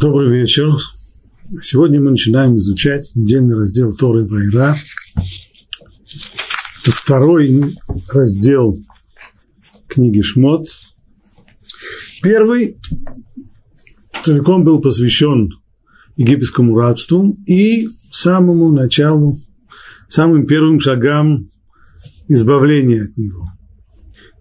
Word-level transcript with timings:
Добрый 0.00 0.30
вечер. 0.30 0.76
Сегодня 1.60 2.00
мы 2.00 2.12
начинаем 2.12 2.56
изучать 2.58 3.10
недельный 3.16 3.56
раздел 3.56 3.92
Торы 3.92 4.24
Вайра. 4.24 4.76
Это 6.82 6.92
второй 6.92 7.74
раздел 8.06 8.80
книги 9.88 10.20
Шмот. 10.20 10.68
Первый 12.22 12.76
целиком 14.22 14.62
был 14.62 14.80
посвящен 14.80 15.50
египетскому 16.14 16.78
рабству 16.78 17.36
и 17.48 17.88
самому 18.12 18.70
началу, 18.70 19.36
самым 20.06 20.46
первым 20.46 20.78
шагам 20.78 21.48
избавления 22.28 23.06
от 23.06 23.16
него. 23.16 23.50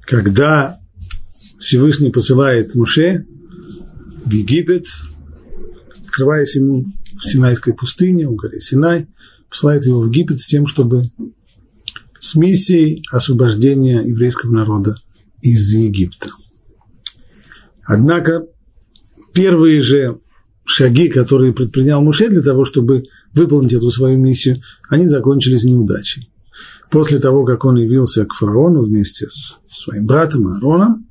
Когда 0.02 0.78
Всевышний 1.60 2.12
посылает 2.12 2.76
Муше 2.76 3.26
в 4.24 4.32
Египет, 4.32 4.86
открываясь 6.18 6.56
ему 6.56 6.84
в 7.20 7.30
Синайской 7.30 7.76
пустыне, 7.76 8.28
у 8.28 8.36
горы 8.36 8.60
Синай, 8.60 9.06
посылает 9.52 9.86
его 9.86 10.02
в 10.02 10.08
Египет 10.08 10.40
с 10.40 10.48
тем, 10.48 10.66
чтобы 10.66 11.04
с 12.20 12.34
миссией 12.34 13.04
освобождения 13.12 14.02
еврейского 14.02 14.52
народа 14.52 14.96
из 15.44 15.72
Египта. 15.72 16.30
Однако 17.86 18.48
первые 19.32 19.82
же 19.82 20.20
шаги, 20.66 21.08
которые 21.08 21.54
предпринял 21.54 22.02
Муше 22.02 22.30
для 22.30 22.42
того, 22.42 22.66
чтобы 22.66 23.04
выполнить 23.34 23.74
эту 23.74 23.92
свою 23.92 24.18
миссию, 24.18 24.60
они 24.90 25.06
закончились 25.06 25.66
неудачей. 25.66 26.32
После 26.90 27.20
того, 27.20 27.46
как 27.46 27.64
он 27.64 27.78
явился 27.78 28.26
к 28.26 28.34
фараону 28.34 28.82
вместе 28.82 29.28
с 29.30 29.58
своим 29.68 30.08
братом 30.08 30.48
Аароном 30.48 31.08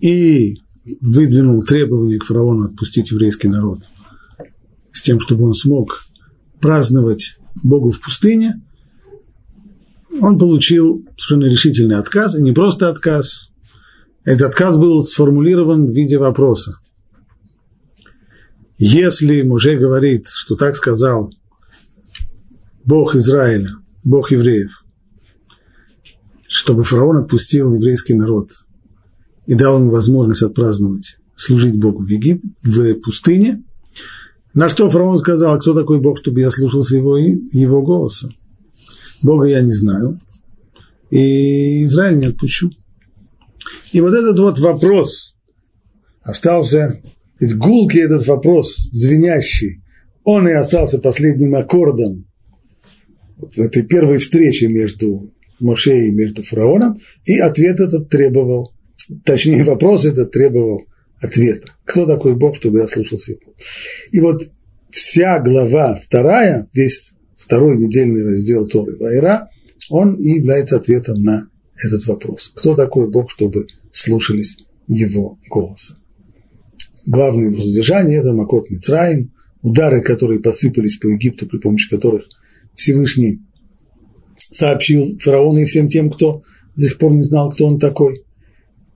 и 0.00 0.60
выдвинул 1.00 1.62
требование 1.62 2.18
к 2.18 2.24
фараону 2.24 2.66
отпустить 2.66 3.10
еврейский 3.10 3.48
народ 3.48 3.78
с 4.92 5.02
тем, 5.02 5.20
чтобы 5.20 5.44
он 5.44 5.54
смог 5.54 6.04
праздновать 6.60 7.38
Богу 7.62 7.90
в 7.90 8.00
пустыне, 8.00 8.62
он 10.20 10.38
получил 10.38 11.04
совершенно 11.16 11.50
решительный 11.50 11.96
отказ, 11.96 12.36
и 12.36 12.42
не 12.42 12.52
просто 12.52 12.88
отказ. 12.88 13.50
Этот 14.24 14.50
отказ 14.50 14.78
был 14.78 15.02
сформулирован 15.02 15.86
в 15.86 15.90
виде 15.90 16.18
вопроса. 16.18 16.78
Если 18.78 19.42
Муже 19.42 19.76
говорит, 19.76 20.28
что 20.28 20.56
так 20.56 20.76
сказал 20.76 21.32
Бог 22.84 23.14
Израиля, 23.16 23.70
Бог 24.02 24.30
евреев, 24.30 24.84
чтобы 26.48 26.84
фараон 26.84 27.18
отпустил 27.18 27.74
еврейский 27.74 28.14
народ 28.14 28.50
и 29.46 29.54
дал 29.54 29.78
ему 29.78 29.90
возможность 29.90 30.42
отпраздновать, 30.42 31.18
служить 31.36 31.78
Богу 31.78 32.02
в 32.02 32.08
Египте, 32.08 32.48
в 32.62 32.94
пустыне, 32.94 33.62
на 34.54 34.68
что 34.68 34.88
фараон 34.88 35.18
сказал, 35.18 35.58
кто 35.58 35.74
такой 35.74 36.00
Бог, 36.00 36.18
чтобы 36.18 36.40
я 36.40 36.50
слушался 36.50 36.96
его, 36.96 37.18
его 37.18 37.82
голоса. 37.82 38.28
Бога 39.22 39.46
я 39.46 39.60
не 39.60 39.72
знаю, 39.72 40.20
и 41.10 41.84
Израиль 41.84 42.18
не 42.18 42.26
отпущу. 42.26 42.70
И 43.92 44.00
вот 44.00 44.14
этот 44.14 44.38
вот 44.38 44.58
вопрос 44.58 45.36
остался, 46.22 47.00
гулкий 47.40 48.02
этот 48.02 48.26
вопрос, 48.26 48.76
звенящий, 48.92 49.82
он 50.24 50.48
и 50.48 50.52
остался 50.52 50.98
последним 50.98 51.54
аккордом 51.54 52.26
вот 53.36 53.58
этой 53.58 53.82
первой 53.82 54.18
встрече 54.18 54.68
между 54.68 55.32
Моше 55.60 56.08
и 56.08 56.10
между 56.10 56.42
фараоном, 56.42 56.98
и 57.24 57.38
ответ 57.38 57.80
этот 57.80 58.08
требовал, 58.08 58.73
точнее 59.24 59.64
вопрос 59.64 60.04
этот 60.04 60.32
требовал 60.32 60.84
ответа. 61.20 61.68
Кто 61.84 62.06
такой 62.06 62.36
Бог, 62.36 62.56
чтобы 62.56 62.78
я 62.78 62.88
слушался 62.88 63.32
его? 63.32 63.54
И 64.12 64.20
вот 64.20 64.42
вся 64.90 65.38
глава 65.38 65.96
вторая, 65.96 66.68
весь 66.72 67.14
второй 67.36 67.76
недельный 67.76 68.22
раздел 68.22 68.66
Торы 68.66 68.96
Вайра, 68.96 69.48
он 69.90 70.16
и 70.16 70.38
является 70.38 70.76
ответом 70.76 71.22
на 71.22 71.48
этот 71.76 72.06
вопрос. 72.06 72.52
Кто 72.54 72.74
такой 72.74 73.10
Бог, 73.10 73.30
чтобы 73.30 73.66
слушались 73.90 74.56
его 74.86 75.38
голоса? 75.50 75.98
Главное 77.06 77.50
его 77.50 77.60
содержание– 77.60 78.18
это 78.20 78.32
Макот 78.32 78.70
Мицраим, 78.70 79.32
удары, 79.62 80.00
которые 80.00 80.40
посыпались 80.40 80.96
по 80.96 81.08
Египту, 81.08 81.46
при 81.46 81.58
помощи 81.58 81.88
которых 81.90 82.26
Всевышний 82.74 83.40
сообщил 84.50 85.18
фараону 85.18 85.58
и 85.58 85.64
всем 85.64 85.88
тем, 85.88 86.10
кто 86.10 86.42
до 86.76 86.86
сих 86.86 86.98
пор 86.98 87.12
не 87.12 87.22
знал, 87.22 87.50
кто 87.50 87.66
он 87.66 87.78
такой. 87.78 88.23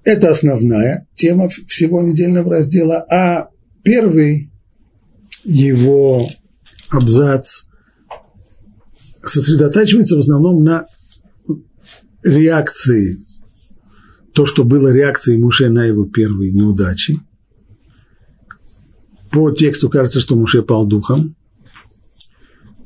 Это 0.04 0.30
основная 0.30 1.06
тема 1.14 1.48
всего 1.48 2.02
недельного 2.02 2.50
раздела, 2.50 3.04
а 3.10 3.48
первый 3.82 4.50
его 5.44 6.26
абзац 6.90 7.64
сосредотачивается 9.20 10.16
в 10.16 10.20
основном 10.20 10.64
на 10.64 10.86
реакции, 12.22 13.18
то, 14.32 14.46
что 14.46 14.64
было 14.64 14.92
реакцией 14.92 15.38
Муше 15.38 15.68
на 15.68 15.84
его 15.84 16.06
первые 16.06 16.52
неудачи. 16.52 17.18
По 19.30 19.50
тексту 19.50 19.90
кажется, 19.90 20.20
что 20.20 20.36
Муше 20.36 20.62
пал 20.62 20.86
духом 20.86 21.34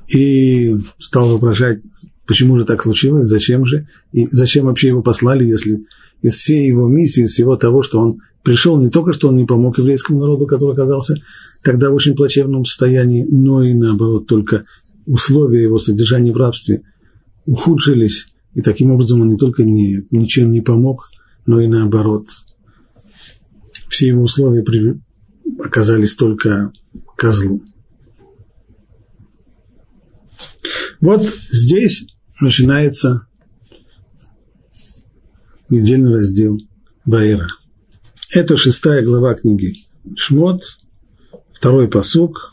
и 0.09 0.77
стал 0.99 1.29
вопрошать, 1.31 1.83
почему 2.27 2.57
же 2.57 2.65
так 2.65 2.83
случилось, 2.83 3.29
зачем 3.29 3.65
же, 3.65 3.89
и 4.13 4.27
зачем 4.31 4.67
вообще 4.67 4.89
его 4.89 5.03
послали, 5.03 5.45
если 5.45 5.85
из 6.23 6.35
всей 6.35 6.67
его 6.67 6.89
миссии, 6.89 7.25
из 7.25 7.33
всего 7.33 7.57
того, 7.57 7.83
что 7.83 8.01
он 8.01 8.21
пришел, 8.43 8.81
не 8.81 8.91
только 8.91 9.13
что 9.13 9.29
он 9.29 9.37
не 9.37 9.45
помог 9.45 9.79
еврейскому 9.79 10.21
народу, 10.21 10.47
который 10.47 10.73
оказался 10.73 11.17
тогда 11.65 11.91
в 11.91 11.95
очень 11.95 12.15
плачевном 12.15 12.65
состоянии, 12.65 13.27
но 13.31 13.63
и 13.63 13.75
наоборот, 13.75 14.27
только 14.27 14.65
условия 15.07 15.63
его 15.63 15.79
содержания 15.79 16.33
в 16.33 16.37
рабстве 16.37 16.83
ухудшились, 17.47 18.29
и 18.55 18.61
таким 18.61 18.91
образом 18.91 19.21
он 19.21 19.29
не 19.31 19.37
только 19.37 19.65
не, 19.65 20.07
ничем 20.11 20.53
не 20.53 20.61
помог, 20.61 21.09
но 21.47 21.61
и 21.61 21.67
наоборот, 21.67 22.29
все 23.89 24.09
его 24.09 24.23
условия 24.23 24.63
при, 24.63 25.01
оказались 25.59 26.15
только 26.15 26.73
козлу. 27.17 27.63
Вот 31.01 31.23
здесь 31.23 32.07
начинается 32.41 33.27
недельный 35.73 36.13
раздел 36.13 36.61
Баира. 37.07 37.49
Это 38.31 38.59
шестая 38.59 39.03
глава 39.03 39.35
книги 39.35 39.75
Шмот, 40.17 40.61
второй 41.53 41.89
посук, 41.89 42.53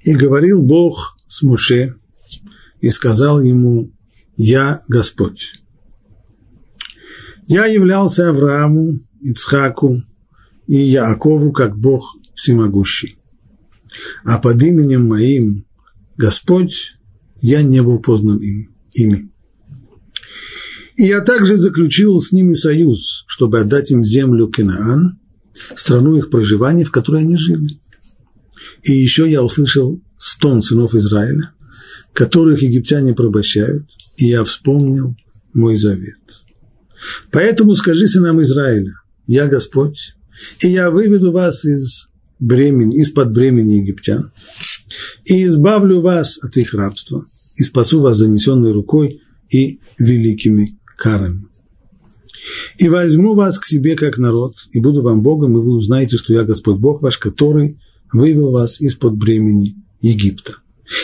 и 0.00 0.14
говорил 0.14 0.62
Бог 0.62 1.18
с 1.26 1.42
Муше, 1.42 1.94
и 2.80 2.88
сказал 2.88 3.42
ему, 3.42 3.92
«Я 4.36 4.82
Господь». 4.88 5.60
Я 7.46 7.66
являлся 7.66 8.30
Аврааму, 8.30 9.00
Ицхаку 9.20 10.02
и 10.66 10.76
Яакову 10.76 11.52
как 11.52 11.78
Бог 11.78 12.16
всемогущий. 12.34 13.18
А 14.24 14.38
под 14.38 14.62
именем 14.62 15.06
моим 15.06 15.66
Господь 16.16 16.94
я 17.40 17.62
не 17.62 17.82
был 17.82 18.00
познан 18.00 18.38
им, 18.38 18.74
ими. 18.92 19.30
И 20.98 21.04
я 21.04 21.20
также 21.20 21.56
заключил 21.56 22.20
с 22.20 22.32
ними 22.32 22.54
союз, 22.54 23.24
чтобы 23.28 23.60
отдать 23.60 23.92
им 23.92 24.04
землю 24.04 24.48
Кенаан, 24.48 25.20
страну 25.76 26.16
их 26.16 26.28
проживания, 26.28 26.84
в 26.84 26.90
которой 26.90 27.22
они 27.22 27.36
жили. 27.36 27.78
И 28.82 28.92
еще 28.92 29.30
я 29.30 29.44
услышал 29.44 30.02
стон 30.16 30.60
сынов 30.60 30.96
Израиля, 30.96 31.52
которых 32.12 32.62
египтяне 32.62 33.14
порабощают, 33.14 33.88
и 34.16 34.26
я 34.26 34.42
вспомнил 34.42 35.16
мой 35.54 35.76
завет. 35.76 36.18
Поэтому 37.30 37.76
скажи 37.76 38.08
сынам 38.08 38.42
Израиля, 38.42 38.94
я 39.28 39.46
Господь, 39.46 40.16
и 40.62 40.68
я 40.68 40.90
выведу 40.90 41.30
вас 41.30 41.64
из 41.64 42.08
бремени, 42.40 43.00
из-под 43.02 43.32
бремени 43.32 43.74
египтян, 43.74 44.32
и 45.24 45.46
избавлю 45.46 46.00
вас 46.00 46.40
от 46.42 46.56
их 46.56 46.74
рабства, 46.74 47.24
и 47.56 47.62
спасу 47.62 48.00
вас 48.00 48.16
занесенной 48.16 48.72
рукой 48.72 49.22
и 49.48 49.78
великими 49.98 50.77
карами. 50.98 51.46
И 52.76 52.88
возьму 52.88 53.34
вас 53.34 53.58
к 53.58 53.64
себе 53.64 53.96
как 53.96 54.18
народ, 54.18 54.52
и 54.72 54.80
буду 54.80 55.02
вам 55.02 55.22
Богом, 55.22 55.52
и 55.52 55.62
вы 55.62 55.72
узнаете, 55.72 56.18
что 56.18 56.34
я 56.34 56.44
Господь 56.44 56.78
Бог 56.78 57.02
ваш, 57.02 57.18
который 57.18 57.78
вывел 58.12 58.50
вас 58.50 58.80
из-под 58.80 59.16
бремени 59.16 59.76
Египта. 60.00 60.54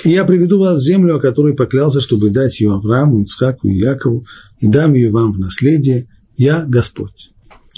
И 0.05 0.11
я 0.11 0.25
приведу 0.25 0.59
вас 0.59 0.81
в 0.81 0.85
землю, 0.85 1.17
о 1.17 1.21
которой 1.21 1.55
поклялся, 1.55 2.01
чтобы 2.01 2.31
дать 2.31 2.61
ее 2.61 2.73
Аврааму, 2.73 3.21
Ицхаку 3.21 3.69
и 3.69 3.75
Якову, 3.75 4.25
и 4.61 4.69
дам 4.69 4.95
ее 4.95 5.11
вам 5.11 5.33
в 5.33 5.39
наследие. 5.39 6.09
Я 6.37 6.65
Господь. 6.65 7.33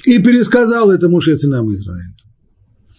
И 0.04 0.18
пересказал 0.18 0.90
это 0.90 1.08
Муше 1.08 1.36
сынам 1.36 1.72
Израиля. 1.74 2.14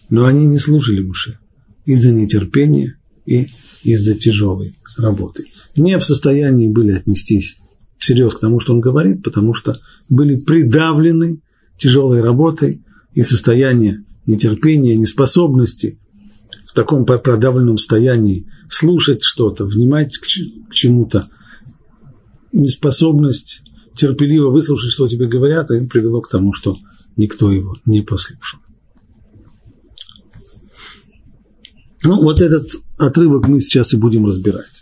Но 0.09 0.25
они 0.25 0.45
не 0.45 0.57
слушали 0.57 1.01
Муше 1.01 1.39
из-за 1.85 2.11
нетерпения 2.11 2.99
и 3.25 3.47
из-за 3.83 4.15
тяжелой 4.15 4.75
работы. 4.97 5.43
Не 5.77 5.97
в 5.97 6.03
состоянии 6.03 6.67
были 6.67 6.93
отнестись 6.93 7.57
всерьез 7.97 8.33
к 8.35 8.39
тому, 8.39 8.59
что 8.59 8.73
он 8.73 8.79
говорит, 8.79 9.23
потому 9.23 9.53
что 9.53 9.79
были 10.09 10.35
придавлены 10.35 11.41
тяжелой 11.77 12.21
работой, 12.21 12.81
и 13.17 13.23
состояние 13.23 14.03
нетерпения, 14.27 14.95
неспособности 14.95 15.97
в 16.65 16.73
таком 16.73 17.03
продавленном 17.03 17.79
состоянии 17.79 18.47
слушать 18.69 19.23
что-то, 19.23 19.65
внимать 19.65 20.19
к 20.19 20.27
чему-то, 20.71 21.27
неспособность 22.51 23.63
терпеливо 23.95 24.51
выслушать, 24.51 24.91
что 24.91 25.07
тебе 25.07 25.25
говорят, 25.25 25.71
и 25.71 25.87
привело 25.87 26.21
к 26.21 26.29
тому, 26.29 26.53
что 26.53 26.77
никто 27.15 27.51
его 27.51 27.75
не 27.87 28.01
послушал. 28.01 28.59
Ну, 32.03 32.21
вот 32.21 32.39
этот 32.39 32.67
отрывок 32.99 33.47
мы 33.47 33.59
сейчас 33.61 33.95
и 33.95 33.97
будем 33.97 34.27
разбирать. 34.27 34.76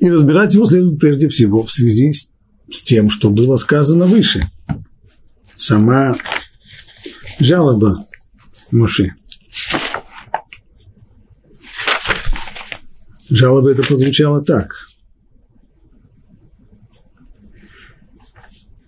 И 0.00 0.08
разбирать 0.08 0.54
его 0.54 0.64
следует 0.64 0.98
прежде 0.98 1.28
всего 1.28 1.62
в 1.62 1.70
связи 1.70 2.12
с, 2.12 2.30
тем, 2.84 3.10
что 3.10 3.30
было 3.30 3.56
сказано 3.56 4.06
выше. 4.06 4.50
Сама 5.50 6.16
жалоба 7.38 8.04
Муши. 8.70 9.14
Жалоба 13.28 13.70
это 13.70 13.82
прозвучала 13.82 14.42
так. 14.42 14.74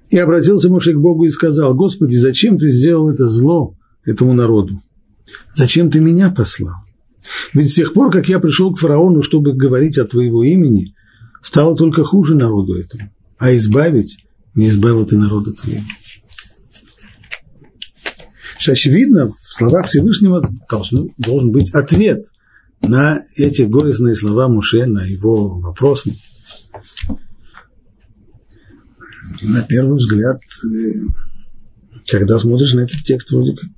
И 0.08 0.18
обратился 0.18 0.68
Моше 0.68 0.92
к 0.92 0.98
Богу 0.98 1.24
и 1.24 1.30
сказал, 1.30 1.74
Господи, 1.74 2.16
зачем 2.16 2.58
ты 2.58 2.70
сделал 2.70 3.10
это 3.10 3.28
зло 3.28 3.76
этому 4.04 4.34
народу? 4.34 4.82
Зачем 5.54 5.90
ты 5.90 6.00
меня 6.00 6.30
послал? 6.30 6.74
Ведь 7.54 7.70
с 7.70 7.74
тех 7.74 7.92
пор, 7.94 8.10
как 8.10 8.28
я 8.28 8.38
пришел 8.38 8.72
к 8.74 8.78
фараону, 8.78 9.22
чтобы 9.22 9.52
говорить 9.52 9.98
о 9.98 10.04
твоего 10.04 10.42
имени, 10.42 10.94
стало 11.42 11.76
только 11.76 12.04
хуже 12.04 12.34
народу 12.34 12.74
этому. 12.76 13.10
А 13.38 13.54
избавить 13.56 14.18
не 14.54 14.68
избавил 14.68 15.04
ты 15.04 15.18
народа 15.18 15.52
твоего. 15.52 15.82
Очевидно, 18.66 19.32
в 19.32 19.38
словах 19.38 19.86
Всевышнего 19.86 20.48
должен, 20.70 21.10
должен 21.18 21.50
быть 21.50 21.70
ответ 21.74 22.26
на 22.82 23.22
эти 23.36 23.62
горестные 23.62 24.14
слова 24.14 24.48
Муше, 24.48 24.86
на 24.86 25.04
его 25.04 25.58
вопрос. 25.58 26.06
И 29.40 29.48
на 29.48 29.62
первый 29.62 29.96
взгляд, 29.96 30.38
э, 30.64 30.92
когда 32.06 32.38
смотришь 32.38 32.74
на 32.74 32.80
этот 32.80 33.02
текст, 33.02 33.32
вроде 33.32 33.56
как 33.56 33.68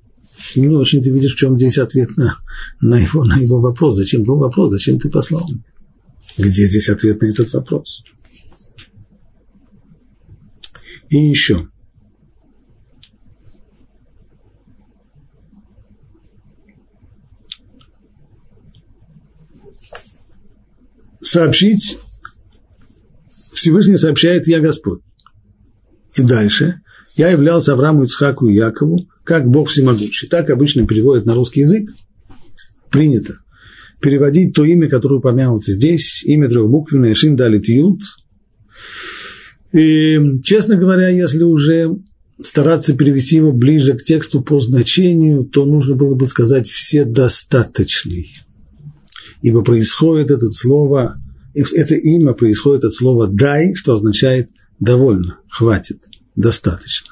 не 0.56 0.76
очень 0.76 1.00
ты 1.02 1.10
видишь, 1.10 1.34
в 1.34 1.38
чем 1.38 1.56
здесь 1.56 1.78
ответ 1.78 2.16
на, 2.16 2.36
на, 2.80 2.96
его, 2.96 3.24
на 3.24 3.38
его 3.38 3.58
вопрос. 3.60 3.96
Зачем 3.96 4.22
был 4.22 4.36
вопрос? 4.36 4.70
Зачем 4.70 4.98
ты 4.98 5.08
послал 5.08 5.48
меня? 5.48 5.62
Где 6.36 6.66
здесь 6.66 6.88
ответ 6.88 7.20
на 7.22 7.26
этот 7.26 7.52
вопрос? 7.52 8.02
И 11.08 11.16
еще. 11.16 11.68
Сообщить, 21.20 21.98
Всевышний 23.28 23.96
сообщает 23.96 24.46
«Я 24.46 24.60
Господь». 24.60 25.02
И 26.16 26.22
дальше 26.22 26.80
«Я 27.16 27.30
являлся 27.30 27.72
Аврааму, 27.72 28.04
Ицхаку 28.04 28.48
и 28.48 28.54
Якову, 28.54 29.08
как 29.24 29.48
Бог 29.48 29.68
всемогущий». 29.68 30.26
Так 30.28 30.50
обычно 30.50 30.86
переводят 30.86 31.26
на 31.26 31.34
русский 31.34 31.60
язык. 31.60 31.90
Принято 32.90 33.43
переводить 34.04 34.52
то 34.52 34.64
имя, 34.64 34.86
которое 34.88 35.16
упомянуто 35.16 35.72
здесь, 35.72 36.22
имя 36.24 36.46
трехбуквенное 36.48 37.14
Шин 37.14 37.36
Далит 37.36 37.66
Юд. 37.68 38.02
И, 39.72 40.20
честно 40.44 40.76
говоря, 40.76 41.08
если 41.08 41.42
уже 41.42 41.90
стараться 42.40 42.94
перевести 42.94 43.36
его 43.36 43.52
ближе 43.52 43.94
к 43.94 44.04
тексту 44.04 44.42
по 44.42 44.60
значению, 44.60 45.44
то 45.44 45.64
нужно 45.64 45.94
было 45.94 46.14
бы 46.14 46.26
сказать 46.26 46.68
«все 46.68 47.04
достаточный». 47.06 48.28
Ибо 49.40 49.62
происходит 49.62 50.30
это 50.30 50.50
слово, 50.50 51.18
это 51.54 51.94
имя 51.94 52.34
происходит 52.34 52.84
от 52.84 52.92
слова 52.92 53.28
«дай», 53.28 53.74
что 53.74 53.94
означает 53.94 54.50
«довольно», 54.80 55.38
«хватит», 55.48 56.02
«достаточно». 56.36 57.10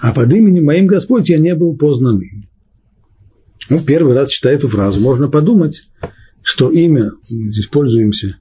А 0.00 0.12
под 0.12 0.32
именем 0.32 0.64
моим 0.64 0.86
Господь 0.86 1.28
я 1.28 1.38
не 1.38 1.54
был 1.54 1.76
познан 1.76 2.18
им. 2.20 2.49
Ну, 3.70 3.78
первый 3.78 4.14
раз 4.14 4.30
читая 4.30 4.56
эту 4.56 4.66
фразу, 4.66 5.00
можно 5.00 5.28
подумать, 5.28 5.84
что 6.42 6.70
имя, 6.70 7.12
здесь 7.22 7.68
пользуемся 7.68 8.36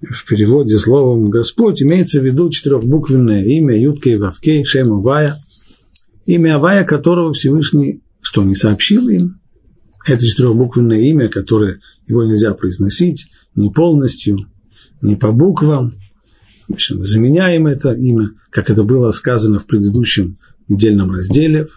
в 0.00 0.24
переводе 0.24 0.78
словом 0.78 1.28
«Господь», 1.28 1.82
имеется 1.82 2.20
в 2.20 2.24
виду 2.24 2.48
четырехбуквенное 2.48 3.44
имя 3.44 3.78
Юткей 3.78 4.16
Вавкей 4.16 4.64
Шем 4.64 4.94
Авая, 4.94 5.36
имя 6.24 6.56
Авая, 6.56 6.84
которого 6.84 7.34
Всевышний, 7.34 8.00
что 8.22 8.42
не 8.44 8.54
сообщил 8.54 9.10
им, 9.10 9.40
это 10.06 10.26
четырехбуквенное 10.26 11.00
имя, 11.00 11.28
которое 11.28 11.80
его 12.08 12.24
нельзя 12.24 12.54
произносить 12.54 13.26
не 13.54 13.70
полностью, 13.70 14.38
не 15.02 15.16
по 15.16 15.32
буквам, 15.32 15.92
в 16.68 16.72
общем, 16.72 17.02
заменяем 17.02 17.66
это 17.66 17.92
имя, 17.92 18.30
как 18.48 18.70
это 18.70 18.84
было 18.84 19.12
сказано 19.12 19.58
в 19.58 19.66
предыдущем 19.66 20.38
недельном 20.68 21.10
разделе, 21.10 21.68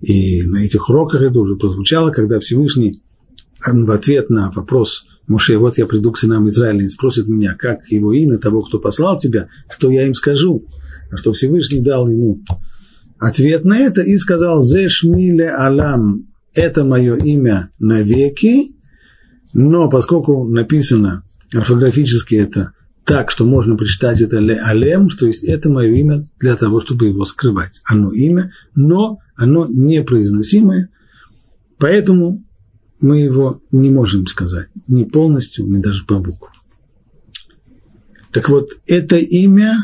и 0.00 0.42
на 0.42 0.64
этих 0.64 0.88
уроках 0.88 1.22
это 1.22 1.38
уже 1.40 1.56
прозвучало, 1.56 2.10
когда 2.10 2.38
Всевышний 2.38 3.02
в 3.64 3.90
ответ 3.90 4.30
на 4.30 4.50
вопрос 4.50 5.04
Моше, 5.26 5.58
вот 5.58 5.76
я 5.76 5.86
приду 5.86 6.12
к 6.12 6.18
сынам 6.18 6.48
Израиля 6.48 6.84
и 6.84 6.88
спросит 6.88 7.28
меня, 7.28 7.54
как 7.54 7.88
его 7.90 8.12
имя 8.12 8.38
того, 8.38 8.62
кто 8.62 8.78
послал 8.78 9.18
тебя, 9.18 9.48
что 9.68 9.90
я 9.90 10.06
им 10.06 10.14
скажу. 10.14 10.64
А 11.10 11.16
что 11.16 11.32
Всевышний 11.32 11.80
дал 11.80 12.08
ему 12.08 12.40
ответ 13.18 13.64
на 13.64 13.78
это 13.78 14.02
и 14.02 14.16
сказал, 14.16 14.62
«Зешмиле 14.62 15.50
алам»– 15.50 16.28
это 16.54 16.84
мое 16.84 17.16
имя 17.16 17.70
навеки, 17.78 18.74
но 19.52 19.90
поскольку 19.90 20.46
написано 20.48 21.24
орфографически 21.52 22.36
это 22.36 22.72
так, 23.04 23.30
что 23.30 23.46
можно 23.46 23.76
прочитать 23.76 24.20
это 24.20 24.38
ле 24.38 24.60
алем, 24.60 25.08
то 25.08 25.26
есть 25.26 25.42
это 25.42 25.70
мое 25.70 25.94
имя 25.94 26.26
для 26.40 26.56
того, 26.56 26.80
чтобы 26.80 27.06
его 27.06 27.24
скрывать. 27.24 27.80
Оно 27.84 28.12
имя, 28.12 28.52
но 28.74 29.18
оно 29.38 29.68
непроизносимое, 29.68 30.90
поэтому 31.78 32.44
мы 33.00 33.20
его 33.20 33.62
не 33.70 33.90
можем 33.90 34.26
сказать 34.26 34.68
ни 34.88 35.04
полностью, 35.04 35.66
ни 35.66 35.80
даже 35.80 36.04
по 36.04 36.18
буквам. 36.18 36.52
Так 38.32 38.48
вот, 38.48 38.68
это 38.86 39.16
имя, 39.16 39.76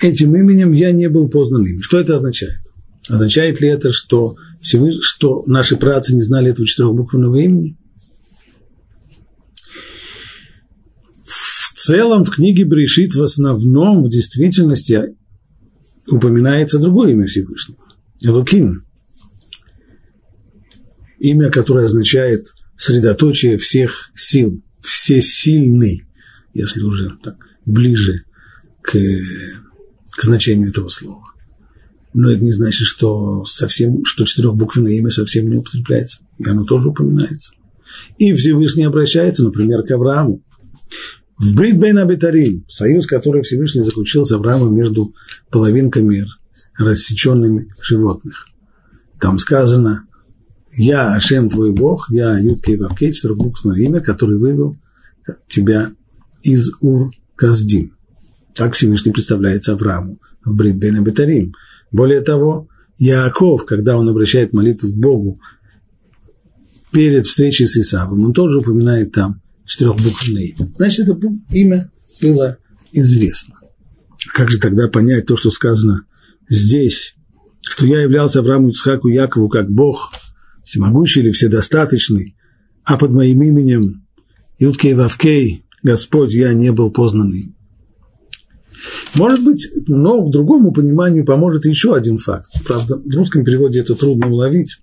этим 0.00 0.36
именем 0.36 0.72
я 0.72 0.92
не 0.92 1.08
был 1.08 1.30
познан 1.30 1.64
им. 1.64 1.80
Что 1.80 1.98
это 1.98 2.16
означает? 2.16 2.60
Означает 3.08 3.60
ли 3.62 3.68
это, 3.68 3.90
что, 3.90 4.36
что 5.00 5.42
наши 5.46 5.76
працы 5.76 6.14
не 6.14 6.22
знали 6.22 6.50
этого 6.50 6.68
четырехбуквенного 6.68 7.36
имени? 7.36 7.78
В 11.14 11.72
целом 11.74 12.24
в 12.24 12.30
книге 12.30 12.66
Брешит 12.66 13.14
в 13.14 13.22
основном, 13.22 14.02
в 14.02 14.10
действительности, 14.10 15.16
упоминается 16.10 16.78
другое 16.78 17.12
имя 17.12 17.26
Всевышнего– 17.26 17.78
Элуким. 18.20 18.84
Имя, 21.18 21.50
которое 21.50 21.86
означает 21.86 22.40
средоточие 22.76 23.58
всех 23.58 24.10
сил, 24.14 24.62
всесильный, 24.78 26.04
если 26.54 26.80
уже 26.82 27.16
так, 27.22 27.36
ближе 27.64 28.22
к, 28.82 28.92
к 28.92 30.22
значению 30.22 30.70
этого 30.70 30.88
слова. 30.88 31.24
Но 32.14 32.30
это 32.30 32.42
не 32.42 32.52
значит, 32.52 32.86
что 32.86 33.44
совсем, 33.44 34.04
что 34.04 34.24
четырехбуквенное 34.24 34.92
имя 34.92 35.10
совсем 35.10 35.48
не 35.48 35.56
употребляется. 35.56 36.20
И 36.38 36.48
оно 36.48 36.64
тоже 36.64 36.88
упоминается. 36.88 37.52
И 38.18 38.32
Всевышний 38.32 38.84
обращается, 38.84 39.44
например, 39.44 39.82
к 39.82 39.90
Аврааму. 39.90 40.42
В 41.38 41.54
Бритбейн 41.54 41.98
Абитарим, 41.98 42.64
союз, 42.68 43.06
который 43.06 43.42
Всевышний 43.42 43.82
заключил 43.82 44.24
с 44.24 44.32
Авраамом 44.32 44.74
между 44.74 45.14
половинками 45.50 46.26
рассеченными 46.76 47.72
животных. 47.82 48.46
Там 49.20 49.38
сказано, 49.38 50.06
я 50.72 51.14
Ашем 51.14 51.48
твой 51.48 51.72
Бог, 51.72 52.08
я 52.10 52.38
Юткей 52.38 52.76
Вавкей, 52.76 53.12
четырехбуквенное 53.12 53.78
имя, 53.78 54.00
который 54.00 54.38
вывел 54.38 54.76
тебя 55.48 55.90
из 56.42 56.70
Ур-Каздим. 56.80 57.94
Так 58.54 58.74
Всевышний 58.74 59.12
представляется 59.12 59.72
Аврааму 59.72 60.18
в 60.44 60.54
Бритбейн 60.54 60.96
Абитарим. 60.96 61.54
Более 61.90 62.20
того, 62.20 62.68
Яаков, 62.98 63.64
когда 63.64 63.96
он 63.96 64.08
обращает 64.08 64.52
молитву 64.52 64.90
к 64.90 64.96
Богу 64.96 65.40
перед 66.92 67.26
встречей 67.26 67.66
с 67.66 67.76
Исавом, 67.76 68.24
он 68.24 68.32
тоже 68.32 68.58
упоминает 68.58 69.12
там 69.12 69.40
четырехбуквенное 69.64 70.42
имя. 70.42 70.72
Значит, 70.74 71.08
это 71.08 71.20
имя 71.50 71.90
было 72.22 72.58
известно. 72.92 73.54
Как 74.32 74.50
же 74.50 74.58
тогда 74.58 74.88
понять 74.88 75.26
то, 75.26 75.36
что 75.36 75.50
сказано 75.50 76.02
здесь, 76.48 77.14
что 77.62 77.86
я 77.86 78.02
являлся 78.02 78.40
Аврааму, 78.40 78.70
Ицхаку, 78.70 79.08
Якову 79.08 79.48
как 79.48 79.70
Бог, 79.70 80.12
всемогущий 80.64 81.20
или 81.20 81.32
вседостаточный, 81.32 82.36
а 82.84 82.96
под 82.96 83.12
моим 83.12 83.42
именем 83.42 84.06
Юткей 84.58 84.94
Вавкей, 84.94 85.64
Господь, 85.82 86.34
я 86.34 86.52
не 86.54 86.72
был 86.72 86.90
познанный. 86.90 87.54
Может 89.14 89.44
быть, 89.44 89.68
но 89.86 90.24
к 90.26 90.32
другому 90.32 90.72
пониманию 90.72 91.24
поможет 91.24 91.64
еще 91.64 91.94
один 91.94 92.18
факт. 92.18 92.50
Правда, 92.66 92.96
в 92.96 93.16
русском 93.16 93.44
переводе 93.44 93.80
это 93.80 93.94
трудно 93.94 94.30
уловить. 94.30 94.78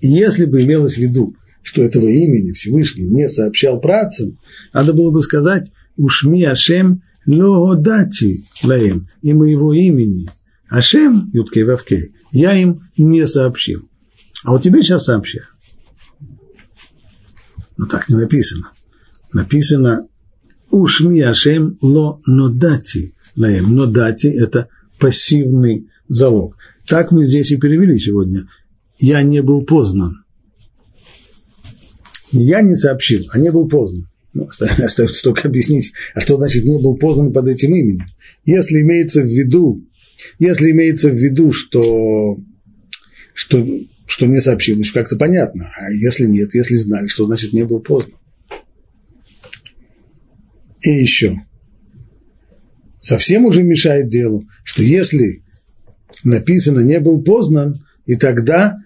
Если 0.00 0.46
бы 0.46 0.62
имелось 0.62 0.94
в 0.94 0.98
виду, 0.98 1.36
что 1.62 1.82
этого 1.82 2.06
имени 2.06 2.52
Всевышний 2.52 3.06
не 3.06 3.28
сообщал 3.28 3.80
працам, 3.80 4.38
надо 4.72 4.92
было 4.92 5.10
бы 5.10 5.22
сказать 5.22 5.70
«Ушми 5.96 6.44
Ашем 6.44 7.02
лоодати 7.30 8.44
лаем» 8.64 9.08
и 9.22 9.32
моего 9.32 9.72
имени. 9.72 10.30
Ашем, 10.68 11.30
Юткей 11.32 11.64
Вавкей, 11.64 12.14
я 12.32 12.54
им 12.54 12.88
не 12.96 13.26
сообщил. 13.26 13.88
А 14.44 14.52
вот 14.52 14.62
тебе 14.62 14.82
сейчас 14.82 15.04
сообщаю. 15.04 15.46
Но 17.76 17.86
так 17.86 18.08
не 18.08 18.16
написано. 18.16 18.70
Написано 19.32 20.06
Ушми 20.70 21.20
Ашем 21.20 21.78
ло 21.80 22.20
нодати 22.26 23.14
лаем. 23.36 23.74
Нодати– 23.74 24.26
это 24.28 24.68
пассивный 24.98 25.88
залог. 26.08 26.56
Так 26.86 27.10
мы 27.10 27.24
здесь 27.24 27.50
и 27.50 27.56
перевели 27.56 27.98
сегодня. 27.98 28.48
Я 28.98 29.22
не 29.22 29.42
был 29.42 29.64
познан. 29.64 30.24
Я 32.32 32.60
не 32.62 32.76
сообщил, 32.76 33.24
а 33.32 33.38
не 33.38 33.50
был 33.50 33.68
познан. 33.68 34.09
Ну, 34.32 34.48
остается 34.84 35.22
только 35.22 35.48
объяснить, 35.48 35.92
а 36.14 36.20
что 36.20 36.36
значит 36.36 36.64
не 36.64 36.78
был 36.78 36.96
познан 36.96 37.32
под 37.32 37.48
этим 37.48 37.74
именем. 37.74 38.06
Если 38.44 38.80
имеется 38.82 39.22
в 39.22 39.26
виду, 39.26 39.84
если 40.38 40.70
имеется 40.70 41.10
в 41.10 41.14
виду, 41.14 41.52
что, 41.52 42.38
что, 43.34 43.66
что 44.06 44.26
не 44.26 44.40
сообщил, 44.40 44.76
значит, 44.76 44.94
как-то 44.94 45.16
понятно. 45.16 45.70
А 45.76 45.90
если 45.92 46.26
нет, 46.26 46.54
если 46.54 46.74
знали, 46.74 47.08
что 47.08 47.26
значит 47.26 47.52
не 47.52 47.64
был 47.64 47.80
познан. 47.80 48.18
И 50.82 50.90
еще. 50.90 51.36
Совсем 53.00 53.44
уже 53.44 53.62
мешает 53.62 54.08
делу, 54.08 54.46
что 54.62 54.82
если 54.82 55.42
написано 56.22 56.80
«не 56.80 57.00
был 57.00 57.22
познан», 57.22 57.84
и 58.06 58.14
тогда 58.16 58.76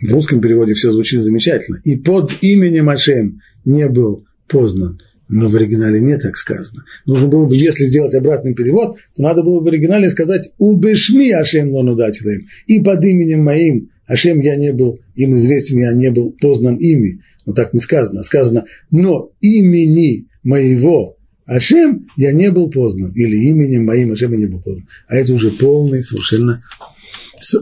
в 0.00 0.12
русском 0.12 0.40
переводе 0.40 0.74
все 0.74 0.92
звучит 0.92 1.20
замечательно. 1.20 1.80
И 1.84 1.96
под 1.96 2.32
именем 2.42 2.88
Ашем 2.88 3.40
не 3.64 3.88
был 3.88 4.24
познан. 4.48 5.00
Но 5.28 5.48
в 5.48 5.56
оригинале 5.56 6.00
не 6.00 6.18
так 6.18 6.36
сказано. 6.36 6.84
Нужно 7.06 7.28
было 7.28 7.46
бы, 7.46 7.56
если 7.56 7.84
сделать 7.86 8.14
обратный 8.14 8.54
перевод, 8.54 8.98
то 9.16 9.22
надо 9.22 9.42
было 9.42 9.60
бы 9.60 9.66
в 9.66 9.68
оригинале 9.68 10.10
сказать 10.10 10.52
«Убешми 10.58 11.30
Ашем 11.30 11.70
лонудателем». 11.70 12.46
И 12.66 12.80
под 12.80 13.02
именем 13.04 13.42
моим 13.42 13.90
Ашем 14.06 14.40
я 14.40 14.56
не 14.56 14.72
был, 14.72 15.00
им 15.14 15.32
известен, 15.32 15.78
я 15.78 15.92
не 15.94 16.10
был 16.10 16.36
познан 16.40 16.76
ими. 16.76 17.22
Но 17.46 17.54
так 17.54 17.72
не 17.72 17.80
сказано. 17.80 18.22
Сказано 18.22 18.64
«Но 18.90 19.32
имени 19.40 20.28
моего 20.42 21.16
Ашем 21.46 22.06
я 22.16 22.32
не 22.32 22.50
был 22.50 22.70
познан, 22.70 23.12
или 23.14 23.36
именем 23.48 23.84
моим 23.84 24.12
Ашем 24.12 24.32
я 24.32 24.38
не 24.38 24.46
был 24.46 24.60
познан. 24.60 24.86
А 25.08 25.16
это 25.16 25.32
уже 25.32 25.50
полная, 25.50 26.02
совершенно, 26.02 26.62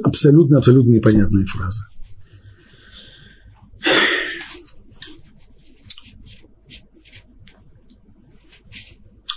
абсолютно-абсолютно 0.05 0.93
непонятная 0.93 1.47
фраза. 1.47 1.85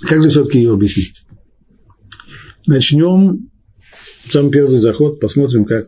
Как 0.01 0.21
же 0.21 0.29
все-таки 0.29 0.59
ее 0.59 0.73
объяснить? 0.73 1.23
Начнем 2.65 3.49
самый 4.29 4.51
первый 4.51 4.79
заход, 4.79 5.19
посмотрим, 5.19 5.65
как 5.65 5.85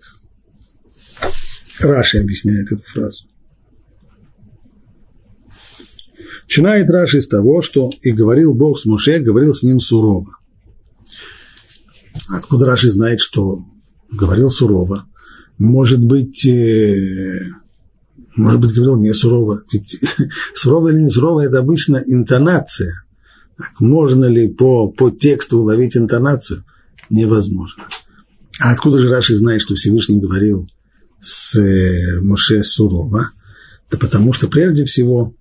Раши 1.79 2.19
объясняет 2.19 2.71
эту 2.71 2.83
фразу. 2.83 3.25
Начинает 6.43 6.89
Раши 6.89 7.21
с 7.21 7.27
того, 7.27 7.61
что 7.61 7.89
и 8.01 8.11
говорил 8.11 8.53
Бог 8.53 8.79
с 8.79 8.85
Муше, 8.85 9.19
говорил 9.19 9.53
с 9.53 9.63
ним 9.63 9.79
сурово. 9.79 10.37
Откуда 12.29 12.65
Раши 12.65 12.89
знает, 12.89 13.19
что 13.19 13.65
говорил 14.11 14.49
сурово? 14.49 15.07
Может 15.57 16.03
быть, 16.03 16.45
э, 16.45 17.51
может 18.35 18.59
быть, 18.61 18.73
говорил 18.73 18.97
не 18.97 19.13
сурово. 19.13 19.63
Ведь 19.71 19.99
сурово 20.53 20.89
или 20.89 21.01
не 21.01 21.09
сурово– 21.09 21.41
это 21.45 21.59
обычно 21.59 22.03
интонация. 22.05 23.03
Можно 23.79 24.25
ли 24.25 24.49
по, 24.49 24.89
по 24.89 25.09
тексту 25.09 25.59
уловить 25.59 25.97
интонацию? 25.97 26.63
Невозможно. 27.09 27.87
А 28.59 28.71
откуда 28.71 28.99
же 28.99 29.09
Раши 29.09 29.35
знает, 29.35 29.61
что 29.61 29.75
Всевышний 29.75 30.19
говорил 30.19 30.69
с 31.19 31.55
э, 31.55 32.21
Моше 32.21 32.63
сурово? 32.63 33.29
Да 33.91 33.97
потому 33.97 34.33
что 34.33 34.47
прежде 34.47 34.85
всего 34.85 35.33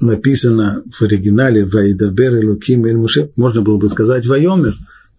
написано 0.00 0.82
в 0.90 1.02
оригинале 1.02 1.64
«Вайдабер 1.64 2.38
Элуким 2.38 2.84
Эль 2.86 2.96
Муше», 2.96 3.30
можно 3.36 3.62
было 3.62 3.78
бы 3.78 3.88
сказать 3.88 4.26
«Вайомер». 4.26 4.74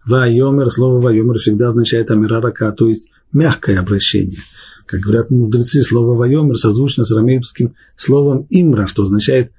«Вайомер», 0.06 0.70
слово 0.70 1.00
«Вайомер» 1.00 1.38
всегда 1.38 1.70
означает 1.70 2.10
«Амирарака», 2.10 2.70
то 2.72 2.86
есть 2.86 3.08
мягкое 3.32 3.78
обращение. 3.78 4.40
Как 4.86 5.00
говорят 5.00 5.30
мудрецы, 5.30 5.82
слово 5.82 6.16
«Вайомер» 6.16 6.56
созвучно 6.56 7.04
с 7.04 7.10
рамейским 7.10 7.74
словом 7.96 8.46
«Имра», 8.50 8.86
что 8.86 9.04
означает 9.04 9.52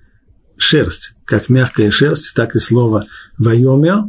шерсть. 0.58 1.14
Как 1.26 1.50
мягкая 1.50 1.92
шерсть, 1.92 2.34
так 2.36 2.56
и 2.56 2.60
слово 2.60 3.06
«Вайомер». 3.38 4.06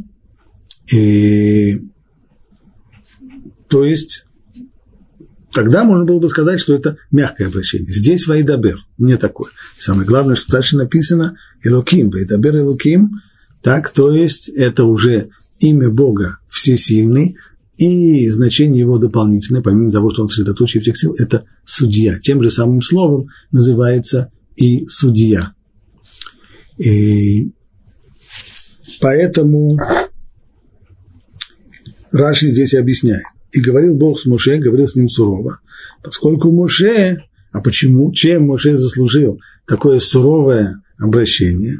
И, 0.91 1.81
то 3.67 3.83
есть 3.83 4.23
Тогда 5.57 5.83
можно 5.83 6.05
было 6.05 6.19
бы 6.19 6.29
сказать, 6.29 6.59
что 6.59 6.75
это 6.75 6.97
мягкое 7.09 7.47
обращение. 7.47 7.91
Здесь 7.91 8.27
Вайдабер, 8.27 8.77
не 8.99 9.17
такое. 9.17 9.49
Самое 9.79 10.07
главное, 10.07 10.35
что 10.35 10.51
дальше 10.51 10.77
написано 10.77 11.35
Элоким, 11.63 12.11
Вайдабер 12.11 12.57
Элоким, 12.57 13.13
так, 13.63 13.89
то 13.89 14.11
есть 14.11 14.49
это 14.49 14.83
уже 14.83 15.29
имя 15.59 15.89
Бога 15.89 16.37
всесильный, 16.47 17.37
и 17.77 18.29
значение 18.29 18.81
его 18.81 18.99
дополнительное, 18.99 19.63
помимо 19.63 19.91
того, 19.91 20.11
что 20.11 20.21
он 20.21 20.29
сосредоточие 20.29 20.81
всех 20.81 20.95
сил, 20.95 21.15
это 21.17 21.45
судья. 21.63 22.19
Тем 22.19 22.43
же 22.43 22.51
самым 22.51 22.83
словом 22.83 23.29
называется 23.51 24.31
и 24.57 24.85
судья. 24.87 25.53
И 26.77 27.51
поэтому 29.01 29.79
Раши 32.11 32.47
здесь 32.47 32.73
объясняет. 32.73 33.23
И 33.51 33.61
говорил 33.61 33.97
Бог 33.97 34.19
с 34.19 34.25
Моше, 34.25 34.57
говорил 34.57 34.87
с 34.87 34.95
ним 34.95 35.07
сурово, 35.07 35.59
поскольку 36.03 36.51
Моше, 36.51 37.17
а 37.51 37.61
почему, 37.61 38.11
чем 38.11 38.47
Моше 38.47 38.77
заслужил 38.77 39.39
такое 39.65 39.99
суровое 39.99 40.81
обращение? 40.99 41.79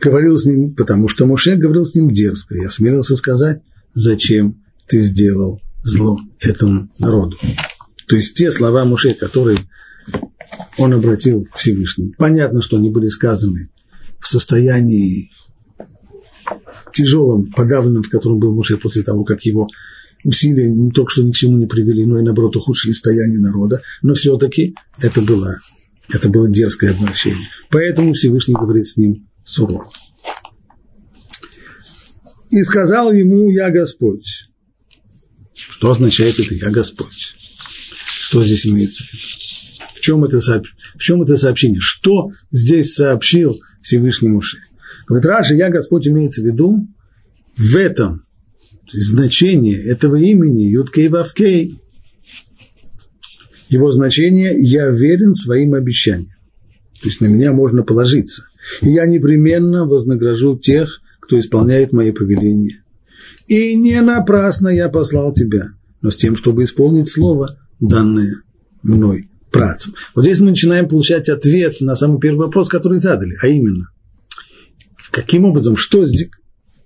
Говорил 0.00 0.36
с 0.36 0.46
ним, 0.46 0.74
потому 0.74 1.08
что 1.08 1.26
Моше 1.26 1.56
говорил 1.56 1.84
с 1.84 1.94
ним 1.94 2.10
дерзко. 2.10 2.56
Я 2.56 2.70
смелился 2.70 3.16
сказать, 3.16 3.60
зачем 3.94 4.62
ты 4.86 4.98
сделал 4.98 5.60
зло 5.82 6.18
этому 6.40 6.90
народу. 6.98 7.36
То 8.08 8.16
есть 8.16 8.34
те 8.34 8.50
слова 8.50 8.84
Моше, 8.84 9.14
которые 9.14 9.58
он 10.78 10.92
обратил 10.92 11.44
к 11.44 11.56
Всевышнему. 11.56 12.12
Понятно, 12.18 12.62
что 12.62 12.76
они 12.76 12.90
были 12.90 13.08
сказаны 13.08 13.70
в 14.18 14.26
состоянии 14.26 15.30
тяжелом, 16.92 17.46
подавленном, 17.46 18.02
в 18.02 18.10
котором 18.10 18.38
был 18.38 18.54
Муше 18.54 18.76
после 18.76 19.02
того, 19.02 19.24
как 19.24 19.42
его 19.42 19.68
усилия 20.24 20.70
не 20.70 20.90
только 20.90 21.10
что 21.10 21.22
ни 21.22 21.32
к 21.32 21.36
чему 21.36 21.56
не 21.56 21.66
привели, 21.66 22.04
но 22.06 22.18
и 22.18 22.22
наоборот 22.22 22.56
ухудшили 22.56 22.92
состояние 22.92 23.40
народа, 23.40 23.82
но 24.02 24.14
все-таки 24.14 24.74
это 25.00 25.20
было, 25.20 25.58
это 26.08 26.28
было 26.28 26.50
дерзкое 26.50 26.92
обращение. 26.92 27.48
Поэтому 27.70 28.12
Всевышний 28.12 28.54
говорит 28.54 28.86
с 28.86 28.96
ним 28.96 29.28
сурово. 29.44 29.90
И 32.50 32.62
сказал 32.64 33.12
ему, 33.12 33.50
я 33.50 33.70
Господь. 33.70 34.46
Что 35.54 35.90
означает 35.90 36.38
это 36.38 36.54
«я 36.54 36.70
Господь»? 36.70 37.34
Что 38.04 38.44
здесь 38.44 38.66
имеется 38.66 39.04
в 39.04 39.41
чем 40.02 40.24
это, 40.24 40.40
в 40.40 40.98
чем 40.98 41.22
это 41.22 41.36
сообщение? 41.36 41.80
Что 41.80 42.30
здесь 42.50 42.94
сообщил 42.94 43.56
Всевышний 43.80 44.28
Муше? 44.28 44.58
Говорит, 45.06 45.26
Раша, 45.26 45.54
я 45.54 45.70
Господь 45.70 46.08
имеется 46.08 46.42
в 46.42 46.44
виду 46.44 46.86
в 47.56 47.76
этом 47.76 48.24
значение 48.92 49.82
этого 49.84 50.16
имени 50.16 50.64
Юткей 50.64 51.08
Вавкей. 51.08 51.78
Его 53.68 53.90
значение 53.90 54.54
«я 54.58 54.90
верен 54.90 55.34
своим 55.34 55.74
обещаниям». 55.74 56.28
То 57.00 57.08
есть 57.08 57.20
на 57.20 57.26
меня 57.26 57.52
можно 57.52 57.82
положиться. 57.82 58.44
И 58.82 58.90
я 58.90 59.06
непременно 59.06 59.86
вознагражу 59.86 60.58
тех, 60.58 61.00
кто 61.20 61.38
исполняет 61.40 61.92
мои 61.92 62.12
повеления. 62.12 62.84
И 63.46 63.74
не 63.76 64.00
напрасно 64.02 64.68
я 64.68 64.88
послал 64.88 65.32
тебя, 65.32 65.70
но 66.00 66.10
с 66.10 66.16
тем, 66.16 66.36
чтобы 66.36 66.64
исполнить 66.64 67.08
слово, 67.08 67.58
данное 67.80 68.42
мной 68.82 69.31
працам. 69.52 69.94
Вот 70.14 70.24
здесь 70.24 70.40
мы 70.40 70.50
начинаем 70.50 70.88
получать 70.88 71.28
ответ 71.28 71.80
на 71.80 71.94
самый 71.94 72.18
первый 72.18 72.46
вопрос, 72.46 72.68
который 72.68 72.98
задали, 72.98 73.36
а 73.42 73.48
именно, 73.48 73.86
Каким 75.12 75.44
образом, 75.44 75.76
что, 75.76 76.06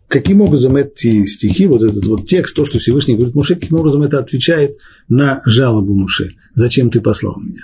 каким 0.09 0.41
образом 0.41 0.75
эти 0.77 1.27
стихи, 1.27 1.69
вот 1.69 1.83
этот 1.83 2.05
вот 2.07 2.27
текст, 2.27 2.57
то, 2.57 2.65
что 2.65 2.81
Всевышний 2.81 3.15
говорит 3.15 3.37
Муше, 3.37 3.55
каким 3.55 3.79
образом 3.79 4.03
это 4.03 4.19
отвечает 4.19 4.77
на 5.09 5.43
жалобу 5.47 5.95
Муше? 5.95 6.35
Зачем 6.53 6.91
ты 6.91 7.01
послал 7.01 7.41
меня? 7.41 7.63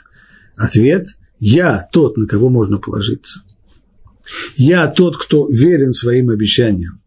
Ответ– 0.57 1.07
Я 1.41 1.89
тот, 1.91 2.17
на 2.17 2.29
кого 2.29 2.49
можно 2.49 2.79
положиться. 2.79 3.41
Я 4.57 4.87
тот, 4.87 5.17
кто 5.17 5.49
верен 5.49 5.93
своим 5.93 6.31
обещаниям 6.31 7.01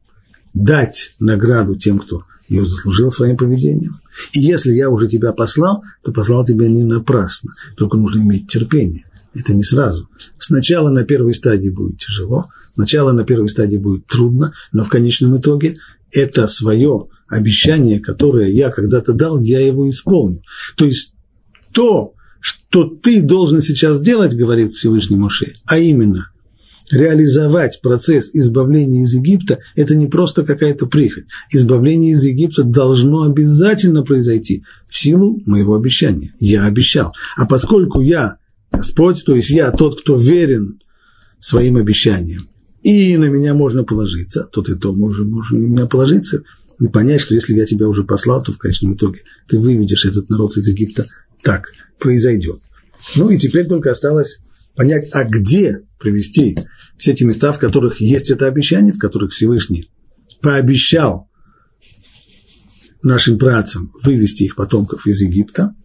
дать 0.53 1.15
награду 1.19 1.77
тем, 1.77 1.99
кто 1.99 2.23
ее 2.49 2.67
заслужил 2.67 3.09
своим 3.09 3.37
поведением. 3.37 4.01
И 4.33 4.39
если 4.39 4.73
я 4.73 4.89
уже 4.89 5.07
тебя 5.07 5.33
послал, 5.33 5.83
то 6.03 6.11
послал 6.11 6.45
тебя 6.45 6.67
не 6.67 6.83
напрасно, 6.83 7.51
только 7.77 7.97
нужно 7.97 8.21
иметь 8.21 8.47
терпение. 8.47 9.05
Это 9.33 9.53
не 9.53 9.63
сразу. 9.63 10.09
Сначала 10.37 10.89
на 10.89 11.03
первой 11.03 11.33
стадии 11.33 11.69
будет 11.69 11.97
тяжело, 11.97 12.45
сначала 12.73 13.11
на 13.11 13.25
первой 13.25 13.49
стадии 13.49 13.77
будет 13.77 14.07
трудно, 14.07 14.53
но 14.71 14.85
в 14.85 14.89
конечном 14.89 15.37
итоге 15.37 15.77
это 16.11 16.47
свое 16.47 17.07
обещание, 17.27 17.99
которое 17.99 18.49
я 18.49 18.69
когда-то 18.69 19.13
дал, 19.13 19.41
я 19.41 19.59
его 19.59 19.89
исполню. 19.89 20.41
То 20.77 20.85
есть 20.85 21.13
то, 21.73 22.13
что 22.39 22.85
ты 22.85 23.21
должен 23.21 23.61
сейчас 23.61 23.99
делать, 23.99 24.35
говорит 24.35 24.71
Всевышний 24.71 25.17
Моше, 25.17 25.53
а 25.65 25.77
именно 25.77 26.29
реализовать 26.91 27.81
процесс 27.81 28.29
избавления 28.33 29.03
из 29.03 29.13
Египта, 29.13 29.59
это 29.75 29.95
не 29.95 30.07
просто 30.07 30.43
какая-то 30.43 30.85
прихоть. 30.85 31.25
Избавление 31.51 32.13
из 32.13 32.23
Египта 32.23 32.63
должно 32.63 33.23
обязательно 33.23 34.03
произойти 34.03 34.63
в 34.85 34.97
силу 34.97 35.41
моего 35.45 35.75
обещания. 35.75 36.33
Я 36.39 36.65
обещал. 36.65 37.13
А 37.37 37.45
поскольку 37.45 38.01
я 38.01 38.37
Господь, 38.71 39.23
то 39.25 39.35
есть 39.35 39.49
я 39.49 39.71
тот, 39.71 40.01
кто 40.01 40.15
верен 40.17 40.79
своим 41.39 41.77
обещаниям, 41.77 42.49
и 42.83 43.17
на 43.17 43.25
меня 43.25 43.53
можно 43.55 43.83
положиться, 43.83 44.47
то 44.51 44.61
ты 44.61 44.75
то 44.75 44.93
можешь, 44.93 45.25
можешь 45.25 45.51
на 45.51 45.57
меня 45.57 45.85
положиться 45.87 46.43
и 46.79 46.87
понять, 46.87 47.21
что 47.21 47.33
если 47.33 47.53
я 47.53 47.65
тебя 47.65 47.87
уже 47.87 48.03
послал, 48.03 48.43
то 48.43 48.51
в 48.51 48.57
конечном 48.57 48.95
итоге 48.95 49.21
ты 49.47 49.57
выведешь 49.57 50.05
этот 50.05 50.29
народ 50.29 50.55
из 50.57 50.67
Египта. 50.67 51.05
Так 51.41 51.65
произойдет. 51.99 52.57
Ну 53.15 53.29
и 53.29 53.37
теперь 53.37 53.67
только 53.67 53.91
осталось 53.91 54.39
понять, 54.75 55.09
а 55.13 55.23
где 55.23 55.81
привести 55.99 56.57
все 56.97 57.11
эти 57.11 57.23
места, 57.23 57.51
в 57.51 57.59
которых 57.59 58.01
есть 58.01 58.29
это 58.29 58.47
обещание, 58.47 58.93
в 58.93 58.99
которых 58.99 59.31
Всевышний 59.31 59.89
пообещал 60.41 61.29
нашим 63.01 63.37
працам 63.37 63.91
вывести 64.03 64.43
их 64.43 64.55
потомков 64.55 65.05
из 65.05 65.21
Египта, 65.21 65.75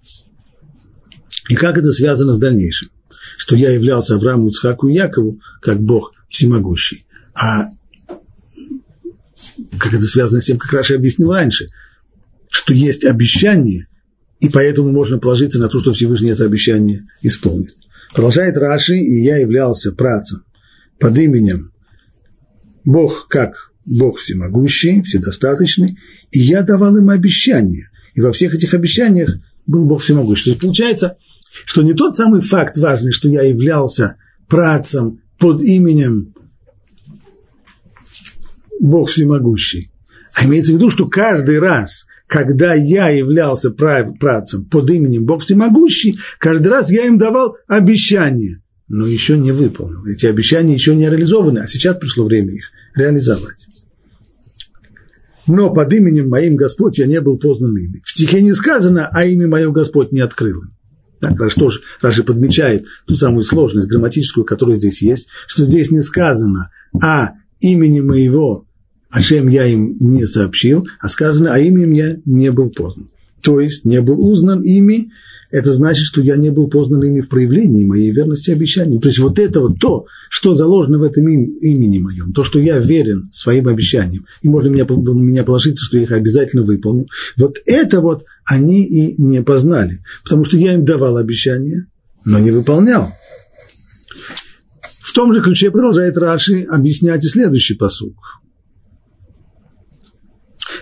и 1.49 1.54
как 1.54 1.76
это 1.76 1.92
связано 1.92 2.32
с 2.32 2.38
дальнейшим, 2.38 2.90
что 3.37 3.56
я 3.56 3.70
являлся 3.70 4.14
Аврааму, 4.14 4.49
Ицхаку 4.49 4.88
и 4.88 4.94
Якову 4.94 5.40
как 5.61 5.80
Бог 5.80 6.12
всемогущий, 6.28 7.06
а 7.35 7.66
как 9.78 9.94
это 9.94 10.02
связано 10.02 10.40
с 10.40 10.44
тем, 10.44 10.59
как 10.59 10.73
Раша 10.73 10.94
объяснил 10.94 11.32
раньше, 11.32 11.68
что 12.50 12.75
есть 12.75 13.04
обещание, 13.04 13.87
и 14.40 14.49
поэтому 14.49 14.90
можно 14.90 15.18
положиться 15.18 15.59
на 15.59 15.68
то, 15.68 15.80
что 15.80 15.92
Всевышний 15.92 16.30
это 16.30 16.44
обещание 16.44 17.06
исполнит. 17.23 17.76
Продолжает 18.14 18.57
Раши, 18.57 18.97
и 18.97 19.23
я 19.23 19.38
являлся 19.38 19.93
працем 19.93 20.45
под 20.99 21.17
именем 21.19 21.73
Бог 22.85 23.29
как 23.29 23.73
Бог 23.87 24.19
всемогущий, 24.19 25.02
вседостаточный, 25.02 25.99
и 26.31 26.40
я 26.40 26.62
давал 26.62 26.97
им 26.97 27.11
обещания. 27.11 27.90
И 28.14 28.21
во 28.21 28.33
всех 28.33 28.55
этих 28.55 28.75
обещаниях 28.75 29.37
был 29.67 29.87
Бог 29.87 30.02
всемогущий. 30.02 30.45
То 30.45 30.50
есть 30.50 30.62
получается, 30.62 31.17
что 31.64 31.83
не 31.83 31.95
тот 31.95 32.14
самый 32.14 32.40
факт 32.40 32.76
важный, 32.76 33.12
что 33.12 33.29
я 33.29 33.43
являлся 33.43 34.17
працем 34.49 35.21
под 35.38 35.62
именем 35.62 36.35
Бог 38.81 39.09
всемогущий, 39.09 39.93
а 40.35 40.45
имеется 40.45 40.73
в 40.73 40.76
виду, 40.76 40.90
что 40.90 41.07
каждый 41.07 41.59
раз, 41.59 42.07
когда 42.30 42.75
я 42.75 43.08
являлся 43.08 43.70
працем 43.70 44.64
под 44.64 44.88
именем 44.88 45.26
Бог 45.26 45.42
Всемогущий, 45.42 46.20
каждый 46.38 46.68
раз 46.68 46.88
я 46.88 47.06
им 47.06 47.18
давал 47.18 47.56
обещания, 47.66 48.62
но 48.87 49.04
еще 49.04 49.37
не 49.37 49.50
выполнил. 49.50 50.06
Эти 50.06 50.26
обещания 50.26 50.75
еще 50.75 50.94
не 50.94 51.10
реализованы, 51.10 51.58
а 51.58 51.66
сейчас 51.66 51.96
пришло 51.96 52.25
время 52.25 52.54
их 52.54 52.71
реализовать. 52.95 53.66
Но 55.49 55.75
под 55.75 55.93
именем 55.93 56.28
моим 56.28 56.54
Господь 56.54 56.99
я 56.99 57.06
не 57.06 57.21
был 57.21 57.36
познан 57.36 57.76
ими. 57.76 58.00
В 58.04 58.10
стихе 58.10 58.43
не 58.43 58.54
сказано, 58.54 59.10
а 59.12 59.25
имя 59.25 59.49
мое 59.49 59.73
Господь 59.73 60.12
не 60.12 60.21
открыл 60.21 60.62
им. 60.62 60.71
Так, 61.19 61.50
что 61.50 61.69
же, 61.69 61.80
Раши 62.00 62.23
подмечает 62.23 62.84
ту 63.06 63.16
самую 63.16 63.45
сложность 63.45 63.88
грамматическую, 63.88 64.45
которая 64.45 64.76
здесь 64.76 65.02
есть, 65.02 65.26
что 65.49 65.64
здесь 65.64 65.90
не 65.90 66.00
сказано, 66.00 66.71
а 67.02 67.32
имени 67.58 67.99
моего 67.99 68.69
о 69.10 69.23
чем 69.23 69.49
я 69.49 69.66
им 69.66 69.96
не 69.99 70.26
сообщил, 70.26 70.86
а 71.00 71.08
сказано, 71.08 71.52
а 71.52 71.58
именем 71.58 71.90
я 71.92 72.16
не 72.25 72.50
был 72.52 72.70
познан. 72.70 73.08
То 73.42 73.60
есть 73.60 73.84
не 73.84 74.00
был 74.00 74.20
узнан 74.30 74.62
ими, 74.62 75.08
это 75.50 75.73
значит, 75.73 76.04
что 76.06 76.20
я 76.20 76.36
не 76.36 76.50
был 76.50 76.68
познан 76.68 77.02
ими 77.02 77.20
в 77.20 77.28
проявлении 77.28 77.84
моей 77.84 78.12
верности 78.12 78.52
обещаниям. 78.52 79.00
То 79.00 79.08
есть 79.08 79.18
вот 79.18 79.38
это 79.38 79.60
вот 79.60 79.80
то, 79.80 80.06
что 80.28 80.54
заложено 80.54 80.99
в 80.99 81.02
этом 81.02 81.26
им, 81.28 81.46
имени 81.60 81.99
моем, 81.99 82.32
то, 82.32 82.44
что 82.44 82.60
я 82.60 82.78
верен 82.78 83.28
своим 83.32 83.66
обещаниям, 83.66 84.26
и 84.42 84.49
можно 84.49 84.68
меня, 84.68 84.86
меня 84.88 85.42
положиться, 85.42 85.84
что 85.84 85.96
я 85.96 86.04
их 86.04 86.12
обязательно 86.12 86.62
выполню, 86.62 87.08
вот 87.36 87.58
это 87.66 88.00
вот 88.00 88.25
они 88.44 88.84
и 88.84 89.20
не 89.20 89.42
познали, 89.42 89.99
потому 90.23 90.44
что 90.44 90.56
я 90.56 90.75
им 90.75 90.84
давал 90.84 91.16
обещания, 91.16 91.86
но 92.25 92.38
не 92.38 92.52
выполнял. 92.52 93.10
В 94.82 95.12
том 95.12 95.34
же 95.34 95.42
ключе 95.42 95.73
продолжает 95.73 96.16
Раши 96.16 96.62
объяснять 96.62 97.25
и 97.25 97.28
следующий 97.28 97.75
посук. 97.75 98.14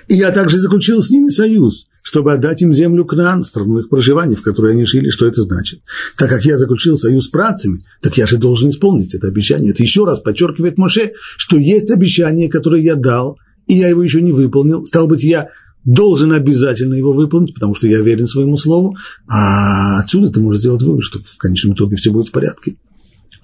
И 0.08 0.16
я 0.16 0.32
также 0.32 0.58
заключил 0.58 1.02
с 1.02 1.10
ними 1.10 1.28
союз, 1.28 1.86
чтобы 2.02 2.32
отдать 2.32 2.62
им 2.62 2.72
землю 2.72 3.04
Кнан, 3.04 3.44
страну 3.44 3.80
их 3.80 3.90
проживания, 3.90 4.36
в 4.36 4.42
которой 4.42 4.72
они 4.72 4.86
жили, 4.86 5.10
что 5.10 5.26
это 5.26 5.42
значит. 5.42 5.82
Так 6.16 6.30
как 6.30 6.44
я 6.46 6.56
заключил 6.56 6.96
союз 6.96 7.26
с 7.26 7.28
працами, 7.28 7.84
так 8.00 8.16
я 8.16 8.26
же 8.26 8.38
должен 8.38 8.70
исполнить 8.70 9.14
это 9.14 9.28
обещание. 9.28 9.70
Это 9.70 9.82
еще 9.82 10.06
раз 10.06 10.20
подчеркивает 10.20 10.78
Моше, 10.78 11.12
что 11.36 11.58
есть 11.58 11.90
обещание, 11.90 12.48
которое 12.48 12.82
я 12.82 12.94
дал, 12.94 13.38
и 13.66 13.74
я 13.74 13.88
его 13.88 14.02
еще 14.02 14.22
не 14.22 14.32
выполнил. 14.32 14.86
Стал 14.86 15.08
быть, 15.08 15.24
я 15.24 15.50
должен 15.84 16.32
обязательно 16.32 16.94
его 16.94 17.12
выполнить, 17.12 17.52
потому 17.52 17.74
что 17.74 17.86
я 17.86 18.00
верен 18.00 18.26
своему 18.26 18.56
слову, 18.56 18.96
а 19.28 20.00
отсюда 20.00 20.30
ты 20.30 20.40
можешь 20.40 20.62
сделать 20.62 20.82
вывод, 20.82 21.04
что 21.04 21.18
в 21.18 21.36
конечном 21.36 21.74
итоге 21.74 21.96
все 21.96 22.10
будет 22.10 22.28
в 22.28 22.32
порядке. 22.32 22.76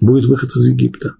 Будет 0.00 0.24
выход 0.24 0.50
из 0.56 0.66
Египта. 0.68 1.14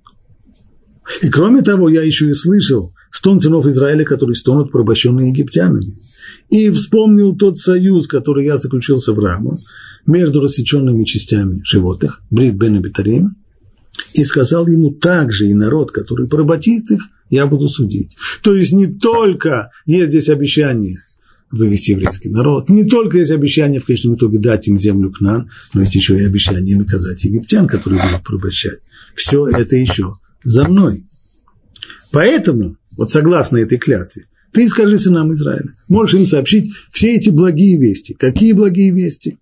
И 1.20 1.28
кроме 1.28 1.60
того, 1.60 1.90
я 1.90 2.02
еще 2.02 2.30
и 2.30 2.34
слышал– 2.34 2.90
стон 3.14 3.40
сынов 3.40 3.64
Израиля, 3.66 4.04
которые 4.04 4.34
стонут 4.34 4.72
порабощенные 4.72 5.28
египтянами. 5.28 5.94
И 6.50 6.68
вспомнил 6.70 7.34
тот 7.36 7.58
союз, 7.58 8.06
который 8.06 8.44
я 8.44 8.56
заключил 8.58 8.98
с 8.98 9.08
Авраамом 9.08 9.56
между 10.04 10.40
рассеченными 10.40 11.04
частями 11.04 11.62
животных, 11.64 12.20
Брит 12.30 12.54
бен 12.54 12.76
Абитарим, 12.76 13.36
и 14.14 14.24
сказал 14.24 14.66
ему 14.66 14.90
также 14.90 15.46
и 15.46 15.54
народ, 15.54 15.92
который 15.92 16.26
поработит 16.26 16.90
их, 16.90 17.02
я 17.30 17.46
буду 17.46 17.68
судить. 17.68 18.16
То 18.42 18.54
есть 18.54 18.72
не 18.72 18.88
только 18.88 19.70
есть 19.86 20.10
здесь 20.10 20.28
обещание 20.28 20.98
вывести 21.52 21.92
еврейский 21.92 22.30
народ, 22.30 22.68
не 22.68 22.84
только 22.84 23.18
есть 23.18 23.30
обещание 23.30 23.80
в 23.80 23.86
конечном 23.86 24.16
итоге 24.16 24.40
дать 24.40 24.66
им 24.66 24.76
землю 24.76 25.12
к 25.12 25.20
нам, 25.20 25.48
но 25.72 25.82
есть 25.82 25.94
еще 25.94 26.18
и 26.18 26.26
обещание 26.26 26.76
наказать 26.76 27.22
египтян, 27.24 27.68
которые 27.68 28.02
будут 28.02 28.24
порабощать. 28.24 28.80
Все 29.14 29.46
это 29.46 29.76
еще 29.76 30.16
за 30.42 30.68
мной. 30.68 31.04
Поэтому 32.12 32.76
вот 32.96 33.10
согласно 33.10 33.58
этой 33.58 33.78
клятве, 33.78 34.24
ты 34.52 34.68
скажи 34.68 34.98
сынам 34.98 35.32
Израиля, 35.34 35.74
можешь 35.88 36.14
им 36.14 36.26
сообщить 36.26 36.72
все 36.92 37.16
эти 37.16 37.30
благие 37.30 37.76
вести. 37.76 38.14
Какие 38.14 38.52
благие 38.52 38.92
вести? 38.92 39.38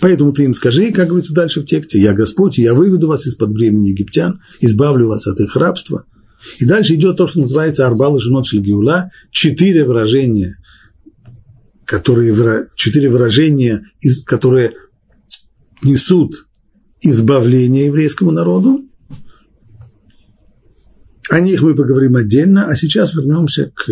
Поэтому 0.00 0.32
ты 0.32 0.44
им 0.44 0.54
скажи, 0.54 0.92
как 0.92 1.08
говорится 1.08 1.32
дальше 1.32 1.60
в 1.60 1.64
тексте, 1.64 1.98
«Я 1.98 2.12
Господь, 2.12 2.58
я 2.58 2.74
выведу 2.74 3.08
вас 3.08 3.26
из-под 3.26 3.52
бремени 3.52 3.88
египтян, 3.88 4.40
избавлю 4.60 5.08
вас 5.08 5.26
от 5.26 5.40
их 5.40 5.56
рабства». 5.56 6.04
И 6.58 6.66
дальше 6.66 6.94
идет 6.94 7.16
то, 7.16 7.26
что 7.26 7.40
называется 7.40 7.86
«Арбал 7.86 8.16
и 8.16 8.20
женот 8.20 8.46
Шельгиула», 8.46 9.10
четыре 9.30 9.84
выражения, 9.84 10.58
которые, 11.84 12.68
четыре 12.76 13.08
выражения, 13.08 13.90
которые 14.24 14.72
несут 15.82 16.46
избавление 17.00 17.86
еврейскому 17.86 18.30
народу, 18.30 18.87
о 21.30 21.40
них 21.40 21.62
мы 21.62 21.74
поговорим 21.74 22.16
отдельно, 22.16 22.66
а 22.66 22.76
сейчас 22.76 23.14
вернемся 23.14 23.70
к, 23.74 23.90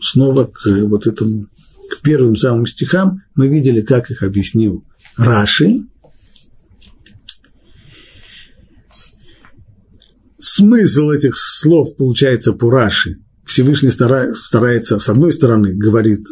снова 0.00 0.44
к 0.44 0.66
вот 0.84 1.06
этому, 1.06 1.46
к 1.90 2.02
первым 2.02 2.36
самым 2.36 2.66
стихам. 2.66 3.22
Мы 3.34 3.48
видели, 3.48 3.80
как 3.80 4.10
их 4.10 4.22
объяснил 4.22 4.84
Раши. 5.16 5.82
Смысл 10.36 11.10
этих 11.10 11.36
слов 11.36 11.96
получается 11.96 12.52
по 12.52 12.70
Раши. 12.70 13.18
Всевышний 13.44 13.90
старается, 13.90 14.98
с 14.98 15.08
одной 15.08 15.32
стороны, 15.32 15.74
говорит 15.74 16.26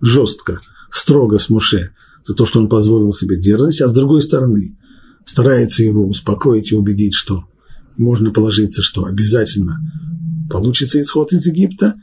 жестко, 0.00 0.60
строго 0.90 1.38
с 1.38 1.48
Муше 1.50 1.94
за 2.24 2.34
то, 2.34 2.46
что 2.46 2.60
он 2.60 2.68
позволил 2.68 3.12
себе 3.12 3.36
дерзость, 3.36 3.80
а 3.80 3.88
с 3.88 3.92
другой 3.92 4.22
стороны, 4.22 4.76
старается 5.24 5.82
его 5.82 6.06
успокоить 6.06 6.72
и 6.72 6.74
убедить, 6.74 7.14
что 7.14 7.44
можно 7.96 8.30
положиться, 8.30 8.82
что 8.82 9.04
обязательно 9.04 9.78
получится 10.50 11.00
исход 11.00 11.32
из 11.32 11.46
Египта. 11.46 11.94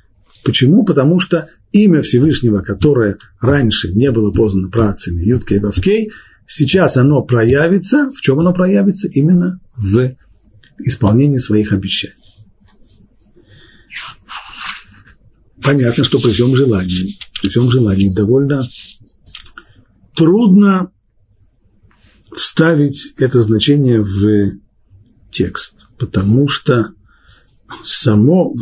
Почему? 0.44 0.84
Потому 0.84 1.20
что 1.20 1.48
имя 1.72 2.02
Всевышнего, 2.02 2.62
которое 2.62 3.18
раньше 3.40 3.94
не 3.94 4.12
было 4.12 4.32
познано 4.32 4.70
працами 4.70 5.22
Юткой 5.22 5.58
и 5.58 5.60
Вавкей, 5.60 6.12
сейчас 6.46 6.98
оно 6.98 7.22
проявится. 7.22 8.10
В 8.10 8.22
чем 8.22 8.40
оно 8.40 8.54
проявится? 8.54 9.08
Именно 9.08 9.60
в 9.76 10.16
исполнении 10.80 11.38
своих 11.38 11.74
обещаний. 11.74 12.16
Понятно, 15.62 16.04
что 16.04 16.20
при 16.20 16.32
всем 16.32 16.56
желании, 16.56 17.18
при 17.42 17.50
всем 17.50 17.70
желании 17.70 18.14
довольно 18.14 18.68
трудно 20.16 20.92
вставить 22.36 23.14
это 23.18 23.42
значение 23.42 24.02
в 24.02 24.60
текст, 25.32 25.79
потому 26.00 26.48
что 26.48 26.94
само 27.84 28.54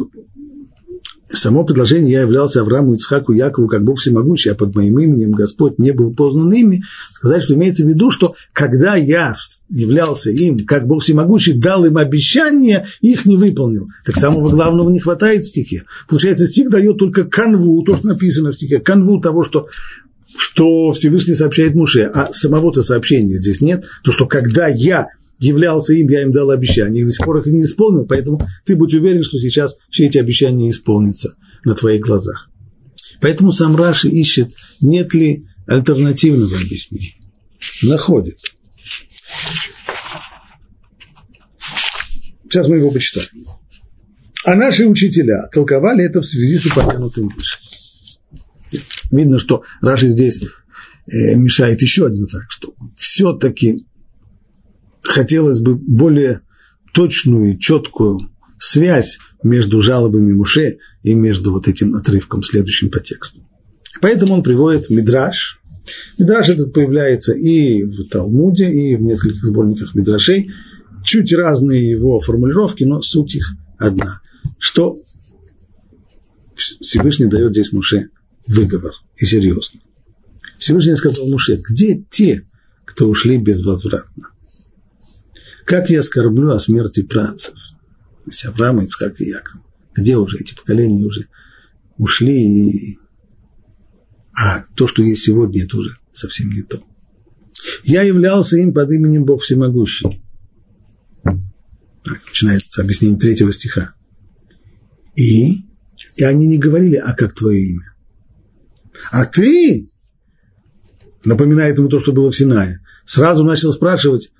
само 1.29 1.65
предложение 1.65 2.13
«Я 2.13 2.21
являлся 2.21 2.61
Аврааму, 2.61 2.95
Ицхаку, 2.95 3.33
Якову, 3.33 3.67
как 3.67 3.83
Бог 3.83 3.99
всемогущий, 3.99 4.49
а 4.49 4.55
под 4.55 4.75
моим 4.75 4.97
именем 4.99 5.31
Господь 5.31 5.77
не 5.77 5.91
был 5.91 6.13
познан 6.13 6.51
ими», 6.53 6.83
сказать, 7.09 7.43
что 7.43 7.53
имеется 7.55 7.83
в 7.83 7.87
виду, 7.87 8.11
что 8.11 8.35
когда 8.53 8.95
я 8.95 9.35
являлся 9.69 10.31
им, 10.31 10.59
как 10.59 10.87
Бог 10.87 11.03
всемогущий, 11.03 11.53
дал 11.53 11.85
им 11.85 11.97
обещание, 11.97 12.87
их 13.01 13.25
не 13.25 13.35
выполнил. 13.35 13.89
Так 14.05 14.15
самого 14.15 14.49
главного 14.49 14.89
не 14.89 14.99
хватает 14.99 15.43
в 15.43 15.47
стихе. 15.47 15.83
Получается, 16.07 16.47
стих 16.47 16.69
дает 16.69 16.97
только 16.97 17.25
канву, 17.25 17.83
то, 17.83 17.97
что 17.97 18.07
написано 18.07 18.51
в 18.51 18.55
стихе, 18.55 18.79
канву 18.79 19.19
того, 19.19 19.43
что 19.43 19.67
что 20.37 20.91
Всевышний 20.91 21.33
сообщает 21.33 21.73
Муше, 21.73 22.01
а 22.13 22.31
самого-то 22.31 22.83
сообщения 22.83 23.37
здесь 23.37 23.61
нет, 23.61 23.85
то, 24.03 24.11
что 24.11 24.27
когда 24.27 24.67
я 24.67 25.07
являлся 25.39 25.93
им, 25.93 26.09
я 26.09 26.23
им 26.23 26.31
дал 26.31 26.49
обещания. 26.49 27.05
До 27.05 27.11
сих 27.11 27.25
пор 27.25 27.39
их 27.39 27.47
не 27.47 27.63
исполнил, 27.63 28.05
поэтому 28.05 28.39
ты 28.65 28.75
будь 28.75 28.93
уверен, 28.93 29.23
что 29.23 29.39
сейчас 29.39 29.75
все 29.89 30.05
эти 30.05 30.17
обещания 30.17 30.69
исполнятся 30.69 31.35
на 31.63 31.75
твоих 31.75 32.01
глазах. 32.01 32.49
Поэтому 33.21 33.51
сам 33.51 33.75
Раши 33.75 34.09
ищет, 34.09 34.49
нет 34.81 35.13
ли 35.13 35.45
альтернативного 35.65 36.55
объяснения. 36.55 37.15
Находит. 37.83 38.37
Сейчас 42.43 42.67
мы 42.67 42.77
его 42.77 42.91
почитаем. 42.91 43.43
А 44.45 44.55
наши 44.55 44.85
учителя 44.85 45.47
толковали 45.51 46.05
это 46.05 46.21
в 46.21 46.25
связи 46.25 46.57
с 46.57 46.65
упомянутым 46.67 47.29
выше. 47.29 47.57
Видно, 49.11 49.39
что 49.39 49.63
Раши 49.81 50.07
здесь 50.07 50.41
э, 50.41 51.35
мешает 51.35 51.81
еще 51.81 52.05
один 52.05 52.27
факт, 52.27 52.47
что 52.49 52.73
все-таки 52.95 53.85
хотелось 55.07 55.59
бы 55.59 55.75
более 55.75 56.41
точную 56.93 57.53
и 57.53 57.59
четкую 57.59 58.31
связь 58.59 59.19
между 59.43 59.81
жалобами 59.81 60.33
Муше 60.33 60.79
и 61.03 61.13
между 61.13 61.51
вот 61.51 61.67
этим 61.67 61.95
отрывком, 61.95 62.43
следующим 62.43 62.89
по 62.89 62.99
тексту. 62.99 63.41
Поэтому 64.01 64.33
он 64.33 64.43
приводит 64.43 64.89
Мидраш. 64.89 65.59
Мидраш 66.19 66.49
этот 66.49 66.73
появляется 66.73 67.33
и 67.33 67.83
в 67.83 68.09
Талмуде, 68.09 68.69
и 68.69 68.95
в 68.95 69.01
нескольких 69.01 69.43
сборниках 69.43 69.95
Мидрашей. 69.95 70.51
Чуть 71.03 71.33
разные 71.33 71.89
его 71.89 72.19
формулировки, 72.19 72.83
но 72.83 73.01
суть 73.01 73.35
их 73.35 73.53
одна. 73.77 74.19
Что 74.59 74.97
Всевышний 76.55 77.27
дает 77.27 77.53
здесь 77.53 77.71
Муше 77.71 78.09
выговор, 78.47 78.93
и 79.17 79.25
серьезно. 79.25 79.79
Всевышний 80.57 80.95
сказал 80.95 81.27
Муше, 81.27 81.57
где 81.69 82.03
те, 82.09 82.43
кто 82.85 83.07
ушли 83.07 83.37
безвозвратно? 83.37 84.29
Как 85.67 85.89
я 85.89 86.01
скорблю 86.01 86.51
о 86.51 86.59
смерти 86.59 87.03
працев? 87.03 87.53
То 87.53 88.31
есть 88.31 88.45
Авраама, 88.45 88.85
Ицхак 88.85 89.19
и 89.19 89.25
Яков. 89.25 89.61
Где 89.93 90.15
уже 90.15 90.37
эти 90.37 90.55
поколения 90.55 91.05
уже 91.05 91.27
ушли? 91.97 92.69
И... 92.71 92.97
А 94.33 94.63
то, 94.75 94.87
что 94.87 95.03
есть 95.03 95.23
сегодня, 95.23 95.65
это 95.65 95.75
уже 95.75 95.97
совсем 96.13 96.51
не 96.51 96.61
то. 96.61 96.81
Я 97.83 98.03
являлся 98.03 98.55
им 98.55 98.73
под 98.73 98.89
именем 98.91 99.25
Бог 99.25 99.41
Всемогущий. 99.41 100.07
Так, 101.23 102.21
начинается 102.25 102.81
объяснение 102.81 103.19
третьего 103.19 103.51
стиха. 103.51 103.93
И, 105.17 105.65
и 106.15 106.23
они 106.23 106.47
не 106.47 106.59
говорили, 106.59 106.95
а 106.95 107.13
как 107.13 107.33
твое 107.33 107.61
имя? 107.61 107.93
А 109.11 109.25
ты, 109.25 109.85
напоминает 111.25 111.77
ему 111.77 111.89
то, 111.89 111.99
что 111.99 112.13
было 112.13 112.31
в 112.31 112.37
Синае, 112.37 112.79
сразу 113.05 113.43
начал 113.43 113.73
спрашивать, 113.73 114.31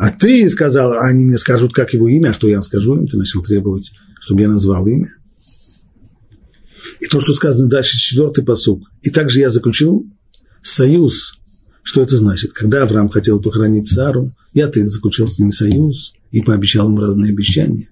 а 0.00 0.10
ты 0.10 0.48
сказал, 0.48 0.94
а 0.94 1.08
они 1.08 1.26
мне 1.26 1.36
скажут, 1.36 1.74
как 1.74 1.92
его 1.92 2.08
имя, 2.08 2.30
а 2.30 2.32
что 2.32 2.48
я 2.48 2.62
скажу 2.62 2.96
им? 2.96 3.06
Ты 3.06 3.18
начал 3.18 3.42
требовать, 3.42 3.92
чтобы 4.22 4.40
я 4.40 4.48
назвал 4.48 4.86
имя. 4.86 5.10
И 7.00 7.06
то, 7.06 7.20
что 7.20 7.34
сказано 7.34 7.68
дальше, 7.68 7.98
четвертый 7.98 8.42
посуг. 8.42 8.80
И 9.02 9.10
также 9.10 9.40
я 9.40 9.50
заключил 9.50 10.06
союз. 10.62 11.38
Что 11.82 12.00
это 12.00 12.16
значит? 12.16 12.54
Когда 12.54 12.84
Авраам 12.84 13.10
хотел 13.10 13.42
похоронить 13.42 13.88
Сару, 13.88 14.32
я 14.54 14.68
ты 14.68 14.88
заключил 14.88 15.28
с 15.28 15.38
ним 15.38 15.52
союз 15.52 16.14
и 16.30 16.40
пообещал 16.40 16.88
им 16.88 16.98
разные 16.98 17.34
обещания. 17.34 17.90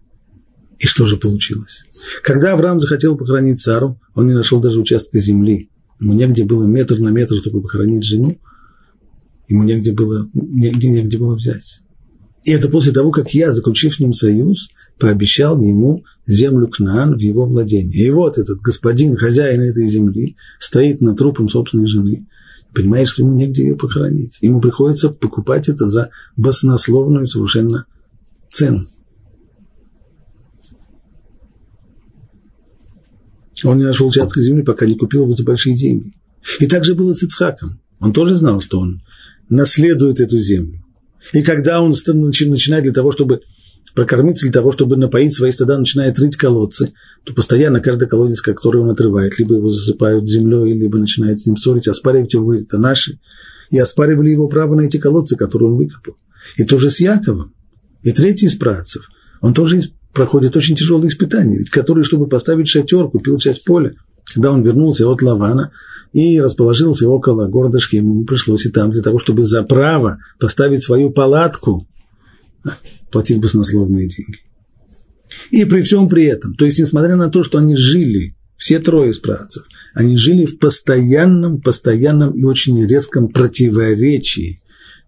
И 0.79 0.87
что 0.87 1.05
же 1.05 1.19
получилось? 1.19 1.85
Когда 2.23 2.55
Авраам 2.55 2.81
захотел 2.81 3.19
похоронить 3.19 3.61
Сару, 3.61 4.01
он 4.15 4.29
не 4.29 4.33
нашел 4.35 4.61
даже 4.61 4.81
участка 4.81 5.19
земли. 5.19 5.69
Ему 6.01 6.15
негде 6.15 6.47
было 6.47 6.65
метр 6.65 7.01
на 7.01 7.11
метр, 7.11 7.37
чтобы 7.37 7.61
похоронить 7.61 8.05
жену. 8.05 8.41
Ему 9.47 9.65
негде 9.65 9.93
было, 9.93 10.27
негде, 10.33 10.89
негде 10.89 11.19
было 11.19 11.35
взять. 11.35 11.83
И 12.45 12.53
это 12.53 12.69
после 12.69 12.93
того, 12.93 13.11
как 13.11 13.35
я, 13.35 13.53
заключив 13.53 13.95
с 13.95 14.01
ним 14.01 14.13
союз, 14.13 14.69
пообещал 14.99 15.61
ему 15.61 16.05
землю 16.27 16.69
Кнаан 16.69 17.17
в 17.17 17.21
его 17.21 17.47
владение. 17.47 18.07
И 18.07 18.11
вот 18.11 18.39
этот 18.39 18.61
господин, 18.61 19.17
хозяин 19.17 19.61
этой 19.61 19.87
земли, 19.87 20.37
стоит 20.59 21.01
над 21.01 21.19
трупом 21.19 21.49
собственной 21.49 21.89
жены, 21.89 22.27
понимает, 22.75 23.09
что 23.09 23.23
ему 23.23 23.35
негде 23.35 23.65
ее 23.65 23.77
похоронить. 23.77 24.39
Ему 24.41 24.61
приходится 24.61 25.11
покупать 25.11 25.69
это 25.69 25.89
за 25.89 26.11
баснословную 26.37 27.27
совершенно 27.27 27.87
цену. 28.49 28.79
Он 33.65 33.79
не 33.79 33.85
нашел 33.85 34.07
участка 34.07 34.41
земли, 34.41 34.63
пока 34.63 34.87
не 34.87 34.95
купил 34.95 35.25
его 35.25 35.35
за 35.35 35.45
большие 35.45 35.77
деньги. 35.77 36.15
И 36.61 36.67
так 36.67 36.85
же 36.85 36.95
было 36.95 37.13
с 37.13 37.23
Ицхаком. 37.23 37.81
Он 37.99 38.13
тоже 38.13 38.37
знал, 38.37 38.61
что 38.61 38.79
он 38.79 39.03
наследует 39.49 40.21
эту 40.21 40.39
землю. 40.39 40.85
И 41.33 41.43
когда 41.43 41.81
он 41.81 41.91
начинает 41.91 42.85
для 42.85 42.93
того, 42.93 43.13
чтобы 43.13 43.41
прокормиться, 43.95 44.47
для 44.47 44.53
того, 44.53 44.71
чтобы 44.73 44.97
напоить 44.97 45.35
свои 45.35 45.51
стада, 45.51 45.79
начинает 45.79 46.19
рыть 46.19 46.37
колодцы, 46.37 46.93
то 47.25 47.35
постоянно 47.35 47.81
каждый 47.81 48.09
колодец, 48.09 48.41
который 48.41 48.83
он 48.83 48.91
отрывает, 48.91 49.39
либо 49.39 49.57
его 49.57 49.71
засыпают 49.71 50.29
землей, 50.29 50.75
либо 50.75 50.99
начинают 50.99 51.41
с 51.41 51.47
ним 51.47 51.57
ссорить, 51.57 51.89
оспаривать 51.89 52.33
его, 52.33 52.45
говорит, 52.45 52.67
это 52.67 52.79
наши. 52.79 53.19
И 53.71 53.79
оспаривали 53.79 54.31
его 54.31 54.49
право 54.49 54.75
на 54.75 54.83
эти 54.83 54.99
колодцы, 54.99 55.37
которые 55.37 55.71
он 55.71 55.77
выкопал. 55.77 56.15
И 56.57 56.65
тоже 56.65 56.91
с 56.91 57.01
Яковом. 57.01 57.55
И 58.03 58.13
третий 58.13 58.47
из 58.47 58.55
працев, 58.55 59.09
он 59.41 59.53
тоже 59.53 59.83
проходит 60.15 60.57
очень 60.57 60.77
тяжелые 60.77 61.09
испытания, 61.09 61.59
ведь 61.59 61.71
который, 61.71 62.05
чтобы 62.05 62.29
поставить 62.29 62.69
шатер, 62.69 63.09
купил 63.09 63.39
часть 63.39 63.65
поля– 63.65 63.95
когда 64.33 64.53
он 64.53 64.63
вернулся 64.63 65.07
от 65.09 65.23
Лавана 65.23 65.73
и 66.13 66.41
расположился 66.41 67.09
около 67.09 67.49
города 67.49 67.81
Шхем, 67.81 68.09
ему 68.09 68.25
пришлось 68.25 68.67
и 68.67 68.71
там 68.71 68.91
для 68.91 69.03
того, 69.03 69.19
чтобы 69.19 69.45
за 69.45 69.63
право 69.63 70.19
поставить 70.39 70.83
свою 70.83 71.11
палатку, 71.11 71.87
платить 73.11 73.41
баснословные 73.41 74.09
деньги. 74.09 74.39
И 75.51 75.65
при 75.65 75.83
всем 75.83 76.09
при 76.09 76.25
этом, 76.25 76.55
то 76.55 76.65
есть 76.65 76.79
несмотря 76.79 77.17
на 77.17 77.31
то, 77.31 77.43
что 77.43 77.59
они 77.59 77.77
жили, 77.77 78.37
все 78.57 78.81
трое 78.81 79.11
из 79.11 79.19
працев, 79.19 79.65
они 79.95 80.17
жили 80.17 80.45
в 80.45 80.59
постоянном, 80.59 81.61
постоянном 81.61 82.33
и 82.33 82.43
очень 82.43 82.85
резком 82.87 83.29
противоречии 83.29 84.61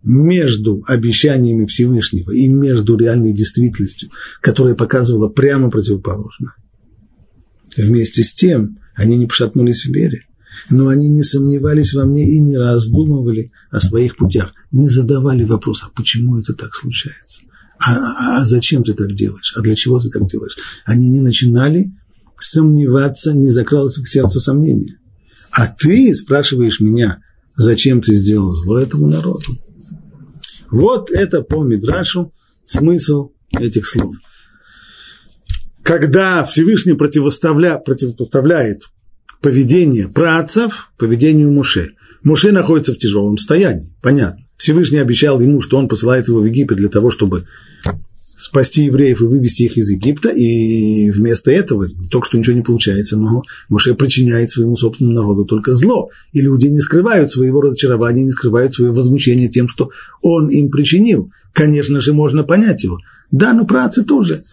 между 0.03 0.83
обещаниями 0.87 1.67
Всевышнего 1.67 2.31
и 2.31 2.49
между 2.49 2.97
реальной 2.97 3.35
действительностью, 3.35 4.11
которая 4.41 4.75
показывала 4.75 5.29
прямо 5.29 5.71
противоположное. 5.71 6.55
Вместе 7.77 8.23
с 8.23 8.33
тем, 8.33 8.80
они 8.95 9.17
не 9.17 9.27
пошатнулись 9.27 9.85
в 9.85 9.93
вере, 9.93 10.27
но 10.69 10.89
они 10.89 11.09
не 11.09 11.23
сомневались 11.23 11.95
во 11.95 12.05
мне 12.05 12.29
и 12.29 12.41
не 12.41 12.57
раздумывали 12.57 13.53
о 13.71 13.81
своих 13.81 14.17
путях, 14.17 14.53
не 14.73 14.89
задавали 14.89 15.45
вопрос, 15.45 15.83
а 15.83 15.91
почему 15.95 16.39
это 16.39 16.55
так 16.55 16.75
случается? 16.75 17.43
А, 17.79 17.95
а, 17.95 18.41
а 18.41 18.45
зачем 18.45 18.83
ты 18.83 18.93
так 18.93 19.13
делаешь? 19.15 19.55
А 19.57 19.63
для 19.63 19.75
чего 19.75 20.01
ты 20.01 20.11
так 20.11 20.27
делаешь? 20.27 20.57
Они 20.85 21.09
не 21.09 21.21
начинали 21.21 21.93
сомневаться, 22.35 23.33
не 23.33 23.49
закралось 23.49 23.97
в 23.97 24.07
сердце 24.07 24.39
сомнения. 24.39 24.99
А 25.53 25.67
ты 25.67 26.15
спрашиваешь 26.15 26.81
меня, 26.81 27.23
зачем 27.57 28.01
ты 28.01 28.15
сделал 28.15 28.53
зло 28.53 28.79
этому 28.79 29.09
народу? 29.09 29.57
Вот 30.71 31.11
это 31.11 31.43
по 31.43 31.65
Мидрашу 31.65 32.33
смысл 32.65 33.31
этих 33.59 33.87
слов– 33.87 34.15
когда 35.91 36.45
Всевышний 36.45 36.93
противоставля, 36.93 37.77
противопоставляет 37.77 38.83
поведение 39.43 40.07
працев 40.07 40.93
поведению 40.97 41.51
Муше. 41.51 41.95
Муше 42.23 42.53
находится 42.53 42.93
в 42.93 42.99
тяжелом 42.99 43.37
состоянии, 43.37 43.93
понятно. 44.01 44.47
Всевышний 44.57 44.99
обещал 44.99 45.41
ему, 45.41 45.61
что 45.61 45.79
он 45.79 45.89
посылает 45.89 46.29
его 46.29 46.43
в 46.43 46.45
Египет 46.45 46.77
для 46.77 46.91
того, 46.91 47.11
чтобы 47.11 47.43
спасти 48.15 48.85
евреев 48.85 49.21
и 49.21 49.25
вывести 49.25 49.65
их 49.65 49.79
из 49.79 49.91
Египта, 49.91 50.29
и 50.29 51.11
вместо 51.11 51.51
этого 51.51 51.89
только 52.09 52.29
что 52.29 52.39
ничего 52.39 52.55
не 52.55 52.63
получается, 52.63 53.17
но 53.17 53.43
Моше 53.69 53.97
причиняет 53.97 54.49
своему 54.49 54.77
собственному 54.77 55.17
народу 55.17 55.45
только 55.45 55.73
зло. 55.73 56.11
И 56.33 56.41
люди 56.41 56.69
не 56.69 56.79
скрывают 56.79 57.33
своего 57.33 57.63
разочарования, 57.63 58.23
не 58.23 58.31
скрывают 58.31 58.75
свое 58.75 58.93
возмущение 58.93 59.49
тем, 59.49 59.67
что 59.67 59.91
он 60.23 60.51
им 60.51 60.71
причинил. 60.71 61.33
Конечно 61.53 62.01
же, 62.01 62.13
можно 62.13 62.45
понять 62.45 62.85
его. 62.85 62.99
Да, 63.33 63.53
но 63.53 63.65
працы 63.65 64.05
тоже 64.05 64.45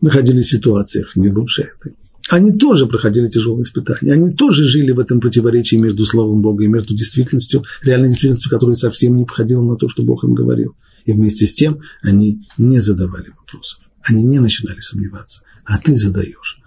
находились 0.00 0.46
в 0.46 0.50
ситуациях 0.50 1.16
не 1.16 1.30
лучше 1.30 1.62
этой. 1.62 1.96
Они 2.30 2.52
тоже 2.52 2.86
проходили 2.86 3.28
тяжелые 3.28 3.62
испытания, 3.62 4.12
они 4.12 4.34
тоже 4.34 4.64
жили 4.64 4.90
в 4.90 5.00
этом 5.00 5.18
противоречии 5.18 5.76
между 5.76 6.04
Словом 6.04 6.42
Бога 6.42 6.64
и 6.64 6.68
между 6.68 6.94
действительностью, 6.94 7.64
реальной 7.82 8.10
действительностью, 8.10 8.50
которая 8.50 8.76
совсем 8.76 9.16
не 9.16 9.24
походила 9.24 9.62
на 9.62 9.76
то, 9.76 9.88
что 9.88 10.02
Бог 10.02 10.24
им 10.24 10.34
говорил. 10.34 10.76
И 11.06 11.12
вместе 11.12 11.46
с 11.46 11.54
тем 11.54 11.80
они 12.02 12.46
не 12.58 12.80
задавали 12.80 13.30
вопросов, 13.30 13.80
они 14.02 14.26
не 14.26 14.40
начинали 14.40 14.80
сомневаться, 14.80 15.40
а 15.64 15.78
ты 15.78 15.96
задаешь. 15.96 16.58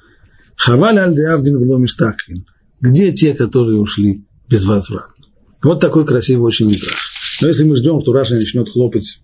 Хаваль 0.56 0.98
аль 0.98 1.15
деавдин 1.15 1.58
вломиштакин. 1.58 2.46
Где 2.80 3.13
те, 3.13 3.36
которые 3.36 3.80
ушли 3.80 4.26
безвозвратно? 4.50 5.26
Вот 5.63 5.80
такой 5.80 6.06
красивый 6.06 6.46
очень 6.46 6.67
мидраж. 6.67 7.39
Но 7.41 7.48
если 7.48 7.63
мы 7.63 7.76
ждем, 7.76 8.02
что 8.02 8.13
Раша 8.13 8.36
начнет 8.36 8.70
хлопать, 8.70 9.22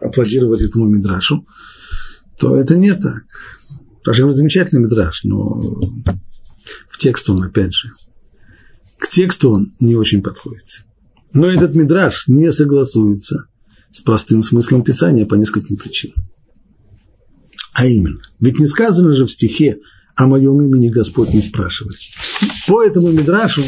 аплодировать 0.00 0.62
этому 0.62 0.86
мидрашу, 0.86 1.46
то 2.38 2.56
это 2.56 2.76
не 2.76 2.94
так. 2.94 3.24
Говорит, 4.04 4.36
замечательный 4.36 4.80
мидраж, 4.80 5.24
но 5.24 5.60
в 6.88 6.96
текст 6.98 7.28
он, 7.28 7.42
опять 7.42 7.74
же, 7.74 7.90
к 8.98 9.08
тексту 9.08 9.50
он 9.52 9.74
не 9.80 9.96
очень 9.96 10.22
подходит. 10.22 10.84
Но 11.34 11.46
этот 11.46 11.74
мидраж 11.74 12.26
не 12.26 12.50
согласуется 12.50 13.46
с 13.90 14.00
простым 14.00 14.42
смыслом 14.42 14.82
Писания 14.82 15.26
по 15.26 15.34
нескольким 15.34 15.76
причинам. 15.76 16.16
А 17.74 17.86
именно, 17.86 18.20
ведь 18.40 18.58
не 18.58 18.66
сказано 18.66 19.14
же 19.14 19.26
в 19.26 19.30
стихе 19.30 19.78
«О 20.16 20.26
моем 20.26 20.60
имени 20.62 20.88
Господь 20.88 21.32
не 21.32 21.42
спрашивает». 21.42 21.98
По 22.66 22.82
этому 22.82 23.12
Мидрашу 23.12 23.62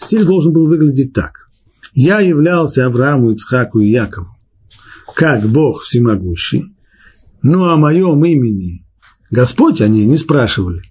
стих 0.00 0.26
должен 0.26 0.52
был 0.52 0.66
выглядеть 0.66 1.12
так. 1.12 1.48
«Я 1.92 2.20
являлся 2.20 2.86
Аврааму, 2.86 3.30
Ицхаку 3.30 3.78
и 3.80 3.90
Якову, 3.90 4.34
как 5.14 5.46
Бог 5.48 5.82
всемогущий, 5.82 6.74
но 7.42 7.70
о 7.70 7.76
моем 7.76 8.24
имени 8.24 8.86
Господь 9.30 9.80
они 9.80 10.06
не 10.06 10.18
спрашивали». 10.18 10.82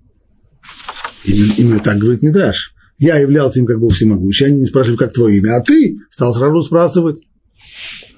И 1.24 1.34
именно 1.58 1.80
так 1.80 1.98
говорит 1.98 2.22
Мидраш. 2.22 2.74
Я 2.98 3.18
являлся 3.18 3.60
им 3.60 3.66
как 3.66 3.80
Бог 3.80 3.94
всемогущий, 3.94 4.46
они 4.46 4.62
не 4.62 4.66
спрашивали, 4.66 4.98
как 4.98 5.14
твое 5.14 5.38
имя, 5.38 5.58
а 5.58 5.62
ты 5.62 5.98
стал 6.10 6.34
сразу 6.34 6.62
спрашивать. 6.64 7.22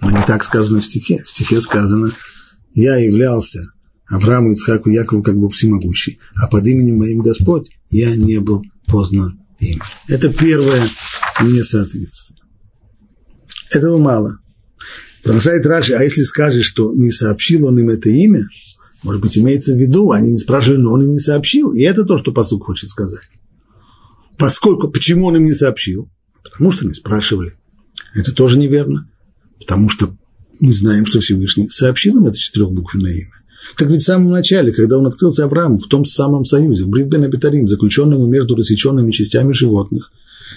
Но 0.02 0.12
не 0.12 0.24
так 0.26 0.44
сказано 0.44 0.82
в 0.82 0.86
стихе. 0.86 1.24
В 1.24 1.30
стихе 1.30 1.62
сказано, 1.62 2.12
я 2.74 2.98
являлся 2.98 3.60
Аврааму, 4.10 4.52
Ицхаку, 4.52 4.90
Якову 4.90 5.24
как 5.24 5.38
Бог 5.38 5.54
всемогущий, 5.54 6.20
а 6.36 6.48
под 6.48 6.68
именем 6.68 6.98
моим 6.98 7.20
Господь 7.20 7.70
я 7.90 8.16
не 8.16 8.40
был 8.40 8.62
познан 8.88 9.40
им. 9.60 9.82
Это 10.08 10.32
первое 10.34 10.86
несоответствие. 11.42 12.40
Этого 13.72 13.98
мало. 13.98 14.40
Продолжает 15.24 15.66
Раши, 15.66 15.94
а 15.94 16.04
если 16.04 16.24
скажешь, 16.24 16.66
что 16.66 16.94
не 16.94 17.12
сообщил 17.12 17.66
он 17.66 17.80
им 17.80 17.90
это 17.90 18.10
имя, 18.10 18.46
может 19.04 19.22
быть, 19.22 19.38
имеется 19.38 19.74
в 19.74 19.78
виду, 19.78 20.12
они 20.12 20.32
не 20.32 20.40
спрашивали, 20.40 20.80
но 20.80 20.94
он 20.94 21.04
и 21.04 21.08
не 21.08 21.20
сообщил. 21.20 21.72
И 21.72 21.82
это 21.82 22.04
то, 22.04 22.18
что 22.18 22.32
посук 22.32 22.66
хочет 22.66 22.90
сказать. 22.90 23.28
Поскольку, 24.38 24.90
почему 24.90 25.28
он 25.28 25.38
им 25.38 25.44
не 25.44 25.54
сообщил? 25.54 26.10
Потому 26.44 26.72
что 26.72 26.86
не 26.86 26.94
спрашивали. 26.94 27.54
Это 28.14 28.34
тоже 28.34 28.60
неверно 28.60 29.08
потому 29.64 29.90
что 29.90 30.16
мы 30.60 30.72
знаем, 30.72 31.06
что 31.06 31.20
Всевышний 31.20 31.70
сообщил 31.70 32.18
им 32.18 32.26
это 32.26 32.38
четырехбуквенное 32.38 33.14
имя. 33.14 33.32
Так 33.78 33.90
ведь 33.90 34.02
в 34.02 34.06
самом 34.06 34.32
начале, 34.32 34.74
когда 34.74 34.98
он 34.98 35.08
открылся 35.08 35.46
Аврааму 35.46 35.78
в 35.78 35.88
том 35.88 36.04
самом 36.04 36.44
союзе, 36.44 36.84
в 36.84 36.90
Бритбен 36.90 37.24
Абитарим, 37.24 37.68
заключенному 37.68 38.28
между 38.28 38.56
рассеченными 38.56 39.12
частями 39.12 39.54
животных, 39.54 40.12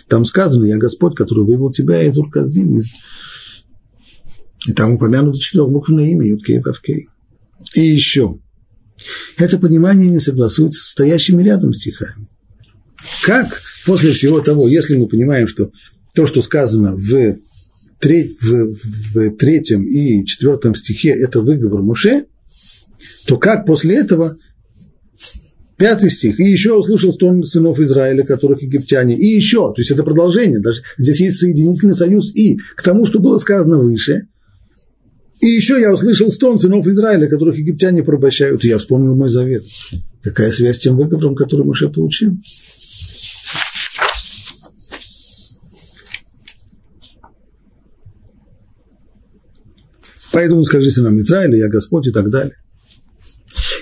там 0.08 0.24
сказано, 0.24 0.66
я 0.66 0.78
Господь, 0.78 1.14
который 1.14 1.44
вывел 1.44 1.70
тебя 1.70 2.02
из 2.02 2.18
Урказдим, 2.18 2.76
из... 2.76 2.92
и 4.66 4.72
там 4.72 4.94
упомянуто 4.94 5.38
четырехбуквенное 5.38 6.06
имя, 6.06 6.26
Юткей 6.26 6.60
Вавкей. 6.60 7.08
И 7.74 7.80
еще, 7.80 8.38
это 9.38 9.58
понимание 9.58 10.08
не 10.08 10.18
согласуется 10.18 10.82
с 10.82 10.90
стоящими 10.90 11.42
рядом 11.42 11.72
стихами. 11.72 12.28
Как 13.24 13.46
после 13.84 14.12
всего 14.12 14.40
того, 14.40 14.68
если 14.68 14.96
мы 14.96 15.06
понимаем, 15.06 15.48
что 15.48 15.70
то, 16.14 16.26
что 16.26 16.42
сказано 16.42 16.94
в 16.96 17.36
в, 17.98 18.76
в 19.14 19.36
третьем 19.36 19.84
и 19.84 20.24
четвертом 20.26 20.74
стихе 20.74 21.10
это 21.10 21.40
выговор 21.40 21.82
Муше, 21.82 22.26
то 23.26 23.36
как 23.38 23.66
после 23.66 23.96
этого 23.96 24.36
Пятый 25.76 26.10
стих. 26.10 26.40
И 26.40 26.44
еще 26.44 26.72
услышал 26.72 27.12
стон 27.12 27.44
сынов 27.44 27.78
Израиля, 27.80 28.24
которых 28.24 28.62
египтяне. 28.62 29.14
И 29.14 29.26
еще, 29.26 29.72
то 29.74 29.80
есть 29.80 29.90
это 29.90 30.04
продолжение. 30.04 30.58
Даже 30.58 30.82
здесь 30.96 31.20
есть 31.20 31.38
соединительный 31.38 31.92
союз 31.92 32.34
и 32.34 32.56
к 32.76 32.82
тому, 32.82 33.04
что 33.04 33.18
было 33.18 33.36
сказано 33.36 33.78
выше. 33.78 34.28
И 35.40 35.46
еще 35.48 35.80
я 35.80 35.92
услышал 35.92 36.30
стон 36.30 36.58
сынов 36.58 36.86
Израиля, 36.86 37.28
которых 37.28 37.58
египтяне 37.58 38.02
порабощают. 38.02 38.64
И 38.64 38.68
я 38.68 38.78
вспомнил 38.78 39.14
мой 39.14 39.28
завет. 39.28 39.64
Какая 40.22 40.50
связь 40.50 40.76
с 40.76 40.80
тем 40.80 40.96
выговором, 40.96 41.34
который 41.34 41.64
Муше 41.64 41.88
получил? 41.88 42.36
Поэтому 50.32 50.64
скажите 50.64 51.00
нам 51.02 51.18
Израиль, 51.20 51.56
я 51.56 51.68
Господь 51.68 52.08
и 52.08 52.12
так 52.12 52.30
далее. 52.30 52.56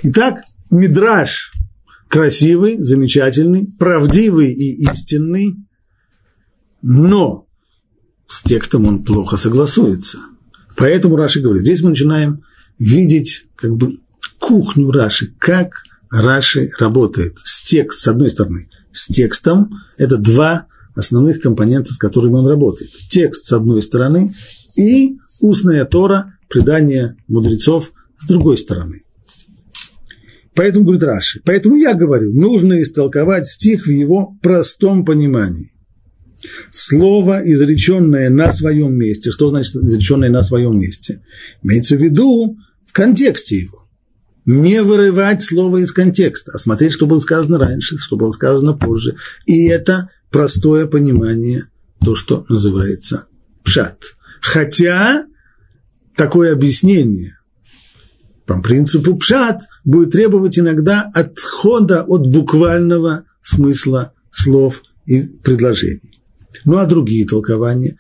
Итак, 0.03 0.43
Мидраж 0.71 1.51
красивый, 2.09 2.83
замечательный, 2.83 3.69
правдивый 3.79 4.53
и 4.53 4.85
истинный, 4.85 5.57
но 6.83 7.49
с 8.29 8.43
текстом 8.43 8.87
он 8.87 9.05
плохо 9.05 9.37
согласуется. 9.37 10.19
Поэтому 10.77 11.17
Раши 11.17 11.41
говорит, 11.41 11.63
здесь 11.63 11.83
мы 11.83 11.91
начинаем 11.91 12.43
видеть 12.79 13.47
как 13.57 13.77
бы 13.77 13.99
кухню 14.39 14.91
Раши, 14.91 15.33
как 15.39 15.83
Раши 16.11 16.71
работает 16.79 17.39
с 17.43 17.63
текст, 17.63 18.01
с 18.01 18.09
одной 18.09 18.31
стороны, 18.31 18.69
с 18.93 19.09
текстом, 19.09 19.71
это 19.97 20.17
два 20.17 20.67
основных 20.95 21.41
компонента, 21.41 21.93
с 21.93 21.99
которыми 21.99 22.35
он 22.35 22.47
работает. 22.47 22.91
Текст 23.11 23.45
с 23.45 23.53
одной 23.53 23.83
стороны 23.83 24.33
и 24.77 25.19
устная 25.41 25.85
Тора 25.85 26.35
предание 26.49 27.17
мудрецов 27.27 27.93
с 28.19 28.27
другой 28.27 28.59
стороны. 28.59 29.03
Поэтому, 30.55 30.85
говорит 30.85 31.03
Раши, 31.03 31.41
поэтому 31.45 31.77
я 31.77 31.95
говорю, 31.95 32.33
нужно 32.33 32.81
истолковать 32.81 33.49
стих 33.49 33.87
в 33.87 33.91
его 33.91 34.39
простом 34.41 35.05
понимании. 35.05 35.73
Слово, 36.71 37.41
изреченное 37.45 38.31
на 38.31 38.53
своем 38.53 38.95
месте, 38.95 39.31
что 39.31 39.51
значит 39.51 39.75
изреченное 39.77 40.31
на 40.31 40.43
своем 40.43 40.79
месте? 40.79 41.23
Имеется 41.63 41.97
в 41.97 42.03
виду 42.03 42.57
в 42.85 42.93
контексте 42.93 43.61
его. 43.61 43.87
Не 44.47 44.83
вырывать 44.83 45.43
слово 45.43 45.79
из 45.79 45.93
контекста, 45.93 46.53
а 46.55 46.59
смотреть, 46.59 46.93
что 46.93 47.07
было 47.07 47.19
сказано 47.19 47.59
раньше, 47.59 47.97
что 47.97 48.17
было 48.17 48.31
сказано 48.33 48.75
позже. 48.75 49.17
И 49.47 49.67
это 49.69 50.11
простое 50.31 50.87
понимание, 50.87 51.69
то, 52.01 52.15
что 52.15 52.45
называется 52.49 53.27
пшат. 53.63 54.03
Хотя 54.41 55.25
такое 56.15 56.53
объяснение 56.53 57.39
по 58.47 58.61
принципу 58.61 59.17
пшат 59.17 59.63
будет 59.85 60.11
требовать 60.11 60.59
иногда 60.59 61.11
отхода 61.15 62.03
от 62.03 62.27
буквального 62.27 63.25
смысла 63.41 64.13
слов 64.31 64.83
и 65.07 65.23
предложений. 65.23 66.14
Ну 66.65 66.79
а 66.79 66.87
другие 66.87 67.27
толкования? 67.27 67.97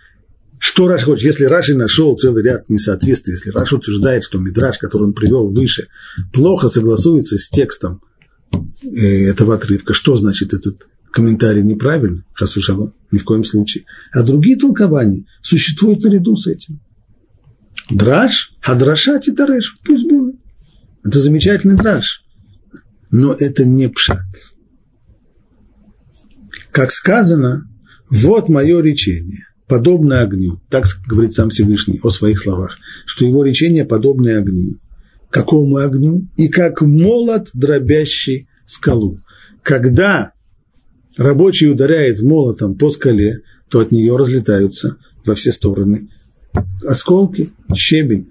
Что 0.58 0.88
Раш 0.88 1.04
хочет? 1.04 1.24
Если 1.24 1.44
Раши 1.44 1.74
нашел 1.74 2.16
целый 2.16 2.42
ряд 2.42 2.68
несоответствий, 2.68 3.34
если 3.34 3.50
Раш 3.50 3.72
утверждает, 3.72 4.24
что 4.24 4.38
Мидраш, 4.38 4.78
который 4.78 5.04
он 5.04 5.12
привел 5.12 5.52
выше, 5.52 5.88
плохо 6.32 6.68
согласуется 6.68 7.36
с 7.36 7.50
текстом 7.50 8.00
э, 8.82 9.26
этого 9.26 9.56
отрывка, 9.56 9.92
что 9.92 10.16
значит 10.16 10.54
этот 10.54 10.86
комментарий 11.10 11.62
неправильный? 11.62 12.22
Хасвишалом, 12.32 12.94
ни 13.10 13.18
в 13.18 13.24
коем 13.24 13.44
случае. 13.44 13.84
А 14.12 14.22
другие 14.22 14.56
толкования 14.56 15.24
существуют 15.42 16.02
наряду 16.02 16.36
с 16.36 16.46
этим. 16.46 16.80
Драж, 17.90 18.52
хадраша 18.60 19.20
титареш, 19.20 19.76
пусть 19.84 20.08
будет. 20.08 20.36
Это 21.04 21.20
замечательный 21.20 21.76
драж. 21.76 22.24
Но 23.10 23.34
это 23.34 23.64
не 23.64 23.88
пшат. 23.88 24.24
Как 26.70 26.90
сказано, 26.90 27.68
вот 28.14 28.48
мое 28.48 28.80
речение, 28.80 29.46
подобное 29.66 30.22
огню. 30.22 30.60
Так 30.70 30.86
говорит 31.06 31.32
сам 31.32 31.50
Всевышний 31.50 32.00
о 32.02 32.10
своих 32.10 32.38
словах, 32.38 32.78
что 33.06 33.24
его 33.24 33.44
речение 33.44 33.84
подобное 33.84 34.38
огню. 34.38 34.74
Какому 35.30 35.76
огню? 35.76 36.28
И 36.36 36.48
как 36.48 36.80
молот, 36.80 37.50
дробящий 37.54 38.48
скалу. 38.64 39.18
Когда 39.62 40.32
рабочий 41.16 41.70
ударяет 41.70 42.22
молотом 42.22 42.76
по 42.76 42.90
скале, 42.90 43.40
то 43.68 43.80
от 43.80 43.90
нее 43.90 44.16
разлетаются 44.16 44.96
во 45.24 45.34
все 45.34 45.52
стороны 45.52 46.08
осколки, 46.86 47.50
щебень. 47.74 48.28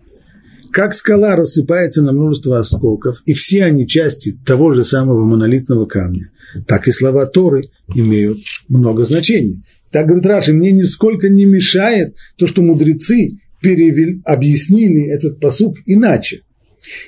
как 0.71 0.93
скала 0.95 1.35
рассыпается 1.35 2.01
на 2.01 2.13
множество 2.13 2.57
осколков, 2.57 3.21
и 3.25 3.33
все 3.33 3.63
они 3.63 3.87
части 3.87 4.35
того 4.43 4.73
же 4.73 4.83
самого 4.83 5.23
монолитного 5.23 5.85
камня, 5.85 6.31
так 6.67 6.87
и 6.87 6.91
слова 6.91 7.27
Торы 7.27 7.69
имеют 7.93 8.39
много 8.69 9.03
значений. 9.03 9.63
Так 9.93 10.07
говорит 10.07 10.25
Раши, 10.25 10.53
мне 10.53 10.71
нисколько 10.71 11.29
не 11.29 11.45
мешает 11.45 12.15
то, 12.35 12.47
что 12.47 12.63
мудрецы 12.63 13.37
перевели, 13.61 14.21
объяснили 14.25 15.07
этот 15.07 15.39
посук 15.39 15.77
иначе. 15.85 16.41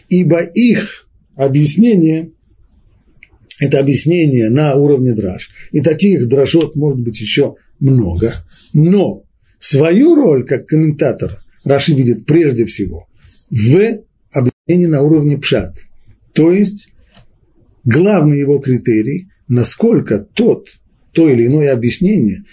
Ибо 0.07 0.41
их 0.41 1.09
объяснение– 1.35 2.29
это 3.59 3.79
объяснение 3.79 4.51
на 4.51 4.75
уровне 4.75 5.15
драж. 5.15 5.49
И 5.71 5.81
таких 5.81 6.29
дрожот 6.29 6.75
может 6.75 6.99
быть 6.99 7.19
еще 7.19 7.55
много. 7.79 8.31
Но 8.75 9.23
свою 9.57 10.13
роль 10.13 10.45
как 10.45 10.67
комментатора 10.67 11.35
Раши 11.65 11.93
видит 11.93 12.27
прежде 12.27 12.65
всего 12.65 13.07
в 13.49 13.97
объяснении 14.31 14.85
на 14.85 15.01
уровне 15.01 15.39
пшат. 15.39 15.75
То 16.33 16.51
есть 16.51 16.89
главный 17.83 18.39
его 18.39 18.59
критерий, 18.59 19.27
насколько 19.47 20.19
тот, 20.19 20.67
то 21.13 21.27
или 21.27 21.47
иное 21.47 21.73
объяснение, 21.73 22.43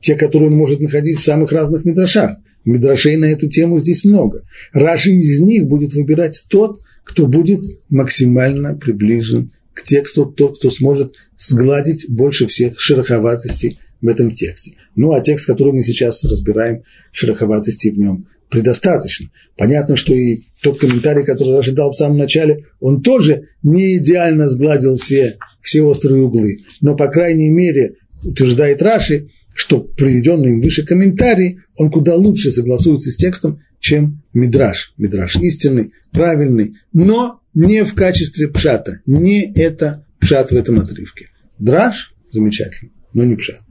те, 0.00 0.14
которые 0.14 0.50
он 0.50 0.56
может 0.56 0.80
находить 0.80 1.18
в 1.18 1.24
самых 1.24 1.52
разных 1.52 1.84
мидрашах, 1.84 2.36
Мидрашей 2.66 3.16
на 3.16 3.26
эту 3.26 3.48
тему 3.48 3.78
здесь 3.78 4.04
много. 4.04 4.42
Раши 4.72 5.10
из 5.10 5.40
них 5.40 5.66
будет 5.66 5.94
выбирать 5.94 6.44
тот, 6.50 6.80
кто 7.04 7.26
будет 7.28 7.60
максимально 7.88 8.74
приближен 8.74 9.52
к 9.72 9.84
тексту, 9.84 10.26
тот, 10.26 10.58
кто 10.58 10.70
сможет 10.70 11.14
сгладить 11.38 12.06
больше 12.08 12.48
всех 12.48 12.80
шероховатостей 12.80 13.78
в 14.02 14.08
этом 14.08 14.34
тексте. 14.34 14.72
Ну, 14.96 15.12
а 15.12 15.20
текст, 15.20 15.46
который 15.46 15.72
мы 15.72 15.84
сейчас 15.84 16.24
разбираем, 16.24 16.82
шероховатостей 17.12 17.92
в 17.92 17.98
нем 17.98 18.26
предостаточно. 18.50 19.30
Понятно, 19.56 19.94
что 19.94 20.12
и 20.12 20.38
тот 20.62 20.78
комментарий, 20.78 21.24
который 21.24 21.56
Раши 21.56 21.72
дал 21.72 21.90
в 21.90 21.96
самом 21.96 22.18
начале, 22.18 22.64
он 22.80 23.00
тоже 23.00 23.48
не 23.62 23.98
идеально 23.98 24.48
сгладил 24.48 24.96
все, 24.96 25.36
все 25.60 25.82
острые 25.82 26.22
углы. 26.22 26.58
Но, 26.80 26.96
по 26.96 27.06
крайней 27.06 27.50
мере, 27.50 27.94
утверждает 28.24 28.82
Раши, 28.82 29.28
что 29.56 29.80
приведенный 29.80 30.50
им 30.50 30.60
выше 30.60 30.84
комментарий, 30.84 31.60
он 31.76 31.90
куда 31.90 32.14
лучше 32.14 32.50
согласуется 32.50 33.10
с 33.10 33.16
текстом, 33.16 33.62
чем 33.80 34.22
Мидраш. 34.34 34.92
Мидраш 34.98 35.36
истинный, 35.36 35.92
правильный, 36.12 36.76
но 36.92 37.40
не 37.54 37.82
в 37.84 37.94
качестве 37.94 38.48
пшата. 38.48 39.00
Не 39.06 39.50
это 39.54 40.06
пшат 40.20 40.50
в 40.50 40.54
этом 40.54 40.78
отрывке. 40.78 41.30
Драж 41.58 42.14
замечательно, 42.30 42.92
но 43.14 43.24
не 43.24 43.34
пшат. 43.34 43.62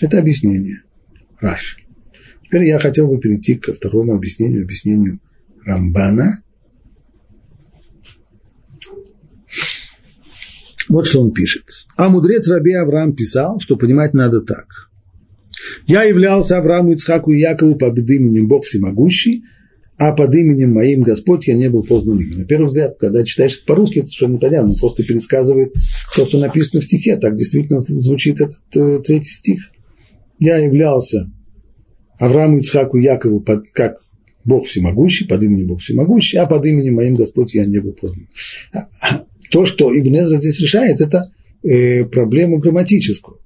Это 0.00 0.18
объяснение. 0.18 0.82
Раш. 1.40 1.78
Теперь 2.44 2.64
я 2.64 2.80
хотел 2.80 3.08
бы 3.08 3.20
перейти 3.20 3.54
ко 3.54 3.72
второму 3.72 4.14
объяснению, 4.14 4.64
объяснению 4.64 5.20
Рамбана. 5.64 6.41
Вот 10.92 11.06
что 11.06 11.22
он 11.22 11.32
пишет. 11.32 11.64
А 11.96 12.10
мудрец 12.10 12.46
Раби 12.48 12.74
Авраам 12.74 13.14
писал, 13.14 13.58
что 13.60 13.76
понимать 13.76 14.12
надо 14.12 14.42
так. 14.42 14.90
Я 15.86 16.02
являлся 16.02 16.58
Аврааму, 16.58 16.92
Ицхаку 16.92 17.32
и 17.32 17.40
Якову 17.40 17.76
под 17.76 17.98
именем 17.98 18.46
Бог 18.46 18.66
Всемогущий, 18.66 19.42
а 19.96 20.12
под 20.12 20.34
именем 20.34 20.74
моим 20.74 21.00
Господь 21.00 21.48
я 21.48 21.54
не 21.54 21.70
был 21.70 21.82
познан 21.82 22.18
им. 22.18 22.40
На 22.40 22.44
первый 22.44 22.66
взгляд, 22.66 22.98
когда 23.00 23.24
читаешь 23.24 23.56
это 23.56 23.64
по-русски, 23.64 24.00
это 24.00 24.08
совершенно 24.08 24.34
непонятно, 24.34 24.70
он 24.70 24.78
просто 24.78 25.02
пересказывает 25.02 25.72
то, 26.14 26.26
что 26.26 26.38
написано 26.38 26.82
в 26.82 26.84
стихе, 26.84 27.16
так 27.16 27.36
действительно 27.36 27.80
звучит 27.80 28.42
этот 28.42 28.60
э, 28.74 28.98
третий 29.02 29.30
стих. 29.30 29.62
Я 30.40 30.58
являлся 30.58 31.30
Аврааму, 32.18 32.58
Ицхаку 32.58 32.98
и 32.98 33.04
Якову 33.04 33.40
под, 33.40 33.64
как 33.72 33.96
Бог 34.44 34.66
всемогущий, 34.66 35.26
под 35.26 35.42
именем 35.42 35.68
Бог 35.68 35.80
всемогущий, 35.80 36.36
а 36.36 36.46
под 36.46 36.66
именем 36.66 36.96
моим 36.96 37.14
Господь 37.14 37.54
я 37.54 37.64
не 37.64 37.78
был 37.78 37.94
познан. 37.94 38.28
То, 39.52 39.66
что 39.66 39.92
Ибн 39.92 40.16
здесь 40.38 40.60
решает, 40.60 41.02
это 41.02 41.30
э, 41.62 42.06
проблему 42.06 42.56
грамматическую. 42.56 43.38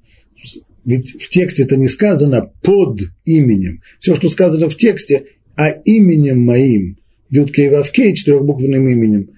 Ведь 0.84 1.20
в 1.20 1.28
тексте 1.28 1.64
это 1.64 1.76
не 1.76 1.88
сказано 1.88 2.52
под 2.62 3.00
именем. 3.24 3.82
Все, 3.98 4.14
что 4.14 4.30
сказано 4.30 4.68
в 4.68 4.76
тексте, 4.76 5.24
а 5.56 5.68
именем 5.68 6.44
моим, 6.44 6.96
Юткей 7.28 7.70
Вавкей, 7.70 8.14
четырехбуквенным 8.14 8.88
именем, 8.88 9.30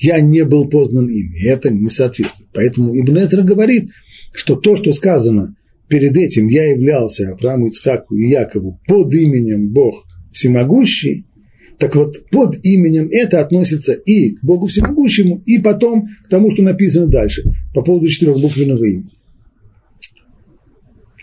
я 0.00 0.18
не 0.20 0.44
был 0.46 0.66
познан 0.66 1.08
ими. 1.08 1.46
Это 1.46 1.68
не 1.68 1.90
соответствует. 1.90 2.48
Поэтому 2.54 2.98
Ибн 2.98 3.28
говорит, 3.44 3.90
что 4.32 4.56
то, 4.56 4.76
что 4.76 4.94
сказано 4.94 5.54
перед 5.88 6.16
этим, 6.16 6.48
я 6.48 6.70
являлся 6.70 7.32
Аврааму, 7.32 7.68
Ицхаку 7.68 8.16
и 8.16 8.30
Якову 8.30 8.80
под 8.88 9.12
именем 9.12 9.68
Бог 9.68 10.06
Всемогущий, 10.32 11.26
так 11.78 11.96
вот, 11.96 12.28
под 12.30 12.64
именем 12.64 13.08
это 13.10 13.40
относится 13.40 13.92
и 13.92 14.36
к 14.36 14.44
Богу 14.44 14.66
Всемогущему, 14.66 15.42
и 15.44 15.58
потом 15.58 16.08
к 16.24 16.28
тому, 16.28 16.50
что 16.50 16.62
написано 16.62 17.06
дальше, 17.06 17.42
по 17.74 17.82
поводу 17.82 18.08
четырехбуквенного 18.08 18.84
имени. 18.84 19.10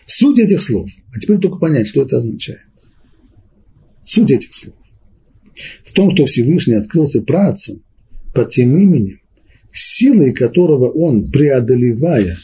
Суть 0.05 0.39
этих 0.39 0.61
слов, 0.61 0.89
а 1.15 1.19
теперь 1.19 1.39
только 1.39 1.57
понять, 1.57 1.87
что 1.87 2.01
это 2.01 2.17
означает. 2.17 2.61
Суть 4.03 4.31
этих 4.31 4.53
слов 4.53 4.75
в 5.83 5.91
том, 5.93 6.09
что 6.09 6.25
Всевышний 6.25 6.75
открылся 6.75 7.21
працам 7.21 7.83
под 8.33 8.49
тем 8.49 8.75
именем, 8.77 9.19
силой 9.71 10.33
которого 10.33 10.89
он, 10.89 11.23
преодолевая 11.31 12.37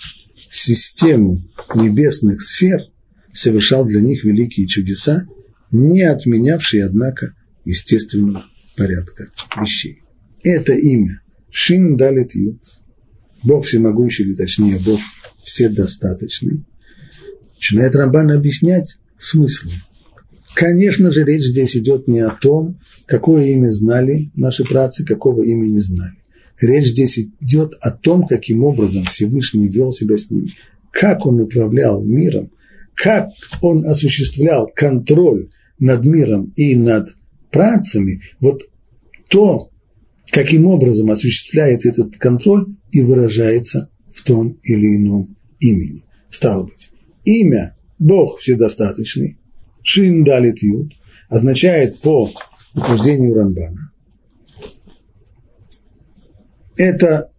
систему 0.50 1.38
небесных 1.76 2.42
сфер, 2.42 2.80
совершал 3.32 3.86
для 3.86 4.02
них 4.02 4.24
великие 4.24 4.68
чудеса, 4.68 5.28
не 5.72 6.02
отменявшие, 6.02 6.86
однако, 6.86 7.34
естественного 7.68 8.46
порядка 8.78 9.32
вещей. 9.60 10.02
Это 10.44 10.74
имя 10.74 11.22
Шин 11.50 11.98
Далит 11.98 12.34
Ют, 12.36 12.62
Бог 13.44 13.66
всемогущий, 13.66 14.24
или 14.24 14.36
точнее 14.36 14.80
Бог 14.86 15.00
вседостаточный, 15.44 16.66
начинает 17.56 17.96
Рамбан 17.96 18.32
объяснять 18.32 18.98
смысл. 19.18 19.70
Конечно 20.56 21.12
же, 21.12 21.24
речь 21.24 21.46
здесь 21.46 21.76
идет 21.76 22.08
не 22.08 22.20
о 22.20 22.30
том, 22.30 22.80
какое 23.06 23.46
имя 23.48 23.72
знали 23.72 24.32
наши 24.36 24.64
працы, 24.64 25.06
какого 25.06 25.44
имя 25.44 25.68
не 25.68 25.80
знали. 25.80 26.18
Речь 26.60 26.88
здесь 26.88 27.20
идет 27.20 27.74
о 27.82 27.92
том, 27.92 28.26
каким 28.26 28.64
образом 28.64 29.04
Всевышний 29.04 29.68
вел 29.68 29.92
себя 29.92 30.18
с 30.18 30.32
ними, 30.32 30.54
как 30.92 31.26
он 31.26 31.40
управлял 31.40 32.04
миром, 32.04 32.50
как 32.96 33.30
он 33.62 33.86
осуществлял 33.86 34.68
контроль 34.74 35.50
над 35.80 36.04
миром 36.06 36.52
и 36.56 36.76
над 36.76 37.10
працами, 37.52 38.22
вот 38.40 38.62
то, 39.30 39.72
каким 40.32 40.66
образом 40.68 41.12
осуществляется 41.12 41.90
этот 41.90 42.18
контроль 42.18 42.68
и 42.92 43.02
выражается 43.02 43.90
в 44.14 44.24
том 44.24 44.58
или 44.64 44.98
ином 44.98 45.36
имени. 45.60 46.04
Стало 46.30 46.66
быть, 46.66 46.92
имя 47.24 47.76
Бог 48.00 48.40
вседостаточный, 48.40 49.38
Шин 49.84 50.24
Далит 50.24 50.62
Юд, 50.62 50.94
означает 51.30 52.00
по 52.02 52.32
утверждению 52.76 53.34
Рамбана. 53.34 53.92
Это 56.76 57.32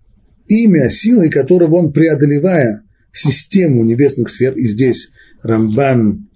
имя, 0.49 0.89
силой 0.89 1.31
которого 1.31 1.77
он, 1.77 1.93
преодолевая 1.93 2.83
систему 3.13 3.85
небесных 3.85 4.31
сфер, 4.31 4.55
и 4.55 4.67
здесь 4.67 5.11
Рамбан 5.43 6.29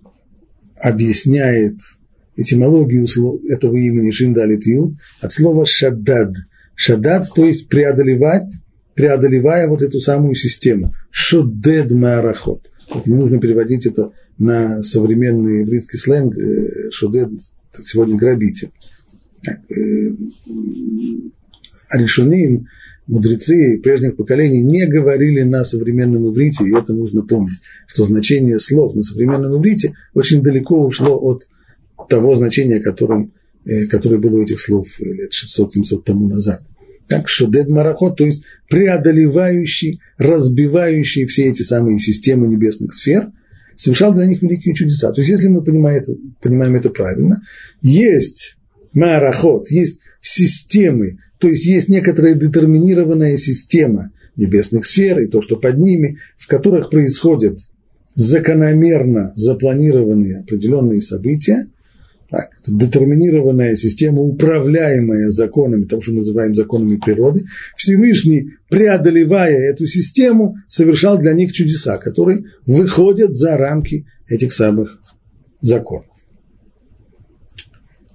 объясняет 0.76 1.76
этимологию 2.36 3.06
этого 3.48 3.76
имени 3.76 4.10
Шиндалит 4.10 4.66
Юд 4.66 4.94
от 5.20 5.32
слова 5.32 5.66
шаддад. 5.66 6.34
Шаддад, 6.74 7.28
то 7.34 7.44
есть 7.44 7.68
преодолевать, 7.68 8.50
преодолевая 8.94 9.68
вот 9.68 9.82
эту 9.82 10.00
самую 10.00 10.34
систему. 10.34 10.94
Шудед 11.10 11.90
маарахот. 11.92 12.70
Не 13.06 13.14
нужно 13.14 13.38
переводить 13.40 13.86
это 13.86 14.12
на 14.38 14.82
современный 14.82 15.60
еврейский 15.60 15.98
сленг. 15.98 16.36
Э, 16.36 16.90
шудед 16.90 17.30
сегодня 17.84 18.16
грабитель. 18.16 18.70
Аришуним, 21.90 22.56
э, 22.56 22.64
мудрецы 23.06 23.80
прежних 23.82 24.16
поколений 24.16 24.62
не 24.62 24.86
говорили 24.86 25.42
на 25.42 25.64
современном 25.64 26.30
иврите, 26.30 26.64
и 26.64 26.74
это 26.74 26.94
нужно 26.94 27.22
помнить, 27.22 27.60
что 27.86 28.04
значение 28.04 28.58
слов 28.58 28.94
на 28.94 29.02
современном 29.02 29.58
иврите 29.58 29.94
очень 30.14 30.42
далеко 30.42 30.84
ушло 30.84 31.18
от 31.18 31.48
того 32.12 32.34
значения, 32.34 32.78
которым, 32.80 33.32
э, 33.64 33.86
которое 33.86 34.18
было 34.18 34.38
у 34.38 34.42
этих 34.42 34.60
слов 34.60 35.00
лет 35.00 35.30
600-700 35.32 36.02
тому 36.04 36.28
назад. 36.28 36.62
Так, 37.08 37.26
шудед 37.26 37.68
марахот, 37.68 38.18
то 38.18 38.24
есть 38.26 38.42
преодолевающий, 38.68 40.00
разбивающий 40.18 41.24
все 41.24 41.46
эти 41.46 41.62
самые 41.62 41.98
системы 41.98 42.48
небесных 42.48 42.94
сфер, 42.94 43.30
совершал 43.76 44.12
для 44.12 44.26
них 44.26 44.42
великие 44.42 44.74
чудеса. 44.74 45.10
То 45.12 45.22
есть, 45.22 45.30
если 45.30 45.48
мы 45.48 45.62
понимаем 45.64 46.02
это, 46.02 46.14
понимаем 46.42 46.74
это 46.76 46.90
правильно, 46.90 47.42
есть 47.80 48.56
марахот, 48.92 49.70
есть 49.70 50.02
системы, 50.20 51.18
то 51.38 51.48
есть 51.48 51.64
есть 51.64 51.88
некоторая 51.88 52.34
детерминированная 52.34 53.38
система 53.38 54.12
небесных 54.36 54.84
сфер 54.84 55.18
и 55.18 55.28
то, 55.28 55.40
что 55.40 55.56
под 55.56 55.78
ними, 55.78 56.18
в 56.36 56.46
которых 56.46 56.90
происходят 56.90 57.58
закономерно 58.14 59.32
запланированные 59.34 60.40
определенные 60.40 61.00
события, 61.00 61.68
Это 62.32 62.72
детерминированная 62.72 63.74
система, 63.74 64.22
управляемая 64.22 65.28
законами, 65.28 65.84
того, 65.84 66.00
что 66.00 66.12
мы 66.12 66.18
называем 66.18 66.54
законами 66.54 66.96
природы. 66.96 67.44
Всевышний, 67.76 68.52
преодолевая 68.70 69.70
эту 69.70 69.86
систему, 69.86 70.56
совершал 70.66 71.18
для 71.18 71.34
них 71.34 71.52
чудеса, 71.52 71.98
которые 71.98 72.44
выходят 72.66 73.36
за 73.36 73.56
рамки 73.56 74.06
этих 74.28 74.52
самых 74.52 74.98
законов. 75.60 76.06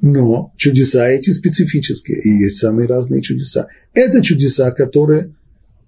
Но 0.02 0.52
чудеса 0.58 1.08
эти 1.08 1.32
специфические, 1.32 2.20
и 2.22 2.30
есть 2.30 2.58
самые 2.58 2.88
разные 2.88 3.22
чудеса. 3.22 3.68
Это 3.94 4.22
чудеса, 4.22 4.72
которые 4.72 5.36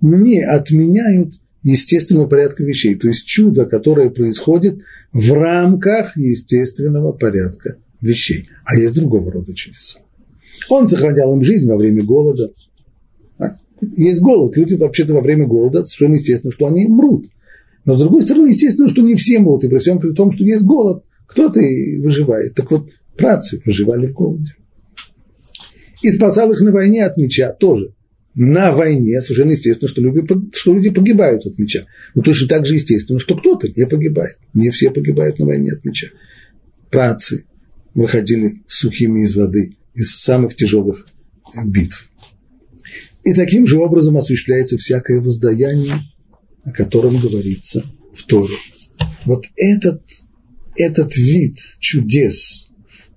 не 0.01 0.43
отменяют 0.43 1.33
естественного 1.63 2.27
порядка 2.27 2.63
вещей, 2.63 2.95
то 2.95 3.07
есть 3.07 3.25
чудо, 3.25 3.65
которое 3.65 4.09
происходит 4.09 4.79
в 5.11 5.33
рамках 5.33 6.15
естественного 6.15 7.11
порядка 7.11 7.77
вещей. 8.01 8.49
А 8.65 8.77
есть 8.77 8.93
другого 8.93 9.31
рода 9.31 9.53
чудеса. 9.53 9.99
Он 10.69 10.87
сохранял 10.87 11.33
им 11.33 11.41
жизнь 11.41 11.67
во 11.69 11.77
время 11.77 12.03
голода. 12.03 12.51
Есть 13.95 14.19
голод. 14.19 14.57
Люди 14.57 14.73
вообще-то 14.73 15.13
во 15.13 15.21
время 15.21 15.45
голода 15.45 15.85
совершенно 15.85 16.15
естественно, 16.15 16.51
что 16.51 16.67
они 16.67 16.87
мрут. 16.87 17.27
Но 17.85 17.97
с 17.97 18.01
другой 18.01 18.23
стороны, 18.23 18.49
естественно, 18.49 18.89
что 18.89 19.01
не 19.01 19.15
все 19.15 19.39
мрут. 19.39 19.63
И 19.63 19.69
при 19.69 19.77
всем 19.77 19.99
при 19.99 20.11
том, 20.11 20.31
что 20.31 20.43
есть 20.43 20.63
голод, 20.63 21.03
кто-то 21.25 21.59
и 21.59 21.99
выживает. 22.01 22.55
Так 22.55 22.69
вот, 22.71 22.89
працы 23.17 23.61
выживали 23.65 24.07
в 24.07 24.13
голоде. 24.13 24.51
И 26.03 26.11
спасал 26.11 26.51
их 26.51 26.61
на 26.61 26.71
войне 26.71 27.05
от 27.05 27.17
меча 27.17 27.51
тоже. 27.53 27.93
На 28.35 28.71
войне 28.71 29.21
совершенно 29.21 29.51
естественно, 29.51 29.89
что 29.89 30.01
люди, 30.01 30.25
что 30.53 30.73
люди 30.73 30.89
погибают 30.89 31.45
от 31.45 31.57
меча. 31.57 31.85
Но 32.15 32.21
точно 32.21 32.47
так 32.47 32.65
же 32.65 32.75
естественно, 32.75 33.19
что 33.19 33.35
кто-то 33.35 33.67
не 33.67 33.85
погибает. 33.85 34.37
Не 34.53 34.69
все 34.69 34.91
погибают 34.91 35.39
на 35.39 35.45
войне 35.45 35.71
от 35.71 35.83
меча. 35.83 36.07
Працы 36.89 37.45
выходили 38.03 38.61
сухими 38.67 39.23
из 39.23 39.35
воды 39.35 39.75
из 39.93 40.17
самых 40.17 40.55
тяжелых 40.55 41.05
битв. 41.65 42.09
И 43.23 43.33
таким 43.33 43.67
же 43.67 43.77
образом 43.77 44.17
осуществляется 44.17 44.77
всякое 44.77 45.19
воздаяние, 45.19 45.95
о 46.63 46.71
котором 46.71 47.19
говорится 47.19 47.83
в 48.13 48.23
Торе. 48.23 48.55
Вот 49.25 49.45
этот, 49.55 50.01
этот 50.77 51.15
вид 51.17 51.57
чудес, 51.79 52.69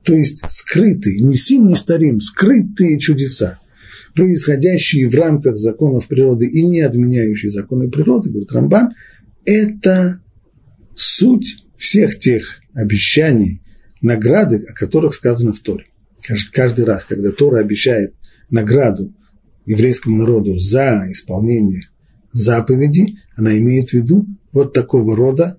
то 0.03 0.14
есть 0.14 0.43
скрытые, 0.49 1.22
не 1.22 1.37
сим, 1.37 1.68
не 1.68 1.76
старим, 1.76 2.20
скрытые 2.20 2.99
чудеса, 2.99 3.61
происходящие 4.14 5.09
в 5.09 5.14
рамках 5.14 5.57
законов 5.57 6.09
природы 6.09 6.47
и 6.47 6.62
не 6.62 6.80
отменяющие 6.80 7.51
законы 7.51 7.91
природы, 7.91 8.30
говорит 8.30 8.53
Рамбан, 8.53 8.95
это 9.45 10.20
суть 10.95 11.64
всех 11.76 12.18
тех 12.18 12.61
обещаний, 12.74 13.62
награды, 14.03 14.64
о 14.68 14.74
которых 14.74 15.14
сказано 15.14 15.53
в 15.53 15.61
Торе. 15.61 15.86
Каждый 16.53 16.84
раз, 16.84 17.05
когда 17.05 17.30
Тора 17.32 17.61
обещает 17.61 18.14
награду 18.50 19.14
еврейскому 19.64 20.18
народу 20.18 20.57
за 20.57 21.07
исполнение 21.11 21.82
заповедей, 22.32 23.18
она 23.36 23.57
имеет 23.59 23.90
в 23.90 23.94
виду 23.94 24.26
вот 24.53 24.72
такого 24.72 25.16
рода 25.16 25.59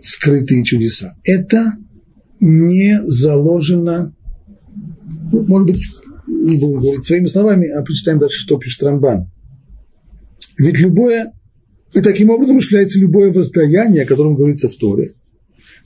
скрытые 0.00 0.64
чудеса. 0.64 1.14
Это 1.24 1.74
не 2.40 3.00
заложено, 3.04 4.14
ну, 5.32 5.44
может 5.46 5.68
быть, 5.68 5.82
не 6.26 6.58
буду 6.58 6.80
говорить 6.80 7.06
своими 7.06 7.26
словами, 7.26 7.68
а 7.68 7.82
прочитаем 7.82 8.18
дальше, 8.18 8.40
что 8.40 8.58
пишет 8.58 8.82
Рамбан. 8.82 9.30
Ведь 10.56 10.78
любое, 10.78 11.32
и 11.94 12.00
таким 12.00 12.30
образом 12.30 12.56
осуществляется 12.56 12.98
любое 13.00 13.32
воздаяние, 13.32 14.02
о 14.02 14.06
котором 14.06 14.34
говорится 14.34 14.68
в 14.68 14.76
Торе, 14.76 15.10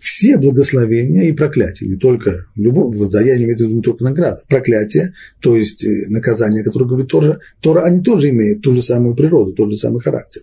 все 0.03 0.37
благословения 0.37 1.29
и 1.29 1.33
проклятия, 1.33 1.87
не 1.87 1.95
только 1.95 2.47
любое 2.57 2.99
воздаяние 2.99 3.45
имеется 3.45 3.67
в 3.67 3.69
виду 3.69 3.77
не 3.77 3.83
только 3.85 4.03
награда, 4.03 4.43
проклятие, 4.49 5.15
то 5.39 5.57
есть 5.57 5.85
э, 5.85 6.07
наказание, 6.09 6.65
которое 6.65 6.87
говорит 6.87 7.07
Тора, 7.07 7.39
Тора, 7.61 7.83
они 7.83 8.03
тоже 8.03 8.31
имеют 8.31 8.63
ту 8.63 8.73
же 8.73 8.83
самую 8.83 9.15
природу, 9.15 9.53
тот 9.53 9.71
же 9.71 9.77
самый 9.77 10.01
характер. 10.01 10.43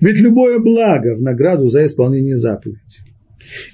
Ведь 0.00 0.18
любое 0.20 0.60
благо 0.60 1.14
в 1.14 1.20
награду 1.20 1.68
за 1.68 1.84
исполнение 1.84 2.38
заповеди 2.38 2.80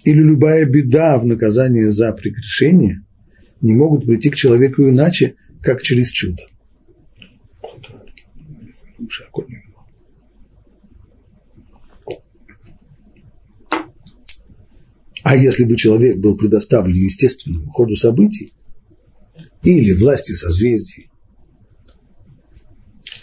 или 0.04 0.18
любая 0.18 0.64
беда 0.64 1.18
в 1.18 1.24
наказании 1.24 1.84
за 1.84 2.12
прегрешение 2.12 2.96
не 3.60 3.76
могут 3.76 4.06
прийти 4.06 4.30
к 4.30 4.34
человеку 4.34 4.88
иначе, 4.88 5.36
как 5.62 5.82
через 5.82 6.08
чудо. 6.08 6.42
А 15.28 15.34
если 15.34 15.64
бы 15.64 15.74
человек 15.74 16.18
был 16.18 16.36
предоставлен 16.36 16.94
естественному 16.94 17.72
ходу 17.72 17.96
событий 17.96 18.52
или 19.64 19.92
власти 19.92 20.30
созвездий, 20.34 21.10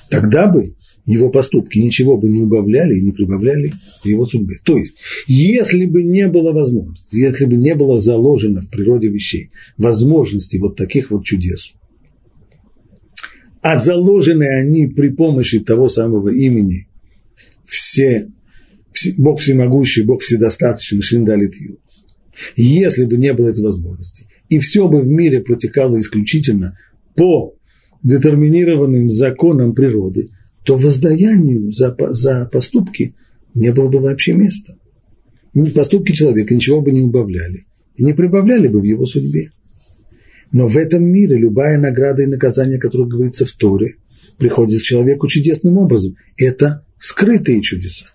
тогда 0.10 0.48
бы 0.48 0.76
его 1.06 1.30
поступки 1.30 1.78
ничего 1.78 2.18
бы 2.18 2.28
не 2.28 2.42
убавляли 2.42 2.98
и 2.98 3.02
не 3.02 3.14
прибавляли 3.14 3.72
в 4.02 4.06
его 4.06 4.26
судьбе. 4.26 4.58
То 4.66 4.78
есть, 4.78 4.96
если 5.28 5.86
бы 5.86 6.04
не 6.04 6.28
было 6.28 6.52
возможности, 6.52 7.16
если 7.16 7.46
бы 7.46 7.56
не 7.56 7.74
было 7.74 7.98
заложено 7.98 8.60
в 8.60 8.70
природе 8.70 9.08
вещей 9.08 9.52
возможности 9.78 10.58
вот 10.58 10.76
таких 10.76 11.10
вот 11.10 11.24
чудес, 11.24 11.72
а 13.62 13.80
заложены 13.80 14.44
они 14.44 14.88
при 14.88 15.08
помощи 15.08 15.60
того 15.60 15.88
самого 15.88 16.36
имени 16.36 16.90
все, 17.64 18.30
Бог 19.18 19.40
всемогущий, 19.40 20.04
Бог 20.04 20.22
вседостаточный, 20.22 21.02
Шиндалит 21.02 21.56
Юд. 21.56 21.80
Если 22.56 23.06
бы 23.06 23.18
не 23.18 23.34
было 23.34 23.50
этой 23.50 23.64
возможности, 23.64 24.28
и 24.50 24.60
все 24.60 24.88
бы 24.88 25.02
в 25.02 25.08
мире 25.08 25.40
протекало 25.40 26.00
исключительно 26.00 26.78
по 27.16 27.56
детерминированным 28.04 29.10
законам 29.10 29.74
природы, 29.74 30.30
то 30.64 30.78
воздаянию 30.78 31.72
за, 31.72 31.96
за 32.12 32.50
поступки 32.52 33.16
не 33.54 33.72
было 33.72 33.90
бы 33.90 34.00
вообще 34.00 34.34
места. 34.34 34.78
Поступки 35.76 36.12
человека 36.14 36.54
ничего 36.54 36.82
бы 36.82 36.92
не 36.92 37.02
убавляли 37.02 37.66
и 37.96 38.04
не 38.04 38.14
прибавляли 38.14 38.68
бы 38.68 38.82
в 38.82 38.84
его 38.84 39.06
судьбе. 39.06 39.52
Но 40.52 40.68
в 40.68 40.78
этом 40.78 41.04
мире 41.04 41.38
любая 41.38 41.80
награда 41.80 42.24
и 42.24 42.28
наказание, 42.28 42.80
которое 42.80 43.08
говорится 43.08 43.46
в 43.46 43.52
Торе, 43.54 43.96
приходит 44.40 44.82
человеку 44.82 45.28
чудесным 45.28 45.78
образом. 45.78 46.16
Это 46.38 46.86
скрытые 47.00 47.62
чудеса. 47.62 48.13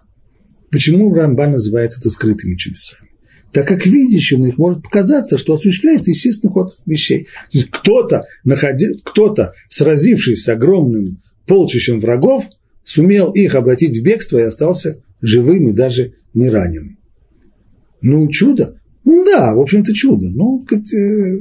Почему 0.70 1.12
Рамбан 1.14 1.52
называет 1.52 1.94
это 1.98 2.10
скрытыми 2.10 2.56
чудесами? 2.56 3.08
Так 3.52 3.66
как 3.66 3.86
видящим 3.86 4.44
их 4.44 4.58
может 4.58 4.82
показаться, 4.82 5.38
что 5.38 5.54
осуществляется 5.54 6.10
естественный 6.10 6.52
ход 6.52 6.76
вещей. 6.84 7.24
То 7.50 7.58
есть 7.58 7.70
кто-то, 7.70 8.24
находи, 8.44 8.86
кто-то 9.02 9.54
сразившись 9.68 10.42
с 10.42 10.48
огромным 10.48 11.22
полчищем 11.46 11.98
врагов, 11.98 12.44
сумел 12.84 13.32
их 13.32 13.54
обратить 13.54 13.96
в 13.96 14.02
бегство 14.02 14.38
и 14.38 14.42
остался 14.42 15.02
живым 15.22 15.68
и 15.68 15.72
даже 15.72 16.14
не 16.34 16.50
раненым. 16.50 16.98
Ну, 18.02 18.28
чудо? 18.28 18.78
Ну 19.04 19.24
да, 19.24 19.54
в 19.54 19.60
общем-то, 19.60 19.94
чудо. 19.94 20.28
Ну, 20.28 20.64
э, 20.70 21.38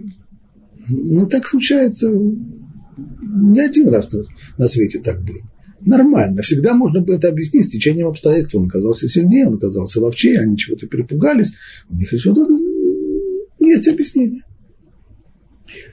ну, 0.89 1.27
так 1.27 1.47
случается 1.47 2.09
не 2.09 3.59
один 3.59 3.89
раз 3.89 4.11
на, 4.11 4.19
на 4.57 4.67
свете 4.67 4.99
так 4.99 5.21
было. 5.21 5.41
Нормально. 5.87 6.41
Всегда 6.41 6.73
можно 6.73 6.99
было 6.99 7.15
это 7.15 7.29
объяснить 7.29 7.65
с 7.65 7.69
течением 7.69 8.07
обстоятельств. 8.07 8.55
Он 8.55 8.67
оказался 8.67 9.07
сильнее, 9.07 9.47
он 9.47 9.55
оказался 9.55 10.01
ловчее, 10.01 10.41
они 10.41 10.57
чего-то 10.57 10.85
перепугались. 10.85 11.53
У 11.89 11.95
них 11.95 12.11
еще 12.11 12.33
есть 13.61 13.87
объяснение. 13.87 14.43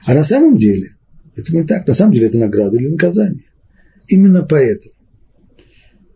А 0.05 0.13
на 0.13 0.25
самом 0.25 0.57
деле 0.57 0.89
это 1.37 1.53
не 1.53 1.63
так. 1.63 1.87
На 1.87 1.93
самом 1.93 2.11
деле 2.11 2.27
это 2.27 2.37
награда 2.37 2.75
или 2.75 2.89
наказание. 2.89 3.45
Именно 4.09 4.43
поэтому 4.43 4.93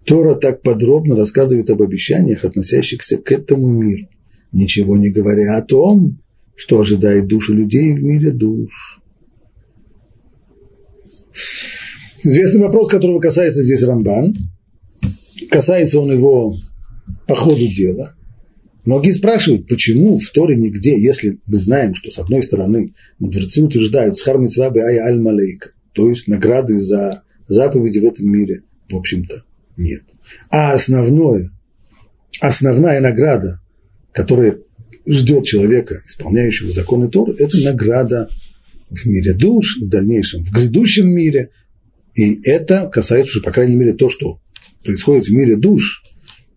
Тора 0.05 0.35
так 0.35 0.61
подробно 0.61 1.15
рассказывает 1.15 1.69
об 1.69 1.81
обещаниях, 1.81 2.43
относящихся 2.43 3.17
к 3.17 3.31
этому 3.31 3.69
миру, 3.71 4.09
ничего 4.51 4.97
не 4.97 5.09
говоря 5.09 5.57
о 5.57 5.61
том, 5.61 6.19
что 6.55 6.81
ожидает 6.81 7.27
души 7.27 7.53
людей 7.53 7.93
в 7.93 8.03
мире 8.03 8.31
душ. 8.31 8.99
Известный 12.23 12.61
вопрос, 12.61 12.89
которого 12.89 13.19
касается 13.19 13.63
здесь 13.63 13.83
Рамбан. 13.83 14.33
Касается 15.49 15.99
он 15.99 16.11
его 16.11 16.55
по 17.27 17.35
ходу 17.35 17.67
дела. 17.67 18.15
Многие 18.85 19.11
спрашивают, 19.11 19.67
почему 19.67 20.17
в 20.17 20.29
Торе 20.31 20.55
нигде, 20.55 20.99
если 20.99 21.39
мы 21.45 21.57
знаем, 21.57 21.93
что 21.95 22.11
с 22.11 22.19
одной 22.19 22.41
стороны 22.43 22.93
мудрецы 23.19 23.61
утверждают 23.61 24.17
«Схар 24.17 24.37
митцвабы 24.37 24.81
ай 24.81 24.97
аль 24.97 25.19
малейка», 25.19 25.71
то 25.93 26.09
есть 26.09 26.27
награды 26.27 26.77
за 26.77 27.23
заповеди 27.47 27.99
в 27.99 28.05
этом 28.05 28.29
мире, 28.29 28.61
в 28.89 28.95
общем-то, 28.95 29.43
нет. 29.77 30.03
А 30.49 30.73
основное, 30.73 31.51
основная 32.41 32.99
награда, 32.99 33.61
которая 34.11 34.57
ждет 35.07 35.45
человека, 35.45 36.01
исполняющего 36.07 36.71
законы 36.71 37.09
Торы, 37.09 37.35
это 37.37 37.57
награда 37.63 38.29
в 38.89 39.05
мире 39.05 39.33
душ, 39.33 39.77
в 39.81 39.89
дальнейшем, 39.89 40.43
в 40.43 40.51
грядущем 40.51 41.09
мире. 41.09 41.51
И 42.15 42.41
это 42.43 42.89
касается 42.91 43.33
уже, 43.33 43.41
по 43.41 43.51
крайней 43.51 43.75
мере, 43.75 43.93
то, 43.93 44.09
что 44.09 44.39
происходит 44.83 45.25
в 45.25 45.31
мире 45.31 45.55
душ 45.55 46.03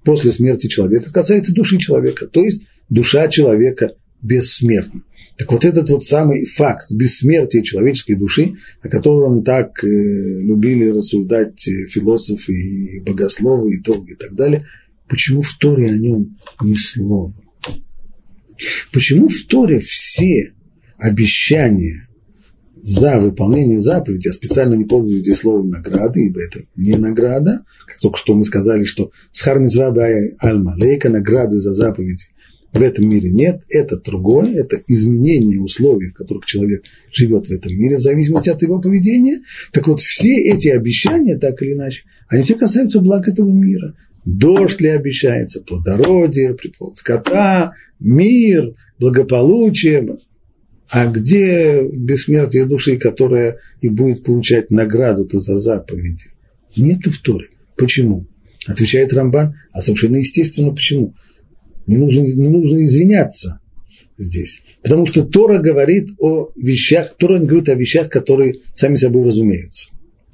после 0.05 0.31
смерти 0.31 0.67
человека, 0.67 1.13
касается 1.13 1.53
души 1.53 1.79
человека. 1.79 2.27
То 2.27 2.43
есть 2.43 2.63
душа 2.89 3.29
человека 3.29 3.95
бессмертна. 4.21 5.03
Так 5.39 5.51
вот 5.51 5.65
этот 5.65 5.89
вот 5.89 6.05
самый 6.05 6.45
факт 6.47 6.93
бессмертия 6.93 7.63
человеческой 7.63 8.15
души, 8.15 8.53
о 8.83 8.89
котором 8.89 9.43
так 9.43 9.83
э, 9.83 9.87
любили 9.87 10.89
рассуждать 10.89 11.67
э, 11.67 11.87
философы 11.87 12.53
и 12.53 13.01
богословы 13.01 13.75
и 13.75 13.83
толки 13.83 14.13
и 14.13 14.17
так 14.17 14.35
далее, 14.35 14.67
почему 15.09 15.43
в 15.43 15.57
Торе 15.59 15.91
о 15.91 15.97
нем 15.97 16.37
ни 16.63 16.75
слова? 16.75 17.35
Почему 18.93 19.29
в 19.29 19.43
Торе 19.45 19.81
все 19.81 20.53
обещания 20.99 22.09
за 22.83 23.21
выполнение 23.21 23.81
заповеди, 23.81 24.27
я 24.27 24.33
специально 24.33 24.75
не 24.75 24.85
пользуюсь 24.85 25.23
здесь 25.23 25.39
словом 25.39 25.71
награды, 25.71 26.27
ибо 26.27 26.43
это 26.43 26.59
не 26.77 26.97
награда, 26.97 27.65
как 27.87 28.01
только 28.01 28.19
что 28.19 28.35
мы 28.35 28.45
сказали, 28.45 28.85
что 28.85 29.11
схармизваба 29.31 30.05
аль-малейка, 30.43 31.09
награды 31.09 31.59
за 31.59 31.75
заповеди 31.75 32.25
в 32.73 32.81
этом 32.81 33.09
мире 33.09 33.31
нет, 33.31 33.63
это 33.69 33.99
другое, 33.99 34.55
это 34.59 34.81
изменение 34.87 35.61
условий, 35.61 36.09
в 36.09 36.15
которых 36.15 36.47
человек 36.47 36.83
живет 37.13 37.47
в 37.47 37.51
этом 37.51 37.75
мире, 37.75 37.99
в 37.99 38.03
зависимости 38.03 38.49
от 38.49 38.63
его 38.63 38.81
поведения. 38.81 39.43
Так 39.73 39.89
вот, 39.89 40.01
все 40.01 40.35
эти 40.37 40.69
обещания, 40.69 41.37
так 41.37 41.63
или 41.63 41.75
иначе, 41.75 42.05
они 42.29 42.43
все 42.43 42.55
касаются 42.55 43.01
благ 43.01 43.29
этого 43.29 43.51
мира. 43.51 43.95
Дождь 44.25 44.81
ли 44.81 44.89
обещается, 44.89 45.61
плодородие, 45.61 46.55
приплод 46.55 46.97
скота, 46.97 47.75
мир, 48.01 48.75
благополучие. 48.99 50.17
А 50.93 51.07
где 51.07 51.83
бессмертие 51.91 52.67
души, 52.67 52.99
которая 52.99 53.57
и 53.81 53.89
будет 53.89 54.25
получать 54.25 54.71
награду-то 54.71 55.41
за 55.41 55.59
заповеди? 55.59 56.27
Нету 56.77 57.11
в 57.11 57.17
Торе. 57.17 57.49
Почему? 57.79 58.27
Отвечает 58.67 59.15
Рамбан, 59.15 59.55
а 59.73 59.81
совершенно 59.81 60.17
естественно 60.17 60.71
почему. 60.71 61.15
Не 61.87 61.97
нужно, 61.97 62.21
не 62.21 62.49
нужно 62.51 62.85
извиняться 62.85 63.61
здесь. 64.19 64.61
Потому 64.83 65.07
что 65.07 65.25
Тора 65.25 65.61
говорит 65.61 66.11
о 66.21 66.53
вещах, 66.57 67.17
Тора 67.17 67.39
не 67.39 67.47
говорит 67.47 67.71
о 67.71 67.75
вещах, 67.75 68.11
которые 68.11 68.57
сами 68.75 68.97
собой 68.97 69.25
разумеются. 69.25 69.89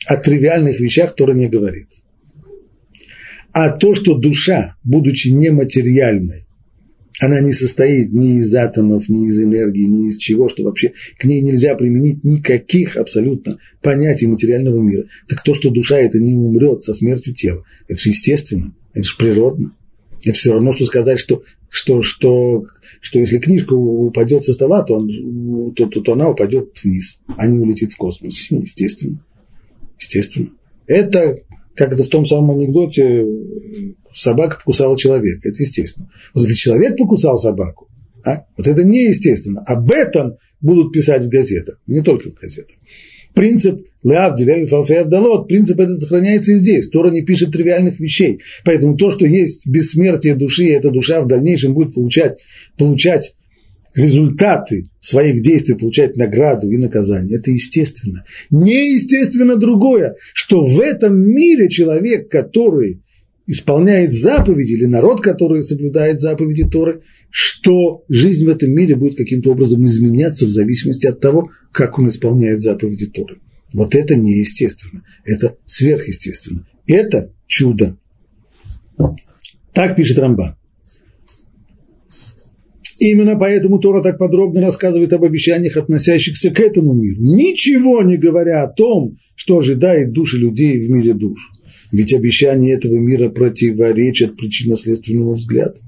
О 0.06 0.16
тривиальных 0.16 0.80
вещах 0.80 1.14
Тора 1.14 1.34
не 1.34 1.46
говорит. 1.46 1.86
А 3.52 3.70
то, 3.70 3.94
что 3.94 4.18
душа, 4.18 4.74
будучи 4.82 5.28
нематериальной, 5.28 6.47
она 7.20 7.40
не 7.40 7.52
состоит 7.52 8.12
ни 8.12 8.40
из 8.40 8.54
атомов, 8.54 9.08
ни 9.08 9.28
из 9.28 9.42
энергии, 9.42 9.86
ни 9.86 10.08
из 10.08 10.18
чего, 10.18 10.48
что 10.48 10.62
вообще 10.64 10.92
к 11.18 11.24
ней 11.24 11.40
нельзя 11.40 11.74
применить 11.74 12.24
никаких 12.24 12.96
абсолютно 12.96 13.58
понятий 13.82 14.26
материального 14.26 14.80
мира. 14.80 15.04
Так 15.28 15.42
то, 15.42 15.54
что 15.54 15.70
душа 15.70 15.98
это 15.98 16.18
не 16.20 16.34
умрет 16.34 16.82
со 16.82 16.94
смертью 16.94 17.34
тела, 17.34 17.64
это 17.88 18.00
же 18.00 18.10
естественно, 18.10 18.74
это 18.94 19.04
же 19.04 19.16
природно. 19.16 19.72
Это 20.24 20.38
все 20.38 20.52
равно, 20.52 20.72
что 20.72 20.84
сказать, 20.84 21.18
что, 21.18 21.42
что, 21.68 22.02
что, 22.02 22.64
что 23.00 23.18
если 23.18 23.38
книжка 23.38 23.72
упадет 23.74 24.44
со 24.44 24.52
стола, 24.52 24.82
то, 24.82 24.94
он, 24.94 25.72
то, 25.74 25.86
то, 25.86 26.00
то 26.00 26.12
она 26.12 26.30
упадет 26.30 26.78
вниз, 26.82 27.20
а 27.36 27.46
не 27.46 27.58
улетит 27.58 27.92
в 27.92 27.96
космос. 27.96 28.46
Естественно. 28.50 29.24
Естественно. 29.98 30.50
Это, 30.86 31.36
как 31.74 31.92
это 31.92 32.04
в 32.04 32.08
том 32.08 32.26
самом 32.26 32.52
анекдоте, 32.52 33.24
собака 34.14 34.56
покусала 34.58 34.98
человека. 34.98 35.48
Это 35.48 35.62
естественно. 35.62 36.08
Вот 36.34 36.42
если 36.42 36.54
человек 36.54 36.96
покусал 36.96 37.36
собаку, 37.36 37.88
а, 38.24 38.44
вот 38.56 38.66
это 38.66 38.84
неестественно. 38.84 39.62
Об 39.66 39.90
этом 39.90 40.36
будут 40.60 40.92
писать 40.92 41.24
в 41.24 41.28
газетах, 41.28 41.80
не 41.86 42.02
только 42.02 42.30
в 42.30 42.34
газетах. 42.34 42.76
Принцип 43.34 43.86
Леавдиль, 44.02 44.66
Фалфеавдалот, 44.66 45.48
принцип 45.48 45.78
этот 45.78 46.00
сохраняется 46.00 46.52
и 46.52 46.56
здесь. 46.56 46.88
Тора 46.88 47.10
не 47.10 47.22
пишет 47.22 47.52
тривиальных 47.52 48.00
вещей. 48.00 48.40
Поэтому 48.64 48.96
то, 48.96 49.10
что 49.10 49.26
есть 49.26 49.66
бессмертие 49.66 50.34
души, 50.34 50.64
и 50.64 50.70
эта 50.70 50.90
душа 50.90 51.20
в 51.20 51.26
дальнейшем 51.26 51.74
будет 51.74 51.94
получать, 51.94 52.40
получать 52.76 53.34
результаты 53.94 54.90
своих 55.00 55.42
действий, 55.42 55.74
получать 55.74 56.16
награду 56.16 56.70
и 56.70 56.76
наказание. 56.76 57.38
Это 57.38 57.50
естественно. 57.50 58.24
Неестественно 58.50 59.56
другое, 59.56 60.16
что 60.34 60.62
в 60.62 60.80
этом 60.80 61.18
мире 61.18 61.68
человек, 61.68 62.30
который 62.30 63.02
исполняет 63.48 64.14
заповеди, 64.14 64.72
или 64.72 64.84
народ, 64.84 65.20
который 65.22 65.62
соблюдает 65.62 66.20
заповеди 66.20 66.68
Торы, 66.68 67.02
что 67.30 68.04
жизнь 68.08 68.44
в 68.44 68.48
этом 68.48 68.70
мире 68.70 68.94
будет 68.94 69.16
каким-то 69.16 69.50
образом 69.50 69.84
изменяться 69.86 70.44
в 70.44 70.50
зависимости 70.50 71.06
от 71.06 71.20
того, 71.20 71.50
как 71.72 71.98
он 71.98 72.08
исполняет 72.08 72.60
заповеди 72.60 73.06
Торы. 73.06 73.38
Вот 73.72 73.94
это 73.94 74.16
неестественно, 74.16 75.02
это 75.24 75.56
сверхъестественно. 75.64 76.66
Это 76.86 77.32
чудо. 77.46 77.96
Так 79.72 79.96
пишет 79.96 80.18
Рамбан. 80.18 80.54
Именно 83.00 83.36
поэтому 83.36 83.78
Тора 83.78 84.02
так 84.02 84.18
подробно 84.18 84.60
рассказывает 84.60 85.12
об 85.12 85.24
обещаниях, 85.24 85.76
относящихся 85.76 86.50
к 86.50 86.58
этому 86.58 86.94
миру, 86.94 87.22
ничего 87.22 88.02
не 88.02 88.16
говоря 88.16 88.64
о 88.64 88.72
том, 88.72 89.16
что 89.36 89.58
ожидает 89.58 90.12
души 90.12 90.36
людей 90.36 90.84
в 90.84 90.90
мире 90.90 91.14
душ. 91.14 91.52
Ведь 91.92 92.12
обещания 92.12 92.74
этого 92.74 92.98
мира 92.98 93.28
противоречат 93.28 94.36
причинно-следственному 94.36 95.32
взгляду. 95.32 95.78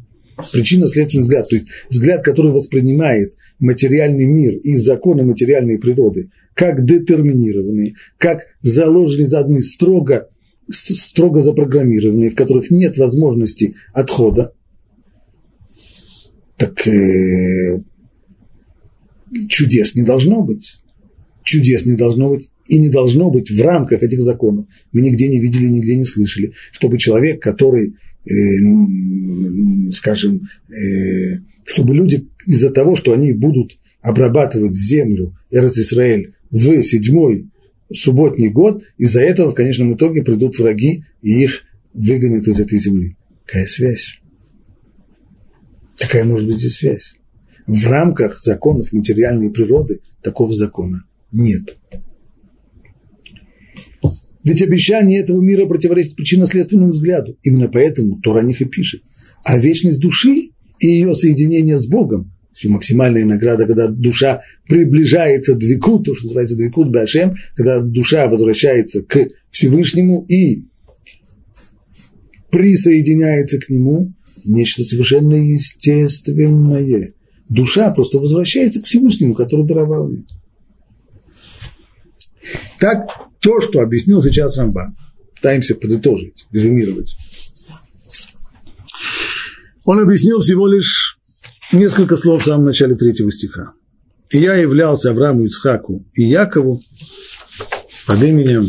Причинно-следственный 0.53 1.23
взгляд, 1.23 1.49
то 1.49 1.57
есть 1.57 1.69
взгляд, 1.89 2.25
который 2.25 2.53
воспринимает 2.53 3.35
материальный 3.59 4.25
мир 4.25 4.55
и 4.55 4.75
законы 4.77 5.23
материальной 5.23 5.79
природы 5.79 6.31
как 6.55 6.85
детерминированные, 6.85 7.95
как 8.19 8.43
заложенные, 8.61 9.29
заданы 9.29 9.63
строго, 9.63 10.29
строго 10.69 11.41
запрограммированные, 11.41 12.31
в 12.31 12.35
которых 12.35 12.71
нет 12.71 12.99
возможности 12.99 13.77
отхода, 13.93 14.53
так 16.57 16.87
э, 16.87 17.83
чудес 19.49 19.95
не 19.95 20.03
должно 20.03 20.43
быть. 20.43 20.77
Чудес 21.45 21.87
не 21.87 21.97
должно 21.97 22.29
быть 22.29 22.51
и 22.71 22.79
не 22.79 22.89
должно 22.89 23.31
быть 23.31 23.51
в 23.51 23.61
рамках 23.61 24.03
этих 24.03 24.21
законов. 24.21 24.65
Мы 24.93 25.01
нигде 25.01 25.27
не 25.29 25.41
видели, 25.41 25.67
нигде 25.67 25.97
не 25.97 26.05
слышали, 26.05 26.53
чтобы 26.71 26.99
человек, 26.99 27.43
который, 27.43 27.97
э, 28.25 29.91
скажем, 29.93 30.49
э, 30.69 31.41
чтобы 31.65 31.97
люди 31.97 32.29
из-за 32.47 32.71
того, 32.71 32.95
что 32.95 33.13
они 33.13 33.33
будут 33.33 33.79
обрабатывать 34.03 34.73
землю 34.73 35.37
Эрец-Исраэль 35.51 36.35
в 36.51 36.83
седьмой 36.83 37.51
субботний 37.93 38.51
год, 38.51 38.85
из-за 38.99 39.21
этого 39.21 39.51
в 39.51 39.55
конечном 39.55 39.95
итоге 39.95 40.23
придут 40.23 40.57
враги 40.59 41.05
и 41.23 41.43
их 41.43 41.65
выгонят 41.93 42.47
из 42.47 42.61
этой 42.61 42.79
земли. 42.79 43.17
Какая 43.47 43.67
связь? 43.67 44.21
Какая 45.99 46.25
может 46.25 46.47
быть 46.47 46.59
здесь 46.59 46.77
связь? 46.77 47.17
В 47.67 47.85
рамках 47.89 48.41
законов 48.41 48.93
материальной 48.93 49.51
природы 49.51 50.01
такого 50.23 50.55
закона 50.55 51.03
нет. 51.33 51.77
Ведь 54.43 54.63
обещание 54.63 55.21
этого 55.21 55.41
мира 55.41 55.67
противоречит 55.67 56.17
причинно-следственному 56.17 56.93
взгляду. 56.93 57.37
Именно 57.43 57.69
поэтому 57.69 58.21
Тора 58.21 58.41
о 58.41 58.45
них 58.45 58.61
и 58.63 58.65
пишет. 58.65 59.03
А 59.45 59.59
вечность 59.59 60.01
души 60.01 60.51
и 60.81 60.87
ее 60.87 61.15
соединение 61.15 61.79
с 61.79 61.87
Богом, 61.87 62.33
все 62.53 62.69
максимальная 62.69 63.25
награда, 63.25 63.67
когда 63.67 63.89
душа 63.89 64.43
приближается 64.69 65.55
к 65.55 65.59
двикут, 65.59 66.07
то, 66.07 66.15
что 66.15 66.25
называется 66.25 66.57
двикут 66.57 66.91
Башем, 66.91 67.35
когда 67.55 67.81
душа 67.81 68.29
возвращается 68.29 69.03
к 69.03 69.29
Всевышнему 69.51 70.25
и 70.27 70.65
присоединяется 72.51 73.59
к 73.59 73.69
нему, 73.69 74.15
нечто 74.45 74.83
совершенно 74.85 75.35
естественное. 75.35 77.13
Душа 77.49 77.91
просто 77.93 78.19
возвращается 78.19 78.81
к 78.81 78.87
Всевышнему, 78.87 79.35
который 79.35 79.67
даровал 79.67 80.11
ее. 80.11 80.25
Так, 82.79 83.30
то, 83.41 83.61
что 83.61 83.81
объяснил 83.81 84.23
сейчас 84.23 84.57
Рамбан, 84.57 84.97
пытаемся 85.35 85.75
подытожить, 85.75 86.47
резюмировать. 86.53 87.17
Он 89.85 89.99
объяснил 89.99 90.41
всего 90.41 90.67
лишь 90.67 91.19
несколько 91.73 92.17
слов 92.17 92.43
в 92.43 92.45
самом 92.45 92.67
начале 92.67 92.95
третьего 92.95 93.31
стиха. 93.33 93.73
«И 94.31 94.39
я 94.39 94.55
являлся 94.55 95.11
Аврааму, 95.11 95.45
Ицхаку 95.45 96.07
и 96.15 96.23
Якову 96.23 96.83
под 98.07 98.23
именем 98.23 98.69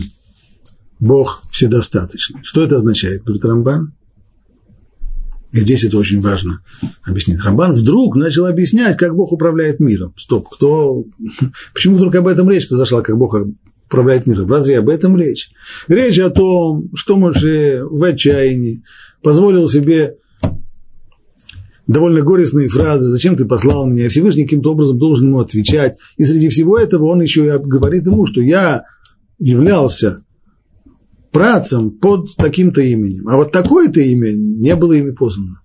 Бог 1.00 1.44
Вседостаточный». 1.52 2.42
Что 2.44 2.64
это 2.64 2.78
означает, 2.78 3.24
говорит 3.24 3.46
Рамбан? 3.46 3.94
И 5.52 5.60
здесь 5.60 5.84
это 5.84 5.98
очень 5.98 6.22
важно 6.22 6.64
объяснить. 7.04 7.44
Рамбан 7.44 7.74
вдруг 7.74 8.16
начал 8.16 8.46
объяснять, 8.46 8.96
как 8.96 9.14
Бог 9.14 9.34
управляет 9.34 9.82
миром. 9.82 10.14
Стоп, 10.18 10.48
кто... 10.50 11.04
Почему 11.74 11.98
вдруг 11.98 12.16
об 12.16 12.28
этом 12.28 12.50
речь 12.50 12.70
зашла, 12.70 13.02
как 13.02 13.18
Бог 13.18 13.36
управляет 13.92 14.26
миром? 14.26 14.50
Разве 14.50 14.80
об 14.80 14.90
этом 14.90 15.18
речь? 15.18 15.52
Речь 15.90 16.18
о 16.20 16.30
том, 16.30 16.90
что 16.96 17.18
Моше 17.18 17.84
в 17.84 18.02
отчаянии 18.04 18.84
позволил 19.22 19.68
себе 19.68 20.16
довольно 21.88 22.22
горестные 22.22 22.70
фразы, 22.70 23.10
зачем 23.10 23.36
ты 23.36 23.46
послал 23.46 23.86
меня, 23.88 24.08
Всевышний 24.08 24.46
каким-то 24.46 24.72
образом 24.72 24.98
должен 24.98 25.28
ему 25.28 25.40
отвечать. 25.40 25.98
И 26.16 26.24
среди 26.24 26.48
всего 26.48 26.78
этого 26.78 27.06
он 27.06 27.22
еще 27.22 27.46
и 27.46 27.58
говорит 27.58 28.06
ему, 28.06 28.26
что 28.26 28.40
я 28.40 28.86
являлся 29.40 30.24
працем 31.32 31.92
под 31.92 32.36
таким-то 32.38 32.82
именем. 32.82 33.28
А 33.28 33.36
вот 33.36 33.52
такое-то 33.52 34.00
имя 34.00 34.32
не 34.32 34.76
было 34.76 34.94
ими 34.94 35.12
познано. 35.12 35.62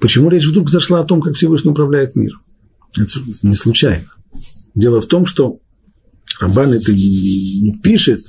Почему 0.00 0.30
речь 0.30 0.46
вдруг 0.46 0.70
зашла 0.70 1.00
о 1.00 1.04
том, 1.04 1.20
как 1.20 1.34
Всевышний 1.34 1.70
управляет 1.70 2.16
миром? 2.16 2.40
Это 2.96 3.18
не 3.42 3.54
случайно. 3.54 4.06
Дело 4.74 5.00
в 5.00 5.06
том, 5.06 5.26
что 5.26 5.60
Рамбан 6.42 6.72
это 6.72 6.90
не 6.92 7.78
пишет, 7.84 8.20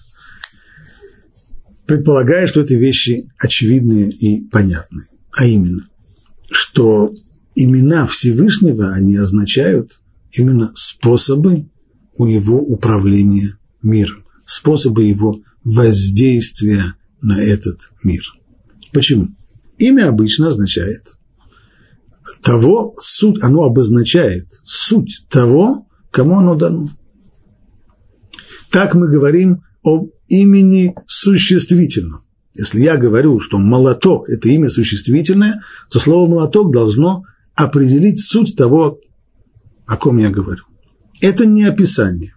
предполагая, 1.87 2.45
что 2.45 2.61
это 2.61 2.75
вещи 2.75 3.27
очевидные 3.39 4.11
и 4.11 4.47
понятные. 4.49 5.07
А 5.35 5.45
именно, 5.45 5.89
что 6.51 7.11
имена 7.55 8.05
Всевышнего, 8.05 8.93
они 8.93 9.17
означают 9.17 9.99
именно 10.31 10.71
способы 10.75 11.71
у 12.15 12.27
его 12.27 12.59
управления 12.59 13.57
миром, 13.81 14.23
способы 14.45 15.05
его 15.05 15.41
воздействия 15.63 16.93
на 17.19 17.41
этот 17.41 17.89
мир. 18.03 18.23
Почему? 18.91 19.29
Имя 19.79 20.09
обычно 20.09 20.49
означает 20.49 21.17
того, 22.43 22.95
суть, 22.99 23.41
оно 23.41 23.63
обозначает 23.63 24.47
суть 24.63 25.25
того, 25.31 25.87
кому 26.11 26.37
оно 26.37 26.53
дано. 26.53 26.87
Так 28.73 28.95
мы 28.95 29.07
говорим 29.07 29.61
об 29.83 30.09
имени 30.29 30.95
существительном. 31.05 32.21
Если 32.55 32.81
я 32.81 32.97
говорю, 32.97 33.39
что 33.39 33.59
молоток– 33.59 34.27
это 34.29 34.49
имя 34.49 34.67
существительное, 34.71 35.61
то 35.91 35.99
слово 35.99 36.27
молоток 36.27 36.73
должно 36.73 37.23
определить 37.53 38.19
суть 38.19 38.55
того, 38.55 38.99
о 39.85 39.95
ком 39.95 40.17
я 40.17 40.31
говорю. 40.31 40.63
Это 41.21 41.45
не 41.45 41.65
описание. 41.65 42.33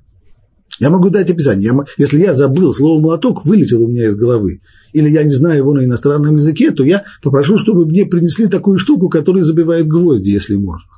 Я 0.78 0.90
могу 0.90 1.08
дать 1.08 1.30
описание. 1.30 1.72
Я, 1.72 1.84
если 1.96 2.18
я 2.18 2.34
забыл 2.34 2.74
слово 2.74 3.00
молоток, 3.00 3.46
вылетело 3.46 3.84
у 3.84 3.88
меня 3.88 4.04
из 4.04 4.14
головы, 4.14 4.60
или 4.92 5.08
я 5.08 5.22
не 5.22 5.30
знаю 5.30 5.56
его 5.56 5.72
на 5.72 5.86
иностранном 5.86 6.36
языке, 6.36 6.70
то 6.70 6.84
я 6.84 7.04
попрошу, 7.22 7.56
чтобы 7.56 7.86
мне 7.86 8.04
принесли 8.04 8.46
такую 8.46 8.78
штуку, 8.78 9.08
которая 9.08 9.42
забивает 9.42 9.88
гвозди, 9.88 10.32
если 10.32 10.56
можно. 10.56 10.90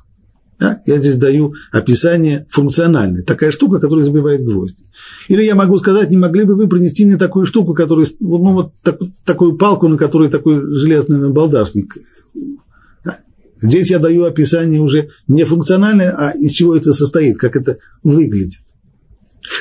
Да? 0.59 0.81
Я 0.85 0.97
здесь 0.97 1.15
даю 1.15 1.53
описание 1.71 2.45
функциональное. 2.49 3.23
Такая 3.23 3.51
штука, 3.51 3.79
которая 3.79 4.03
забивает 4.03 4.43
гвозди. 4.43 4.83
Или 5.29 5.43
я 5.43 5.55
могу 5.55 5.77
сказать, 5.77 6.09
не 6.09 6.17
могли 6.17 6.43
бы 6.43 6.55
вы 6.55 6.67
принести 6.67 7.05
мне 7.05 7.15
такую 7.15 7.45
штуку, 7.45 7.73
которая, 7.73 8.05
ну, 8.19 8.53
вот 8.53 8.73
так, 8.83 8.99
такую 9.25 9.57
палку, 9.57 9.87
на 9.87 9.97
которой 9.97 10.29
такой 10.29 10.61
железный 10.61 11.17
набалдашник. 11.17 11.97
Да? 13.05 13.19
Здесь 13.61 13.89
я 13.89 13.99
даю 13.99 14.25
описание 14.25 14.81
уже 14.81 15.09
не 15.27 15.45
функциональное, 15.45 16.11
а 16.11 16.31
из 16.31 16.51
чего 16.51 16.75
это 16.75 16.93
состоит, 16.93 17.37
как 17.37 17.55
это 17.55 17.77
выглядит. 18.03 18.59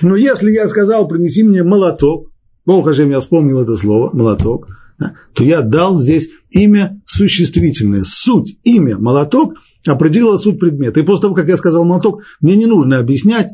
Но 0.02 0.16
если 0.16 0.50
я 0.50 0.66
сказал, 0.66 1.06
принеси 1.06 1.44
мне 1.44 1.62
молоток, 1.62 2.32
Бог 2.66 2.86
Хашем, 2.86 3.10
я 3.10 3.20
вспомнил 3.20 3.60
это 3.60 3.76
слово, 3.76 4.10
молоток, 4.12 4.66
да, 4.98 5.14
то 5.32 5.44
я 5.44 5.62
дал 5.62 5.96
здесь 5.96 6.28
имя 6.50 7.00
существительное, 7.06 8.02
суть, 8.02 8.58
имя, 8.64 8.98
молоток– 8.98 9.54
определила 9.86 10.36
суть 10.36 10.58
предмета. 10.58 11.00
И 11.00 11.02
после 11.02 11.22
того, 11.22 11.34
как 11.34 11.48
я 11.48 11.56
сказал 11.56 11.84
молоток, 11.84 12.22
мне 12.40 12.56
не 12.56 12.66
нужно 12.66 12.98
объяснять, 12.98 13.48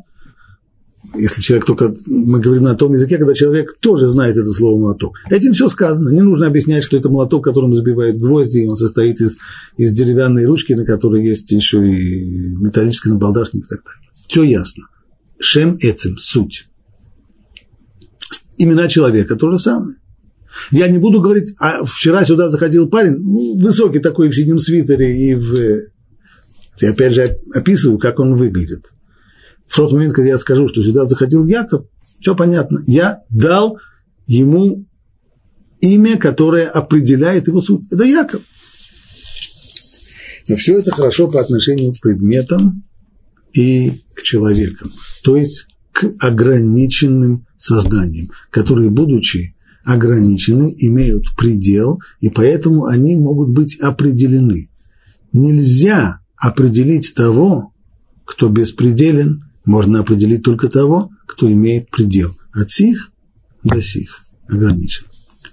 если 1.17 1.43
человек 1.43 1.65
только, 1.67 1.95
мы 2.07 2.41
говорим 2.41 2.65
на 2.65 2.75
том 2.75 2.93
языке, 2.93 3.19
когда 3.19 3.35
человек 3.35 3.77
тоже 3.81 4.09
знает 4.09 4.37
это 4.37 4.51
слово 4.51 4.81
молоток. 4.81 5.19
Этим 5.31 5.53
все 5.53 5.69
сказано. 5.69 6.09
Не 6.11 6.23
нужно 6.23 6.47
объяснять, 6.47 6.83
что 6.83 6.97
это 6.97 7.09
молоток, 7.09 7.45
которым 7.45 7.75
забивают 7.75 8.19
гвозди, 8.19 8.61
и 8.61 8.67
он 8.67 8.77
состоит 8.77 9.21
из, 9.21 9.37
из 9.77 9.93
деревянной 9.93 10.47
ручки, 10.47 10.73
на 10.73 10.85
которой 10.85 11.25
есть 11.25 11.51
еще 11.53 11.87
и 11.87 12.55
металлический 12.57 13.11
набалдашник 13.11 13.65
и 13.65 13.69
так 13.69 13.85
далее. 13.85 14.11
Все 14.27 14.43
ясно. 14.43 14.85
Шем 15.39 15.77
эцем, 15.81 16.17
суть. 16.19 16.69
Имена 18.57 18.89
человека 18.89 19.37
то 19.37 19.51
же 19.51 19.59
самое. 19.59 19.97
Я 20.71 20.89
не 20.89 20.99
буду 20.99 21.21
говорить, 21.21 21.55
а 21.59 21.85
вчера 21.85 22.25
сюда 22.25 22.49
заходил 22.49 22.89
парень, 22.89 23.17
ну, 23.17 23.59
высокий 23.59 23.99
такой 23.99 24.29
в 24.29 24.35
синем 24.35 24.61
свитере 24.61 25.31
и 25.31 25.35
в 25.35 25.94
я 26.81 26.91
опять 26.91 27.15
же 27.15 27.37
описываю, 27.53 27.99
как 27.99 28.19
он 28.21 28.35
выглядит. 28.35 28.93
В 29.67 29.77
тот 29.77 29.93
момент, 29.93 30.15
когда 30.15 30.31
я 30.31 30.39
скажу, 30.39 30.69
что 30.69 30.83
сюда 30.83 31.07
заходил 31.07 31.47
Яков, 31.47 31.87
все 32.21 32.35
понятно. 32.35 32.83
Я 32.87 33.23
дал 33.31 33.79
ему 34.27 34.87
имя, 35.81 36.17
которое 36.17 36.67
определяет 36.67 37.49
его 37.49 37.61
суть. 37.61 37.83
Это 37.91 38.05
Яков. 38.05 38.43
Но 40.49 40.57
все 40.57 40.79
это 40.79 40.91
хорошо 40.91 41.31
по 41.31 41.41
отношению 41.41 41.95
к 41.95 42.01
предметам 42.01 42.85
и 43.53 44.03
к 44.15 44.23
человекам, 44.23 44.91
то 45.23 45.37
есть 45.37 45.67
к 45.93 46.13
ограниченным 46.19 47.47
созданиям, 47.57 48.27
которые, 48.51 48.91
будучи 48.91 49.55
ограничены, 49.85 50.75
имеют 50.77 51.35
предел, 51.37 52.01
и 52.21 52.29
поэтому 52.31 52.87
они 52.87 53.17
могут 53.17 53.51
быть 53.51 53.79
определены. 53.81 54.71
Нельзя 55.33 56.21
определить 56.45 57.15
того, 57.15 57.73
кто 58.27 58.51
беспределен, 58.51 59.51
можно 59.65 60.01
определить 60.01 60.43
только 60.43 60.69
того, 60.69 61.11
кто 61.27 61.51
имеет 61.51 61.91
предел. 61.91 62.31
От 62.53 62.71
сих 62.71 63.11
до 63.63 63.81
сих 63.81 64.21
ограничен. 64.47 65.05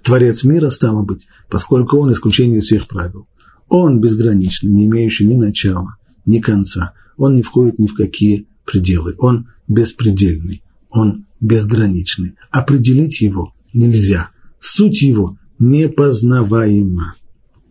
Творец 0.02 0.44
мира, 0.44 0.68
стало 0.68 1.02
быть, 1.02 1.26
поскольку 1.48 1.96
он 1.96 2.12
исключение 2.12 2.58
из 2.58 2.64
всех 2.64 2.88
правил. 2.88 3.26
Он 3.68 4.00
безграничный, 4.00 4.70
не 4.70 4.86
имеющий 4.86 5.24
ни 5.24 5.36
начала, 5.36 5.96
ни 6.26 6.40
конца. 6.40 6.92
Он 7.16 7.34
не 7.34 7.42
входит 7.42 7.78
ни 7.78 7.86
в 7.86 7.94
какие 7.94 8.46
пределы. 8.66 9.14
Он 9.18 9.48
беспредельный, 9.68 10.62
он 10.90 11.24
безграничный. 11.40 12.34
Определить 12.50 13.22
его 13.22 13.54
нельзя. 13.72 14.28
Суть 14.60 15.00
его 15.00 15.38
непознаваема. 15.58 17.14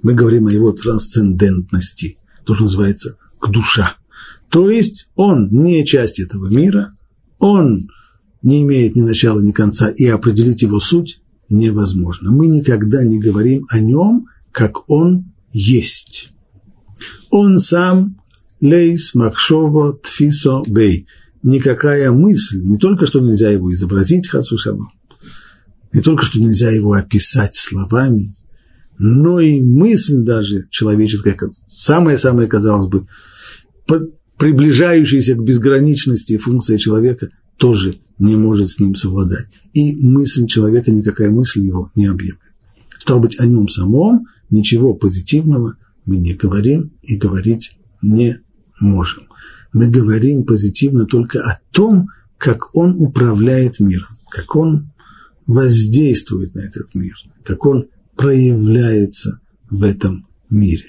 Мы 0.02 0.16
говорим 0.16 0.48
о 0.48 0.52
его 0.52 0.72
трансцендентности– 0.72 2.18
то, 2.46 2.54
что 2.54 2.66
называется 2.66 3.18
к 3.40 3.50
душа. 3.50 3.98
То 4.50 4.70
есть 4.70 5.10
он 5.16 5.50
не 5.50 5.86
часть 5.86 6.20
этого 6.20 6.48
мира, 6.50 6.94
он 7.40 7.88
не 8.42 8.64
имеет 8.64 8.96
ни 8.96 9.02
начала, 9.02 9.40
ни 9.40 9.52
конца, 9.52 9.90
и 9.90 10.06
определить 10.06 10.62
его 10.62 10.80
суть 10.80 11.22
невозможно. 11.50 12.32
Мы 12.32 12.48
никогда 12.48 13.04
не 13.04 13.20
говорим 13.20 13.66
о 13.70 13.80
нем, 13.80 14.28
как 14.52 14.90
он 14.90 15.32
есть. 15.52 16.34
Он 17.30 17.58
сам 17.60 18.18
лейс 18.62 19.16
махшово 19.16 19.98
тфисо 19.98 20.62
бей. 20.68 21.08
Никакая 21.44 22.12
мысль, 22.12 22.62
не 22.64 22.78
только 22.78 23.08
что 23.08 23.20
нельзя 23.20 23.50
его 23.50 23.74
изобразить, 23.74 24.28
хасушава, 24.28 24.92
не 25.92 26.02
только 26.02 26.24
что 26.24 26.40
нельзя 26.40 26.70
его 26.70 26.94
описать 26.94 27.56
словами, 27.56 28.32
но 29.04 29.40
и 29.40 29.62
мысль 29.62 30.18
даже 30.18 30.68
человеческая, 30.70 31.36
самая-самая, 31.68 32.46
казалось 32.46 32.86
бы, 32.86 33.08
приближающаяся 34.38 35.34
к 35.34 35.44
безграничности 35.44 36.38
функция 36.38 36.78
человека, 36.78 37.30
тоже 37.58 37.96
не 38.20 38.36
может 38.36 38.70
с 38.70 38.80
ним 38.80 38.94
совладать. 38.94 39.48
И 39.74 39.96
мысль 39.96 40.46
человека, 40.46 40.92
никакая 40.92 41.32
мысль 41.32 41.62
его 41.62 41.92
не 41.96 42.06
объемлет. 42.06 42.54
Стало 43.00 43.22
быть, 43.22 43.40
о 43.40 43.48
нем 43.48 43.68
самом 43.68 44.28
ничего 44.52 44.94
позитивного 44.94 45.78
мы 46.06 46.18
не 46.18 46.36
говорим 46.36 46.94
и 47.02 47.18
говорить 47.18 47.80
не 48.04 48.40
можем. 48.80 49.24
Мы 49.74 49.90
говорим 49.90 50.44
позитивно 50.44 51.08
только 51.08 51.40
о 51.42 51.60
том, 51.72 52.10
как 52.38 52.76
он 52.76 52.98
управляет 53.00 53.80
миром, 53.80 54.10
как 54.30 54.56
он 54.56 54.92
воздействует 55.48 56.54
на 56.54 56.60
этот 56.60 56.94
мир, 56.94 57.16
как 57.44 57.66
он 57.66 57.88
проявляется 58.22 59.40
в 59.72 59.82
этом 59.82 60.28
мире. 60.50 60.86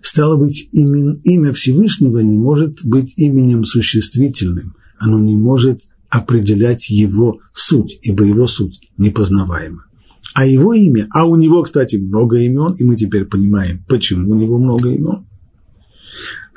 Стало 0.00 0.36
быть, 0.36 0.68
имя, 0.70 1.18
имя 1.24 1.52
Всевышнего 1.52 2.20
не 2.20 2.38
может 2.38 2.84
быть 2.84 3.14
именем 3.16 3.64
существительным, 3.64 4.74
оно 4.98 5.18
не 5.18 5.36
может 5.36 5.88
определять 6.08 6.88
его 6.88 7.40
суть, 7.52 7.98
ибо 8.02 8.24
его 8.24 8.46
суть 8.46 8.80
непознаваема. 8.96 9.86
А 10.34 10.46
его 10.46 10.72
имя, 10.72 11.08
а 11.12 11.26
у 11.26 11.34
него, 11.34 11.62
кстати, 11.64 11.96
много 11.96 12.38
имен, 12.38 12.74
и 12.74 12.84
мы 12.84 12.94
теперь 12.96 13.24
понимаем, 13.24 13.84
почему 13.88 14.30
у 14.30 14.34
него 14.36 14.58
много 14.58 14.90
имен. 14.90 15.26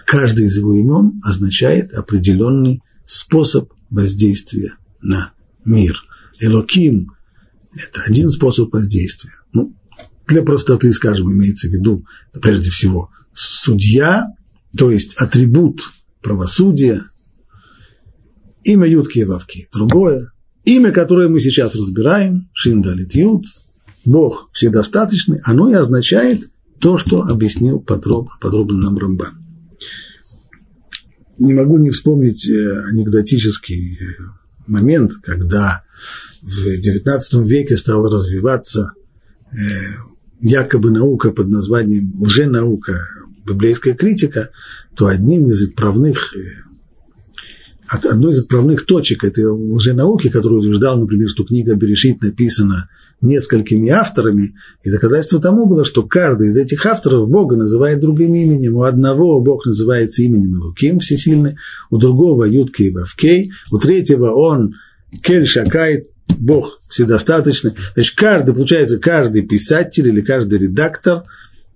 Каждый 0.05 0.45
из 0.45 0.57
его 0.57 0.75
имен 0.75 1.19
означает 1.23 1.93
определенный 1.93 2.81
способ 3.05 3.73
воздействия 3.89 4.73
на 5.01 5.33
мир. 5.65 5.99
Элоким– 6.39 7.11
это 7.75 8.01
один 8.03 8.29
способ 8.29 8.71
воздействия. 8.71 9.33
Ну, 9.51 9.75
для 10.27 10.43
простоты, 10.43 10.91
скажем, 10.91 11.31
имеется 11.31 11.67
в 11.67 11.71
виду, 11.71 12.05
прежде 12.41 12.69
всего, 12.69 13.09
судья, 13.33 14.27
то 14.77 14.91
есть 14.91 15.13
атрибут 15.15 15.81
правосудия, 16.21 17.03
имя 18.63 18.87
Ютки 18.87 19.19
и 19.19 19.25
Вавки, 19.25 19.67
другое, 19.71 20.31
имя, 20.63 20.91
которое 20.91 21.29
мы 21.29 21.39
сейчас 21.39 21.75
разбираем, 21.75 22.49
Шиндалит 22.53 23.13
Ют, 23.13 23.45
Бог 24.05 24.49
вседостаточный, 24.53 25.39
оно 25.43 25.69
и 25.69 25.73
означает 25.73 26.41
то, 26.79 26.97
что 26.97 27.21
объяснил 27.21 27.79
подробно, 27.79 28.31
подробно 28.41 28.77
нам 28.79 28.97
Рамбан. 28.97 29.43
Не 31.37 31.53
могу 31.53 31.77
не 31.77 31.89
вспомнить 31.89 32.47
э, 32.47 32.83
анекдотический 32.89 33.97
э, 33.97 34.13
момент, 34.67 35.13
когда 35.21 35.83
в 36.41 36.67
XIX 36.67 37.19
веке 37.43 37.75
стала 37.75 38.09
развиваться 38.09 38.93
э, 39.51 39.55
якобы 40.41 40.91
наука 40.91 41.31
под 41.31 41.47
названием 41.49 42.13
лженаука, 42.19 42.99
библейская 43.45 43.93
критика, 43.93 44.49
то 44.95 45.07
одним 45.07 45.47
из 45.47 45.67
отправных 45.67 46.35
э, 46.35 46.65
одной 47.87 48.31
из 48.31 48.39
отправных 48.39 48.85
точек 48.85 49.23
этой 49.23 49.45
лженауки, 49.45 50.29
которую 50.29 50.61
утверждал, 50.61 50.99
например, 50.99 51.29
что 51.29 51.45
книга 51.45 51.75
Берешит 51.75 52.21
написана 52.21 52.89
несколькими 53.21 53.89
авторами, 53.89 54.55
и 54.83 54.91
доказательство 54.91 55.39
тому 55.39 55.65
было, 55.65 55.85
что 55.85 56.03
каждый 56.03 56.49
из 56.49 56.57
этих 56.57 56.85
авторов 56.85 57.29
Бога 57.29 57.55
называет 57.55 57.99
другим 57.99 58.33
именем. 58.33 58.75
У 58.75 58.83
одного 58.83 59.39
Бог 59.39 59.65
называется 59.65 60.21
именем 60.23 60.53
Илуким, 60.53 60.99
всесильный, 60.99 61.55
у 61.89 61.97
другого 61.97 62.43
Юткей 62.43 62.91
Вавкей, 62.91 63.51
у 63.71 63.77
третьего 63.77 64.31
он 64.31 64.75
Кель 65.23 65.45
Шакай, 65.45 66.05
Бог 66.37 66.79
вседостаточный. 66.89 67.73
Значит, 67.93 68.15
каждый, 68.15 68.53
получается, 68.53 68.99
каждый 68.99 69.43
писатель 69.43 70.07
или 70.07 70.21
каждый 70.21 70.59
редактор– 70.59 71.23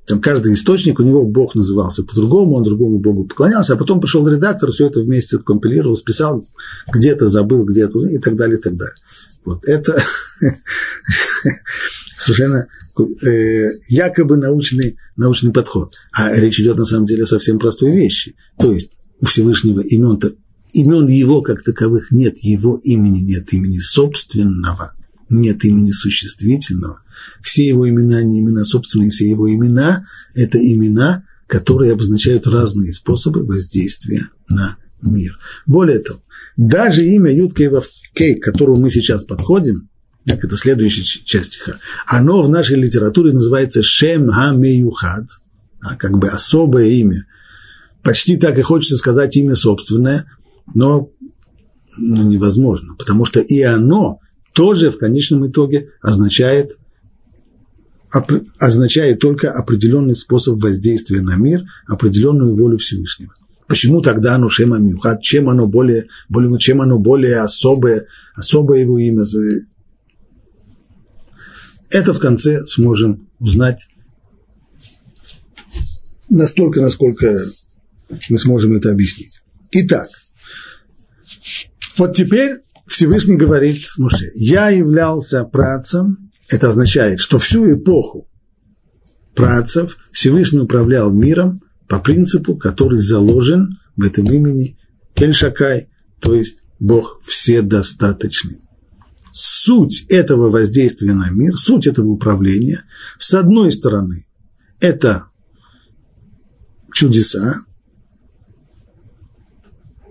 там 0.10 0.22
каждый 0.22 0.56
источник, 0.56 1.00
у 1.00 1.04
него 1.04 1.24
Бог 1.24 1.54
назывался 1.54 2.04
по-другому, 2.04 2.56
он 2.56 2.64
другому 2.64 2.98
Богу 2.98 3.26
поклонялся, 3.26 3.74
а 3.74 3.78
потом 3.78 4.02
пришел 4.02 4.28
редактор, 4.28 4.72
все 4.72 4.88
это 4.88 5.02
вместе 5.02 5.38
компилировал, 5.38 5.96
списал, 5.96 6.44
где-то 6.92 7.28
забыл, 7.28 7.64
где-то 7.64 8.04
и 8.08 8.18
так 8.18 8.36
далее, 8.36 8.58
и 8.58 8.62
так 8.62 8.76
далее. 8.76 8.96
Вот 9.46 9.64
это 9.66 10.02
совершенно 12.18 12.66
э, 13.24 13.70
якобы 13.88 14.36
научный, 14.38 14.98
научный 15.16 15.54
подход. 15.54 15.94
А 16.12 16.34
речь 16.34 16.60
идет 16.60 16.78
на 16.78 16.86
самом 16.86 17.06
деле 17.06 17.22
о 17.22 17.28
совсем 17.28 17.60
простой 17.60 17.92
вещи. 17.92 18.36
То 18.58 18.72
есть 18.72 18.90
у 19.22 19.28
Всевышнего 19.28 19.82
имен-то, 19.82 20.34
имен 20.74 21.08
его 21.08 21.42
как 21.42 21.64
таковых 21.64 22.12
нет, 22.12 22.40
его 22.40 22.78
имени 22.84 23.20
нет, 23.20 23.52
имени 23.54 23.80
собственного, 23.80 24.94
нет 25.30 25.64
имени 25.66 25.92
существительного– 25.92 27.02
все 27.42 27.66
его 27.66 27.90
имена 27.90 28.24
не 28.24 28.40
имена 28.40 28.64
собственные, 28.64 29.12
все 29.12 29.30
его 29.30 29.52
имена– 29.52 30.06
это 30.34 30.58
имена, 30.58 31.26
которые 31.48 31.94
обозначают 31.94 32.48
разные 32.48 32.94
способы 32.94 33.46
воздействия 33.46 34.30
на 34.50 34.78
мир. 35.02 35.38
Более 35.66 36.00
того, 36.00 36.22
даже 36.58 37.06
имя 37.06 37.34
Юткей 37.34 37.70
Вавкей, 37.70 38.36
к 38.36 38.44
которому 38.44 38.82
мы 38.82 38.90
сейчас 38.90 39.24
подходим, 39.24 39.90
так 40.26 40.44
это 40.44 40.56
следующая 40.58 41.04
часть 41.04 41.54
стиха, 41.54 41.78
оно 42.06 42.42
в 42.42 42.50
нашей 42.50 42.76
литературе 42.76 43.32
называется 43.32 43.82
Шем 43.82 44.30
Хамеюхад, 44.30 45.28
а, 45.82 45.96
как 45.96 46.18
бы 46.18 46.28
особое 46.28 46.88
имя. 46.88 47.26
Почти 48.04 48.38
так 48.38 48.58
и 48.58 48.62
хочется 48.62 48.98
сказать 48.98 49.36
имя 49.38 49.56
собственное, 49.56 50.26
но 50.74 51.10
ну, 51.98 52.28
невозможно, 52.28 52.96
потому 52.96 53.26
что 53.26 53.40
и 53.40 53.62
оно 53.62 54.20
тоже 54.54 54.90
в 54.90 54.98
конечном 54.98 55.48
итоге 55.48 55.90
означает 56.02 56.78
означает 58.60 59.20
только 59.20 59.52
определенный 59.52 60.16
способ 60.16 60.60
воздействия 60.62 61.22
на 61.22 61.36
мир, 61.36 61.64
определенную 61.86 62.56
волю 62.56 62.78
Всевышнего. 62.78 63.34
Почему 63.68 64.02
тогда 64.02 64.34
оно 64.34 64.50
Шема 64.50 64.80
Мюхат, 64.80 65.22
чем 65.22 65.48
оно 65.48 65.68
более, 65.68 66.08
более, 66.28 66.58
чем 66.58 66.82
оно 66.82 66.98
более 66.98 67.42
особое, 67.42 68.08
особое 68.34 68.82
его 68.82 68.98
имя? 68.98 69.26
Это 71.92 72.14
в 72.14 72.20
конце 72.20 72.66
сможем 72.66 73.30
узнать 73.40 73.88
настолько, 76.30 76.82
насколько 76.82 77.38
мы 78.30 78.40
сможем 78.40 78.74
это 78.74 78.92
объяснить. 78.92 79.44
Итак, 79.72 80.08
вот 82.00 82.16
теперь 82.16 82.62
Всевышний 82.88 83.36
говорит 83.36 83.84
Муше, 83.98 84.32
я 84.34 84.70
являлся 84.70 85.44
працем 85.44 86.30
это 86.50 86.70
означает, 86.70 87.20
что 87.20 87.38
всю 87.38 87.72
эпоху 87.74 88.28
працев 89.36 89.98
Всевышний 90.12 90.60
управлял 90.60 91.14
миром 91.14 91.56
по 91.88 92.00
принципу, 92.00 92.58
который 92.58 92.98
заложен 92.98 93.78
в 93.96 94.04
этом 94.04 94.26
имени 94.26 94.78
Кельшакай, 95.14 95.90
то 96.20 96.34
есть 96.34 96.64
Бог 96.80 97.22
вседостаточный. 97.22 98.62
Суть 99.32 100.06
этого 100.10 100.50
воздействия 100.50 101.14
на 101.14 101.30
мир, 101.30 101.56
суть 101.56 101.86
этого 101.86 102.08
управления, 102.08 102.84
с 103.20 103.34
одной 103.36 103.72
стороны, 103.72 104.26
это 104.80 105.26
чудеса, 106.92 107.64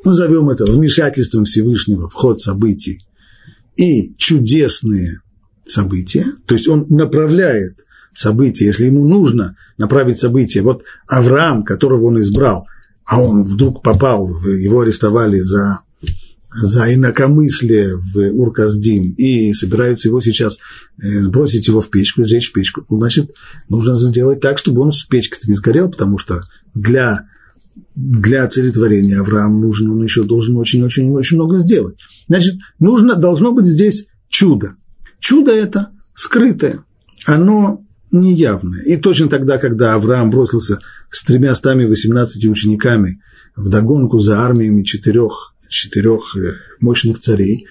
назовем 0.05 0.51
это 0.51 0.65
вмешательством 0.65 1.45
Всевышнего 1.45 2.09
в 2.09 2.15
ход 2.15 2.41
событий, 2.41 3.07
и 3.77 4.15
чудесные 4.17 5.21
события, 5.65 6.27
то 6.47 6.55
есть 6.55 6.69
он 6.69 6.87
направляет 6.89 7.85
события, 8.13 8.67
если 8.67 8.87
ему 8.87 9.07
нужно 9.07 9.57
направить 9.77 10.19
события. 10.19 10.63
Вот 10.63 10.83
Авраам, 11.07 11.63
которого 11.63 12.07
он 12.07 12.21
избрал, 12.21 12.67
а 13.05 13.23
он 13.23 13.43
вдруг 13.43 13.83
попал, 13.83 14.29
его 14.45 14.81
арестовали 14.81 15.39
за, 15.39 15.81
за 16.55 16.93
инакомыслие 16.93 17.95
в 17.97 18.33
Урказдим, 18.33 19.13
и 19.13 19.53
собираются 19.53 20.09
его 20.09 20.21
сейчас 20.21 20.59
э, 21.01 21.23
сбросить 21.23 21.69
его 21.69 21.81
в 21.81 21.89
печку, 21.91 22.25
сжечь 22.25 22.51
в 22.51 22.53
печку. 22.53 22.85
Значит, 22.91 23.31
нужно 23.69 23.97
сделать 23.97 24.41
так, 24.41 24.59
чтобы 24.59 24.83
он 24.83 24.93
с 24.93 25.05
печкой-то 25.05 25.49
не 25.49 25.55
сгорел, 25.55 25.91
потому 25.91 26.19
что 26.19 26.43
для, 26.75 27.29
для 27.95 28.47
целетворения 28.49 29.21
Авраам 29.21 29.61
нужен, 29.61 29.91
он 29.91 30.03
еще 30.03 30.23
должен 30.23 30.57
очень-очень-очень 30.57 31.37
много 31.37 31.59
сделать. 31.59 31.97
Значит, 32.29 32.57
нужно, 32.79 33.17
должно 33.17 33.53
быть 33.53 33.67
здесь 33.67 34.07
чудо. 34.29 34.77
Чудо 35.21 35.53
это 35.53 35.91
скрытое, 36.15 36.85
оно 37.27 37.85
неявное. 38.13 38.83
И 38.85 38.97
точно 38.97 39.29
тогда, 39.29 39.59
когда 39.59 39.95
Авраам 39.95 40.31
бросился 40.31 40.79
с 41.11 41.25
тремя 41.25 41.55
стами 41.55 41.85
восемнадцати 41.85 42.47
учениками 42.47 43.21
в 43.57 43.69
догонку 43.71 44.19
за 44.21 44.41
армиями 44.41 44.83
четырех, 44.83 45.55
четырех 45.69 46.37
э, 46.37 46.53
мощных 46.81 47.19
царей, 47.19 47.67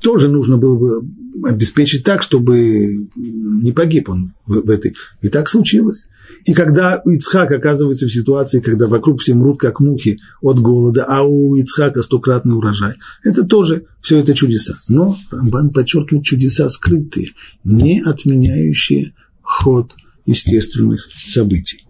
тоже 0.00 0.28
нужно 0.28 0.58
было 0.58 0.76
бы 0.76 1.08
обеспечить 1.44 2.04
так, 2.04 2.22
чтобы 2.22 3.08
не 3.16 3.72
погиб 3.72 4.08
он 4.08 4.34
в 4.46 4.70
этой. 4.70 4.94
И 5.22 5.28
так 5.28 5.48
случилось. 5.48 6.06
И 6.48 6.54
когда 6.54 6.98
Ицхак 7.04 7.52
оказывается 7.52 8.06
в 8.06 8.10
ситуации, 8.10 8.60
когда 8.60 8.88
вокруг 8.88 9.20
все 9.20 9.34
мрут 9.34 9.58
как 9.58 9.80
мухи 9.80 10.18
от 10.40 10.58
голода, 10.60 11.04
а 11.06 11.22
у 11.22 11.54
Ицхака 11.56 12.00
стократный 12.00 12.56
урожай, 12.56 12.94
это 13.22 13.44
тоже 13.44 13.84
все 14.00 14.16
это 14.18 14.32
чудеса. 14.32 14.72
Но 14.88 15.14
Рамбан 15.30 15.68
подчеркивает 15.68 16.24
чудеса 16.24 16.70
скрытые, 16.70 17.32
не 17.64 18.00
отменяющие 18.00 19.12
ход 19.42 19.94
естественных 20.24 21.06
событий. 21.12 21.86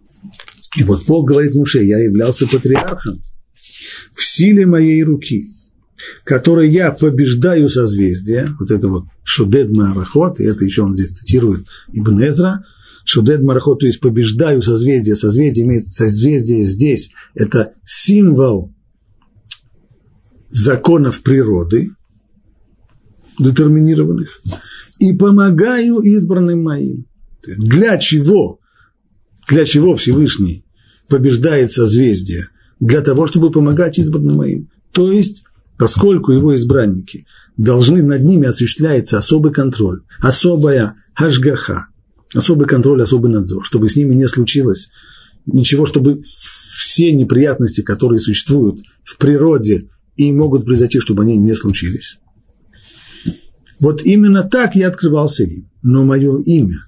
И 0.77 0.83
вот 0.83 1.07
Бог 1.07 1.29
говорит 1.29 1.55
Муше, 1.55 1.85
я 1.85 1.99
являлся 1.99 2.49
патриархом 2.49 3.23
в 4.13 4.25
силе 4.25 4.67
моей 4.67 5.05
руки, 5.05 5.45
которой 6.25 6.69
я 6.69 6.91
побеждаю 6.91 7.69
созвездия, 7.69 8.49
вот 8.59 8.73
это 8.73 8.89
вот 8.89 9.05
Шудед 9.23 9.71
Маарахот, 9.71 10.41
и 10.41 10.45
это 10.45 10.65
еще 10.65 10.83
он 10.83 10.97
здесь 10.97 11.11
цитирует 11.11 11.65
Ибн 11.93 12.25
Эзра, 12.25 12.65
Шудед 13.09 13.43
Марахот, 13.43 13.81
то 13.81 13.87
есть 13.87 14.01
побеждаю 14.01 14.61
созвездие. 14.61 15.17
Созвездие 15.17 15.65
имеет 15.65 15.87
созвездие 15.87 16.63
здесь. 16.65 17.11
Это 17.35 17.73
символ 17.83 18.75
законов 20.51 21.23
природы, 21.23 21.91
детерминированных, 23.39 24.29
и 24.99 25.15
помогаю 25.15 26.01
избранным 26.01 26.63
моим. 26.63 27.07
Для 27.47 27.97
чего? 27.97 28.61
Для 29.49 29.65
чего 29.65 29.97
Всевышний 29.97 30.67
побеждает 31.09 31.73
созвездие? 31.73 32.49
Для 32.79 33.01
того, 33.01 33.27
чтобы 33.27 33.51
помогать 33.51 33.99
избранным 33.99 34.37
моим. 34.37 34.69
То 34.93 35.11
есть, 35.11 35.45
поскольку 35.79 36.33
его 36.33 36.55
избранники 36.55 37.25
должны 37.57 38.03
над 38.03 38.23
ними 38.23 38.49
осуществляется 38.49 39.17
особый 39.17 39.51
контроль, 39.51 40.03
особая 40.21 40.97
хашгаха, 41.15 41.89
особый 42.35 42.67
контроль, 42.67 43.03
особый 43.03 43.31
надзор, 43.31 43.65
чтобы 43.65 43.89
с 43.89 43.97
ними 43.97 44.15
не 44.15 44.29
случилось 44.29 44.89
ничего, 45.47 45.87
чтобы 45.87 46.19
все 46.23 47.13
неприятности, 47.13 47.81
которые 47.81 48.21
существуют 48.21 48.81
в 49.05 49.17
природе 49.19 49.89
и 50.17 50.33
могут 50.33 50.65
произойти, 50.65 51.01
чтобы 51.01 51.23
они 51.23 51.37
не 51.37 51.55
случились. 51.55 52.19
Вот 53.81 54.03
именно 54.03 54.43
так 54.43 54.75
я 54.75 54.89
открывался 54.89 55.45
им. 55.45 55.71
Но 55.83 56.05
мое 56.05 56.41
имя, 56.43 56.79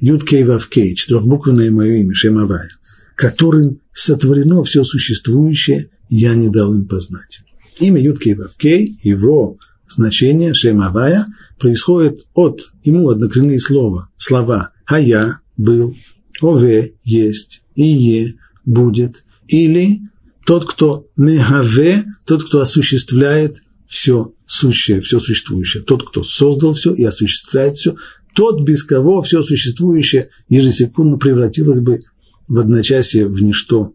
Юткей 0.00 0.44
Вавкей, 0.44 0.94
четырехбуквенное 0.94 1.70
мое 1.70 2.00
имя, 2.00 2.14
Шемавая, 2.14 2.70
которым 3.14 3.80
сотворено 3.92 4.64
все 4.64 4.84
существующее, 4.84 5.90
я 6.08 6.34
не 6.34 6.48
дал 6.48 6.74
им 6.74 6.86
познать. 6.88 7.42
Имя 7.78 8.00
Юткей 8.00 8.34
Вавкей, 8.34 8.98
его 9.02 9.58
значение 9.88 10.54
Шемавая 10.54 11.26
происходит 11.58 12.26
от, 12.34 12.72
ему 12.82 13.10
однокоренные 13.10 13.60
слова, 13.60 14.08
слова 14.16 14.71
«хая»– 14.84 15.40
был, 15.56 15.94
«ове»– 16.40 16.94
есть, 17.02 17.62
«ие»– 17.74 18.36
будет, 18.64 19.24
или 19.48 20.00
тот, 20.46 20.64
кто 20.64 21.08
мехаве, 21.16 22.04
тот, 22.24 22.44
кто 22.44 22.60
осуществляет 22.60 23.62
все 23.86 24.34
сущее, 24.46 25.00
все 25.00 25.20
существующее, 25.20 25.82
тот, 25.82 26.08
кто 26.08 26.24
создал 26.24 26.74
все 26.74 26.94
и 26.94 27.04
осуществляет 27.04 27.76
все, 27.76 27.96
тот, 28.34 28.62
без 28.62 28.82
кого 28.82 29.22
все 29.22 29.42
существующее 29.42 30.30
ежесекундно 30.48 31.18
превратилось 31.18 31.80
бы 31.80 32.00
в 32.48 32.58
одночасье 32.58 33.28
в 33.28 33.42
ничто, 33.42 33.94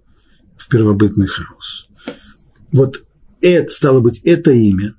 в 0.57 0.67
первобытный 0.67 1.27
хаос. 1.27 1.87
Вот 2.71 3.03
это, 3.41 3.71
стало 3.71 3.99
быть, 3.99 4.19
это 4.19 4.51
имя, 4.51 4.95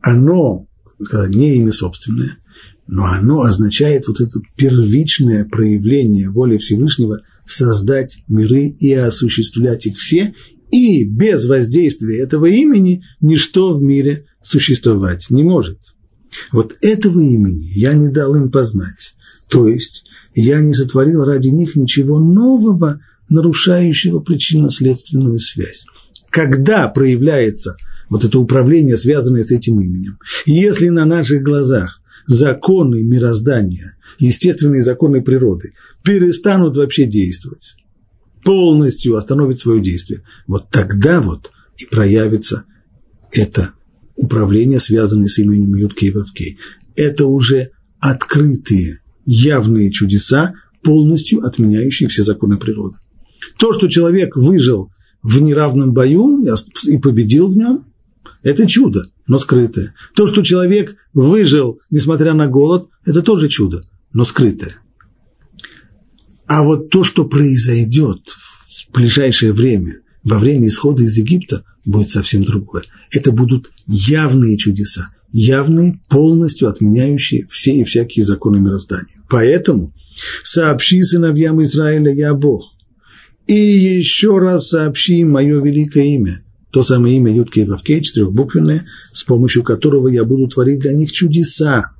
оно, 0.00 0.66
сказать, 1.00 1.34
не 1.34 1.56
имя 1.56 1.72
собственное, 1.72 2.38
но 2.86 3.04
оно 3.06 3.42
означает 3.42 4.06
вот 4.08 4.20
это 4.20 4.40
первичное 4.56 5.44
проявление 5.44 6.30
воли 6.30 6.56
Всевышнего 6.56 7.22
создать 7.44 8.22
миры 8.28 8.68
и 8.78 8.92
осуществлять 8.92 9.86
их 9.86 9.96
все, 9.96 10.34
и 10.70 11.04
без 11.04 11.46
воздействия 11.46 12.20
этого 12.22 12.46
имени 12.46 13.04
ничто 13.20 13.74
в 13.74 13.82
мире 13.82 14.26
существовать 14.42 15.26
не 15.30 15.42
может. 15.42 15.78
Вот 16.52 16.76
этого 16.80 17.20
имени 17.20 17.70
я 17.78 17.94
не 17.94 18.08
дал 18.08 18.34
им 18.34 18.50
познать. 18.50 19.14
То 19.48 19.68
есть 19.68 20.04
я 20.34 20.60
не 20.60 20.74
сотворил 20.74 21.24
ради 21.24 21.48
них 21.48 21.76
ничего 21.76 22.18
нового, 22.18 23.00
нарушающего 23.28 24.20
причинно-следственную 24.20 25.38
связь. 25.38 25.86
Когда 26.30 26.88
проявляется 26.88 27.76
вот 28.10 28.24
это 28.24 28.38
управление, 28.38 28.96
связанное 28.96 29.44
с 29.44 29.50
этим 29.50 29.80
именем, 29.80 30.18
если 30.44 30.88
на 30.88 31.04
наших 31.04 31.42
глазах 31.42 32.00
законы 32.26 33.02
мироздания, 33.02 33.96
естественные 34.18 34.82
законы 34.82 35.22
природы 35.22 35.72
перестанут 36.02 36.76
вообще 36.76 37.06
действовать, 37.06 37.76
полностью 38.44 39.16
остановит 39.16 39.60
свое 39.60 39.80
действие, 39.80 40.22
вот 40.46 40.70
тогда 40.70 41.20
вот 41.20 41.50
и 41.78 41.84
проявится 41.86 42.64
это 43.32 43.72
управление, 44.16 44.80
связанное 44.80 45.28
с 45.28 45.38
именем 45.38 45.74
Юткей 45.74 46.12
Вавкей. 46.12 46.58
Это 46.94 47.26
уже 47.26 47.70
открытые, 48.00 49.00
явные 49.24 49.90
чудеса, 49.90 50.54
полностью 50.82 51.44
отменяющие 51.44 52.08
все 52.08 52.22
законы 52.22 52.56
природы. 52.56 52.96
То, 53.58 53.72
что 53.72 53.88
человек 53.88 54.36
выжил 54.36 54.90
в 55.22 55.40
неравном 55.42 55.92
бою 55.92 56.42
и 56.84 56.98
победил 56.98 57.48
в 57.48 57.56
нем, 57.56 57.84
это 58.42 58.66
чудо, 58.66 59.02
но 59.26 59.38
скрытое. 59.38 59.94
То, 60.14 60.26
что 60.26 60.42
человек 60.42 60.96
выжил, 61.12 61.80
несмотря 61.90 62.34
на 62.34 62.46
голод, 62.46 62.88
это 63.04 63.22
тоже 63.22 63.48
чудо, 63.48 63.80
но 64.12 64.24
скрытое. 64.24 64.76
А 66.46 66.62
вот 66.62 66.90
то, 66.90 67.04
что 67.04 67.24
произойдет 67.24 68.28
в 68.28 68.92
ближайшее 68.92 69.52
время, 69.52 70.00
во 70.22 70.38
время 70.38 70.68
исхода 70.68 71.02
из 71.02 71.16
Египта, 71.16 71.64
будет 71.84 72.10
совсем 72.10 72.44
другое. 72.44 72.84
Это 73.10 73.32
будут 73.32 73.70
явные 73.86 74.56
чудеса, 74.56 75.10
явные, 75.32 76.00
полностью 76.08 76.68
отменяющие 76.68 77.46
все 77.46 77.72
и 77.72 77.84
всякие 77.84 78.24
законы 78.24 78.60
мироздания. 78.60 79.22
Поэтому 79.28 79.92
сообщи 80.42 81.02
сыновьям 81.02 81.62
Израиля, 81.62 82.12
я 82.12 82.34
Бог, 82.34 82.74
и 83.46 83.54
еще 83.54 84.38
раз 84.38 84.68
сообщи 84.68 85.24
мое 85.24 85.62
великое 85.62 86.04
имя, 86.14 86.42
то 86.76 86.82
самое 86.82 87.16
имя 87.16 87.34
Ютки 87.34 87.60
и 87.60 87.64
Вавкей, 87.64 88.02
четырехбуквенное, 88.02 88.84
с 89.14 89.24
помощью 89.24 89.62
которого 89.62 90.08
я 90.08 90.24
буду 90.24 90.46
творить 90.46 90.80
для 90.80 90.92
них 90.92 91.10
чудеса. 91.10 91.92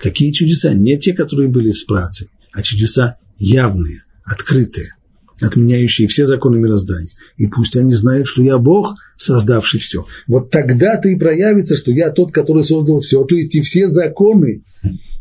Какие 0.00 0.32
чудеса? 0.32 0.74
Не 0.74 0.98
те, 0.98 1.12
которые 1.12 1.48
были 1.48 1.70
с 1.70 1.84
працей, 1.84 2.26
а 2.52 2.60
чудеса 2.60 3.18
явные, 3.38 4.02
открытые, 4.24 4.96
отменяющие 5.40 6.08
все 6.08 6.26
законы 6.26 6.58
мироздания. 6.58 7.08
И 7.36 7.46
пусть 7.46 7.76
они 7.76 7.92
знают, 7.92 8.26
что 8.26 8.42
я 8.42 8.58
Бог, 8.58 8.96
создавший 9.16 9.78
все. 9.78 10.04
Вот 10.26 10.50
тогда-то 10.50 11.08
и 11.08 11.14
проявится, 11.14 11.76
что 11.76 11.92
я 11.92 12.10
тот, 12.10 12.32
который 12.32 12.64
создал 12.64 12.98
все. 13.02 13.22
То 13.22 13.36
есть 13.36 13.54
и 13.54 13.60
все 13.60 13.88
законы, 13.88 14.64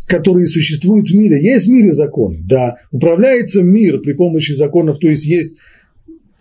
которые 0.07 0.47
существуют 0.47 1.09
в 1.09 1.13
мире. 1.13 1.39
Есть 1.43 1.67
в 1.67 1.69
мире 1.69 1.91
законы, 1.91 2.39
да. 2.41 2.77
Управляется 2.89 3.61
мир 3.61 3.99
при 3.99 4.13
помощи 4.13 4.53
законов, 4.53 4.97
то 4.97 5.07
есть 5.07 5.25
есть 5.25 5.57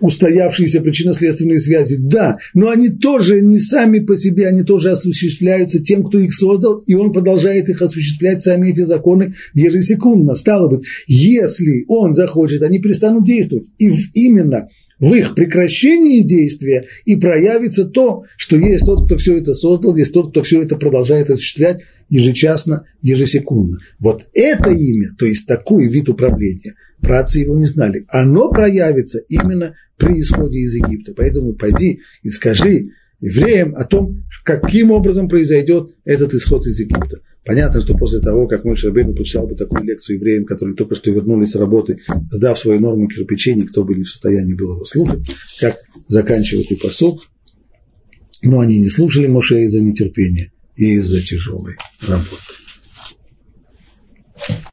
устоявшиеся 0.01 0.81
причинно-следственные 0.81 1.61
связи, 1.61 1.97
да, 1.99 2.37
но 2.53 2.71
они 2.71 2.91
тоже 2.91 3.41
не 3.41 3.59
сами 3.59 4.01
по 4.01 4.17
себе, 4.17 4.49
они 4.49 4.63
тоже 4.63 4.91
осуществляются 4.91 5.83
тем, 5.83 6.05
кто 6.05 6.19
их 6.19 6.35
создал, 6.35 6.79
и 6.79 6.95
он 6.95 7.13
продолжает 7.13 7.69
их 7.69 7.81
осуществлять, 7.81 8.43
сами 8.43 8.71
эти 8.71 8.81
законы 8.81 9.35
ежесекундно. 9.55 10.35
Стало 10.35 10.69
быть, 10.69 10.85
если 11.07 11.85
он 11.89 12.13
захочет, 12.13 12.63
они 12.63 12.81
перестанут 12.81 13.25
действовать. 13.25 13.69
И 13.79 13.91
именно 14.15 14.69
в 14.99 15.13
их 15.15 15.35
прекращении 15.35 16.23
действия 16.23 16.87
и 17.05 17.17
проявится 17.17 17.85
то, 17.85 18.25
что 18.37 18.57
есть 18.57 18.87
тот, 18.87 19.07
кто 19.07 19.17
все 19.17 19.39
это 19.39 19.55
создал, 19.55 19.97
есть 19.97 20.13
тот, 20.13 20.31
кто 20.31 20.43
все 20.43 20.63
это 20.63 20.77
продолжает 20.77 21.31
осуществлять 21.31 21.83
ежечасно, 22.09 22.85
ежесекундно. 23.03 23.79
Вот 23.99 24.27
это 24.35 24.71
имя, 24.71 25.11
то 25.19 25.27
есть 25.27 25.47
такой 25.47 25.89
вид 25.89 26.09
управления, 26.09 26.75
працы 27.05 27.39
его 27.39 27.57
не 27.57 27.67
знали. 27.67 28.05
Оно 28.09 28.51
проявится 28.51 29.21
именно 29.29 29.75
при 29.97 30.21
исходе 30.21 30.59
из 30.59 30.75
Египта. 30.75 31.13
Поэтому 31.17 31.55
пойди 31.55 32.01
и 32.23 32.31
скажи 32.31 32.91
евреям 33.21 33.75
о 33.77 33.85
том, 33.85 34.25
каким 34.45 34.91
образом 34.91 35.29
произойдет 35.29 35.95
этот 36.05 36.35
исход 36.35 36.67
из 36.67 36.79
Египта. 36.81 37.21
Понятно, 37.45 37.81
что 37.81 37.97
после 37.97 38.21
того, 38.21 38.47
как 38.47 38.65
мой 38.65 38.77
Шарбейн 38.77 39.15
прочитал 39.15 39.47
бы 39.47 39.55
такую 39.55 39.85
лекцию 39.85 40.17
евреям, 40.17 40.45
которые 40.45 40.75
только 40.75 40.95
что 40.95 41.11
вернулись 41.11 41.53
с 41.53 41.57
работы, 41.57 41.99
сдав 42.31 42.59
свою 42.59 42.81
норму 42.81 43.09
кирпичей, 43.09 43.55
никто 43.55 43.85
бы 43.85 43.95
не 43.95 44.05
в 44.05 44.11
состоянии 44.11 44.55
был 44.55 44.75
его 44.75 44.85
слушать, 44.85 45.21
как 45.61 45.77
заканчивает 46.09 46.71
и 46.71 46.77
посок. 46.77 47.21
Но 48.43 48.61
они 48.61 48.79
не 48.79 48.91
слушали 48.91 49.27
Моше 49.27 49.63
из-за 49.63 49.81
нетерпения 49.81 50.53
и 50.77 50.97
из-за 50.97 51.23
тяжелой 51.23 51.75
работы. 52.07 52.55